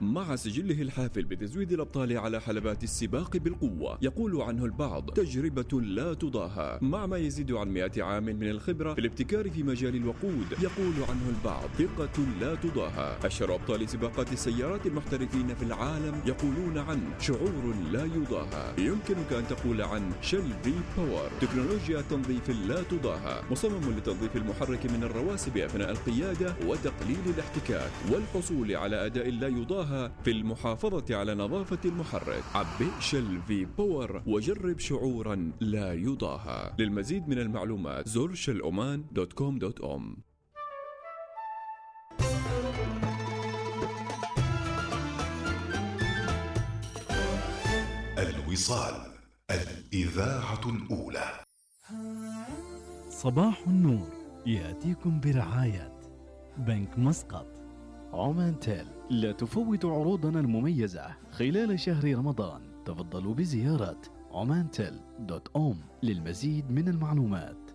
مع 0.03 0.35
سجله 0.35 0.81
الحافل 0.81 1.23
بتزويد 1.23 1.71
الأبطال 1.71 2.17
على 2.17 2.41
حلبات 2.41 2.83
السباق 2.83 3.37
بالقوة. 3.37 3.97
يقول 4.01 4.41
عنه 4.41 4.65
البعض 4.65 5.09
تجربة 5.09 5.81
لا 5.81 6.13
تضاهى. 6.13 6.79
مع 6.81 7.05
ما 7.05 7.17
يزيد 7.17 7.51
عن 7.51 7.69
مئة 7.69 8.03
عام 8.03 8.23
من 8.23 8.49
الخبرة 8.49 8.93
في 8.93 8.99
الابتكار 8.99 9.49
في 9.49 9.63
مجال 9.63 9.95
الوقود 9.95 10.51
يقول 10.51 10.93
عنه 11.09 11.29
البعض 11.29 11.69
ثقة 11.77 12.25
لا 12.41 12.55
تضاهى. 12.55 13.17
أشهر 13.23 13.55
أبطال 13.55 13.89
سباقات 13.89 14.33
السيارات 14.33 14.85
المحترفين 14.85 15.55
في 15.55 15.63
العالم 15.63 16.21
يقولون 16.25 16.77
عنه 16.77 17.19
شعور 17.19 17.75
لا 17.91 18.05
يضاهى. 18.05 18.73
يمكنك 18.77 19.33
أن 19.33 19.47
تقول 19.47 19.81
عن 19.81 20.11
شل 20.21 20.51
في 20.63 20.73
باور 20.97 21.29
تكنولوجيا 21.41 22.01
تنظيف 22.01 22.49
لا 22.49 22.83
تضاهى. 22.83 23.41
مصمم 23.51 23.97
لتنظيف 23.97 24.35
المحرك 24.35 24.85
من 24.85 25.03
الرواسب 25.03 25.57
أثناء 25.57 25.91
القيادة 25.91 26.55
وتقليل 26.67 27.23
الاحتكاك 27.35 27.91
والحصول 28.11 28.75
على 28.75 29.05
أداء 29.05 29.29
لا 29.29 29.47
يضاهى 29.47 29.92
في 30.23 30.31
المحافظة 30.31 31.15
على 31.15 31.35
نظافة 31.35 31.79
المحرك. 31.85 32.43
عبئ 32.55 32.91
Shell 32.99 33.41
V-Power 33.47 34.23
وجرب 34.27 34.79
شعوراً 34.79 35.51
لا 35.59 35.93
يضاهى. 35.93 36.73
للمزيد 36.79 37.27
من 37.27 37.39
المعلومات 37.39 38.07
زر 38.07 38.33
Shell 38.33 38.78
عمان 38.78 39.05
dot 39.11 39.33
com 39.33 39.59
dot 39.59 39.81
om. 39.81 40.17
الوصال 48.17 48.95
الإذاعة 49.51 50.61
الأولى. 50.65 51.43
صباح 53.09 53.63
النور 53.67 54.09
يأتيكم 54.45 55.19
برعاية 55.19 55.93
بنك 56.57 56.99
مسقط. 56.99 57.47
عمان 58.13 58.59
تيل. 58.59 58.87
لا 59.09 59.31
تفوت 59.31 59.85
عروضنا 59.85 60.39
المميزة. 60.39 61.15
خلال 61.31 61.79
شهر 61.79 62.15
رمضان 62.15 62.61
تفضلوا 62.85 63.33
بزيارة 63.33 64.01
عمان 64.31 64.71
تيل 64.71 64.99
دوت 65.19 65.47
أوم 65.55 65.81
للمزيد 66.03 66.71
من 66.71 66.87
المعلومات. 66.87 67.71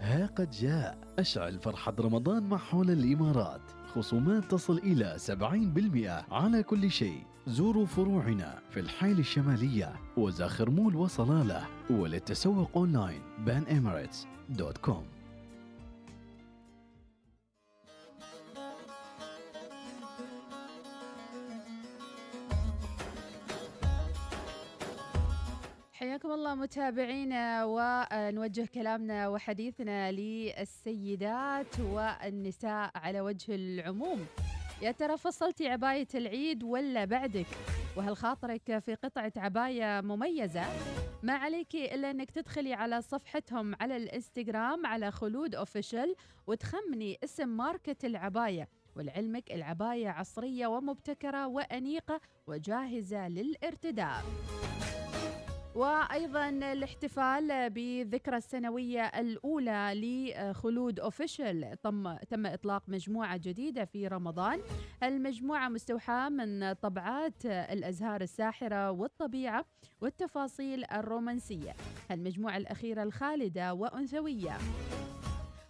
ها 0.00 0.26
قد 0.26 0.50
جاء 0.50 0.98
أشعل 1.18 1.58
فرحة 1.58 1.94
رمضان 2.00 2.42
مع 2.42 2.56
حول 2.56 2.90
الإمارات. 2.90 3.60
خصومات 3.94 4.44
تصل 4.44 4.78
إلى 4.78 5.16
70% 5.18 6.32
على 6.32 6.62
كل 6.62 6.90
شيء. 6.90 7.22
زوروا 7.46 7.86
فروعنا 7.86 8.58
في 8.70 8.80
الحيل 8.80 9.18
الشمالية 9.18 9.92
وزاخر 10.16 10.70
مول 10.70 10.96
وصلالة 10.96 11.66
وللتسوق 11.90 12.70
أونلاين 12.76 13.20
بان 13.46 14.08
دوت 14.48 14.78
كوم 14.78 15.15
حياكم 26.16 26.32
الله 26.32 26.54
متابعينا 26.54 27.64
ونوجه 27.64 28.68
كلامنا 28.74 29.28
وحديثنا 29.28 30.12
للسيدات 30.12 31.80
والنساء 31.80 32.90
على 32.94 33.20
وجه 33.20 33.54
العموم. 33.54 34.26
يا 34.82 34.92
ترى 34.92 35.16
فصلتي 35.16 35.68
عباية 35.68 36.06
العيد 36.14 36.64
ولا 36.64 37.04
بعدك؟ 37.04 37.46
وهل 37.96 38.16
خاطرك 38.16 38.78
في 38.78 38.94
قطعة 38.94 39.32
عباية 39.36 40.00
مميزة؟ 40.00 40.64
ما 41.22 41.32
عليك 41.32 41.74
إلا 41.74 42.10
أنك 42.10 42.30
تدخلي 42.30 42.74
على 42.74 43.02
صفحتهم 43.02 43.74
على 43.80 43.96
الإنستغرام 43.96 44.86
على 44.86 45.10
خلود 45.10 45.54
أوفيشل 45.54 46.14
وتخمني 46.46 47.18
اسم 47.24 47.48
ماركة 47.48 48.06
العباية 48.06 48.68
ولعلمك 48.96 49.52
العباية 49.52 50.08
عصرية 50.08 50.66
ومبتكرة 50.66 51.46
وأنيقة 51.46 52.20
وجاهزة 52.46 53.28
للارتداء. 53.28 54.24
وأيضا 55.76 56.48
الاحتفال 56.48 57.70
بالذكرى 57.70 58.36
السنوية 58.36 59.04
الأولى 59.06 59.92
لخلود 59.94 61.00
اوفيشل 61.00 61.76
تم 61.82 62.16
تم 62.16 62.46
إطلاق 62.46 62.82
مجموعة 62.88 63.36
جديدة 63.36 63.84
في 63.84 64.08
رمضان. 64.08 64.60
المجموعة 65.02 65.68
مستوحاة 65.68 66.28
من 66.28 66.72
طبعات 66.72 67.46
الأزهار 67.46 68.20
الساحرة 68.20 68.90
والطبيعة 68.90 69.64
والتفاصيل 70.00 70.84
الرومانسية. 70.84 71.72
المجموعه 72.10 72.56
الأخيرة 72.56 73.02
الخالدة 73.02 73.74
وأنثوية. 73.74 74.58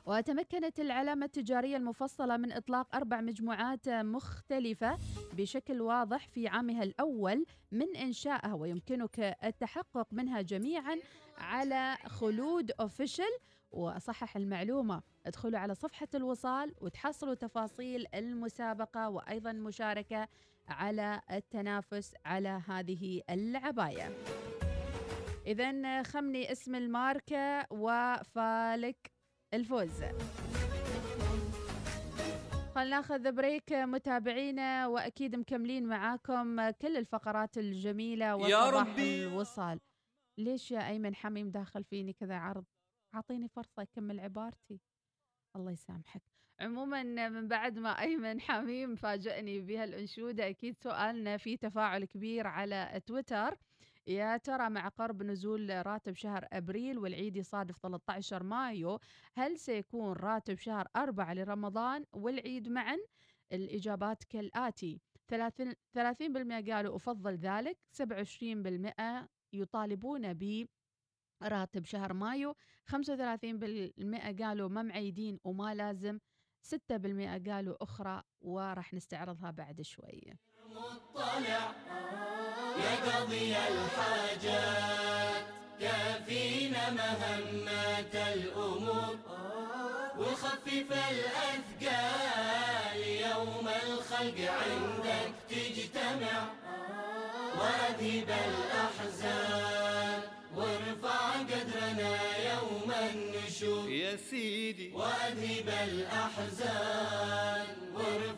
وتمكنت 0.07 0.81
العلامة 0.81 1.27
التجارية 1.27 1.77
المفصلة 1.77 2.37
من 2.37 2.53
إطلاق 2.53 2.97
أربع 2.97 3.21
مجموعات 3.21 3.89
مختلفة 3.89 4.99
بشكل 5.33 5.81
واضح 5.81 6.29
في 6.29 6.49
عامها 6.49 6.83
الأول 6.83 7.47
من 7.73 7.97
إنشائها 7.97 8.55
ويمكنك 8.55 9.37
التحقق 9.45 10.09
منها 10.13 10.41
جميعا 10.41 10.97
على 11.39 11.97
خلود 12.07 12.71
أوفيشل 12.81 13.39
وأصحح 13.71 14.37
المعلومة 14.37 15.03
ادخلوا 15.27 15.59
على 15.59 15.75
صفحة 15.75 16.09
الوصال 16.15 16.75
وتحصلوا 16.81 17.35
تفاصيل 17.35 18.07
المسابقة 18.15 19.09
وأيضا 19.09 19.53
مشاركة 19.53 20.29
على 20.69 21.21
التنافس 21.31 22.15
على 22.25 22.63
هذه 22.69 23.23
العباية. 23.31 24.17
إذا 25.47 26.03
خمني 26.03 26.53
اسم 26.53 26.75
الماركة 26.75 27.67
وفالك 27.71 29.16
الفوز. 29.55 30.05
خلنا 32.75 32.91
ناخذ 32.91 33.33
بريك 33.33 33.73
متابعينا 33.73 34.87
وأكيد 34.87 35.37
مكملين 35.37 35.87
معاكم 35.87 36.71
كل 36.71 36.97
الفقرات 36.97 37.59
الجميلة 37.59 38.37
وصباح 38.37 38.75
ربي. 38.75 39.27
الوصال. 39.27 39.81
ليش 40.39 40.71
يا 40.71 40.89
أيمن 40.89 41.15
حميم 41.15 41.51
داخل 41.51 41.85
فيني 41.85 42.13
كذا 42.13 42.35
عرض؟ 42.35 42.65
أعطيني 43.15 43.49
فرصة 43.49 43.83
أكمل 43.83 44.21
عبارتي. 44.21 44.81
الله 45.57 45.71
يسامحك. 45.71 46.23
عموما 46.61 47.29
من 47.29 47.49
بعد 47.49 47.79
ما 47.79 48.01
أيمن 48.01 48.41
حميم 48.41 48.97
فاجئني 48.97 49.61
بهالأنشودة 49.61 50.49
أكيد 50.49 50.77
سؤالنا 50.79 51.37
في 51.37 51.57
تفاعل 51.57 52.05
كبير 52.05 52.47
على 52.47 53.01
تويتر. 53.07 53.59
يا 54.07 54.37
ترى 54.37 54.71
مع 54.71 54.89
قرب 54.89 55.23
نزول 55.23 55.87
راتب 55.87 56.15
شهر 56.15 56.47
أبريل 56.53 56.99
والعيد 56.99 57.37
يصادف 57.37 57.79
13 57.79 58.43
مايو 58.43 58.99
هل 59.35 59.59
سيكون 59.59 60.13
راتب 60.13 60.59
شهر 60.59 60.89
أربعة 60.97 61.35
لرمضان 61.35 62.05
والعيد 62.13 62.69
معا؟ 62.69 62.97
الإجابات 63.53 64.25
كالآتي 64.25 65.01
30 65.29 65.73
30% 65.73 66.71
قالوا 66.71 66.97
أفضل 66.97 67.35
ذلك 67.35 67.79
27% 68.03 69.27
يطالبون 69.53 70.35
ب 70.35 70.67
راتب 71.43 71.85
شهر 71.85 72.13
مايو 72.13 72.55
35% 72.91 74.43
قالوا 74.43 74.69
ما 74.69 74.83
معيدين 74.83 75.39
وما 75.45 75.75
لازم 75.75 76.19
6% 76.65 76.73
قالوا 77.49 77.83
أخرى 77.83 78.23
وراح 78.41 78.95
نستعرضها 78.95 79.51
بعد 79.51 79.83
شوية 79.83 80.39
مطلع 80.67 81.73
يقضي 82.79 83.57
الحاجات 83.57 85.45
كافينا 85.81 86.91
مهمات 86.91 88.15
الأمور. 88.15 89.17
وخفف 90.19 90.91
الأثقال 91.11 93.01
يوم 93.31 93.69
الخلق 93.69 94.39
عندك 94.51 95.33
تجتمع. 95.51 96.39
وأذهب 97.59 98.31
الأحزان 98.49 100.21
وارفع 100.55 101.33
قدرنا 101.33 102.15
يوم 102.53 102.93
النشور. 103.13 103.91
يا 103.91 104.17
سيدي. 104.17 104.93
وأذهب 104.95 105.69
الأحزان. 105.89 107.67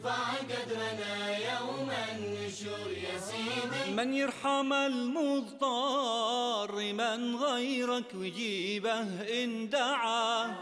وارفع 0.04 0.32
قدرنا 0.50 1.38
يوم 1.38 1.90
النشور 1.90 2.90
يا 2.90 3.18
سيدي. 3.18 3.94
من 3.94 4.14
يرحم 4.14 4.72
المضطر 4.72 6.72
من 6.92 7.36
غيرك 7.36 8.04
ويجيبه 8.14 9.00
إن 9.42 9.68
دعا. 9.68 10.54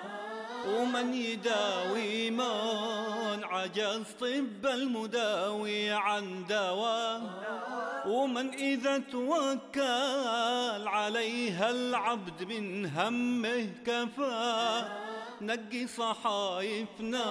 ومن 0.66 1.14
يداوي 1.14 2.30
من 2.30 3.44
عجز 3.44 4.02
طب 4.20 4.66
المداوي 4.66 5.90
عن 5.90 6.44
دواء 6.48 7.20
ومن 8.06 8.54
إذا 8.54 8.98
توكل 8.98 10.88
عليها 10.88 11.70
العبد 11.70 12.42
من 12.42 12.86
همه 12.86 13.70
كفاه 13.86 14.88
نقي 15.40 15.86
صحايفنا 15.86 17.24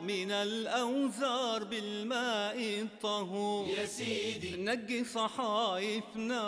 من 0.00 0.30
الأوزار 0.30 1.64
بالماء 1.64 2.56
الطهور. 2.58 3.68
يا 3.68 3.86
سيدي. 3.86 4.56
نقي 4.56 5.04
صحايفنا 5.04 6.42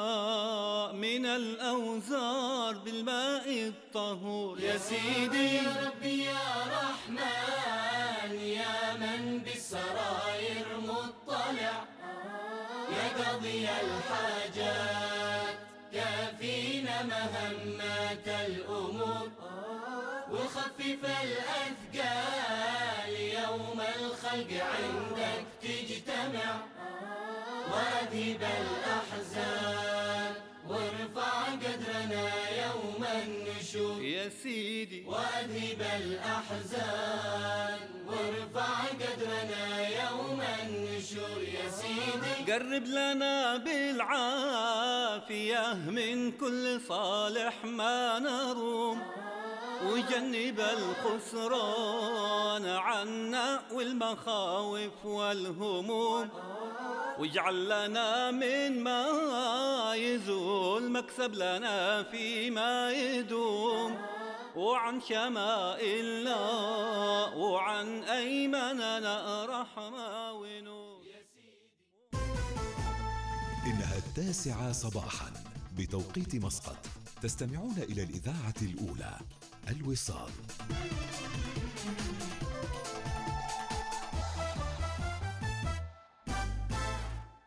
من 0.92 1.26
الأوزار 1.26 2.74
بالماء 2.74 3.48
الطهور. 3.48 4.60
يا 4.60 4.78
سيدي. 4.78 5.54
يا 5.54 5.76
ربي 5.86 6.24
يا 6.24 6.46
رحمن 6.76 8.34
يا 8.38 8.94
من 8.96 9.38
بالسراير 9.38 10.66
مطلع. 10.82 11.84
يقضي 12.94 13.68
الحاجات 13.68 15.58
كافينا 15.92 17.02
مهمات 17.02 17.33
وخفف 20.84 21.04
الأثقال 21.24 23.12
يوم 23.42 23.80
الخلق 23.80 24.50
عندك 24.64 25.44
تجتمع. 25.62 26.50
وأذهب 27.72 28.42
الأحزان 28.60 30.32
وارفع 30.68 31.34
قدرنا 31.44 32.24
يوم 32.64 33.02
النشور 33.22 34.02
يا 34.02 34.28
سيدي. 34.42 35.04
وأذهب 35.06 35.80
الأحزان 35.96 37.78
وارفع 38.06 38.74
قدرنا 39.00 39.88
يوم 39.88 40.40
النشور 40.62 41.42
يا 41.42 41.70
سيدي. 41.70 42.52
قرب 42.52 42.86
لنا 42.86 43.56
بالعافية 43.56 44.84
من 45.74 46.32
كل 46.32 46.80
صالح 46.88 47.64
ما 47.64 48.18
نروم. 48.18 49.02
وجنب 49.84 50.60
الخسران 50.60 52.66
عنا 52.66 53.62
والمخاوف 53.72 55.04
والهموم. 55.04 56.28
واجعل 57.18 57.64
لنا 57.64 58.30
من 58.30 58.82
ما 58.82 59.94
يزول 59.94 60.90
مكسب 60.90 61.34
لنا 61.34 62.02
فيما 62.02 62.90
يدوم. 62.90 63.96
وعن 64.56 65.00
شمائلنا 65.00 66.40
وعن 67.34 68.02
أيماننا 68.02 69.44
رحمة 69.44 70.32
ونور. 70.32 71.04
إنها 73.66 73.98
التاسعة 73.98 74.72
صباحا 74.72 75.32
بتوقيت 75.78 76.34
مسقط. 76.34 76.76
تستمعون 77.22 77.74
إلى 77.78 78.02
الإذاعة 78.02 78.54
الأولى. 78.62 79.12
الوصال. 79.70 80.30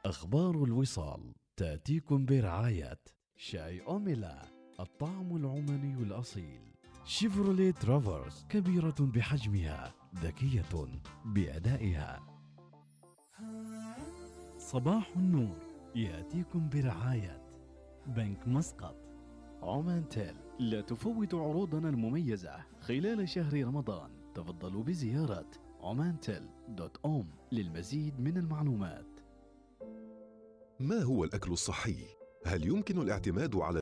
أخبار 0.06 0.64
الوصال 0.64 1.34
تأتيكم 1.58 2.26
برعاية 2.26 3.00
شاي 3.36 3.82
أوميلا 3.82 4.42
الطعم 4.80 5.36
العماني 5.36 6.04
الأصيل. 6.04 6.62
شيفروليه 7.06 7.72
ترافرس 7.72 8.46
كبيرة 8.50 8.96
بحجمها 9.00 9.94
ذكية 10.16 10.88
بأدائها. 11.26 12.20
صباح 14.58 15.12
النور 15.16 15.58
يأتيكم 15.96 16.70
برعاية. 16.70 17.44
بنك 18.08 18.48
مسقط 18.48 18.96
عمان 19.62 20.10
تيل. 20.10 20.47
لا 20.60 20.82
تفوت 20.82 21.34
عروضنا 21.34 21.90
المميزة 21.90 22.56
خلال 22.82 23.30
شهر 23.30 23.64
رمضان 23.64 24.10
تفضلوا 24.36 24.84
بزيارة 24.84 25.52
عمان 25.82 26.20
تيل 26.20 26.50
دوت 26.68 26.98
أوم 27.06 27.28
للمزيد 27.52 28.20
من 28.20 28.38
المعلومات 28.38 29.20
ما 30.80 31.02
هو 31.02 31.24
الأكل 31.24 31.52
الصحي؟ 31.52 31.96
هل 32.46 32.68
يمكن 32.68 33.02
الاعتماد 33.02 33.56
على 33.56 33.76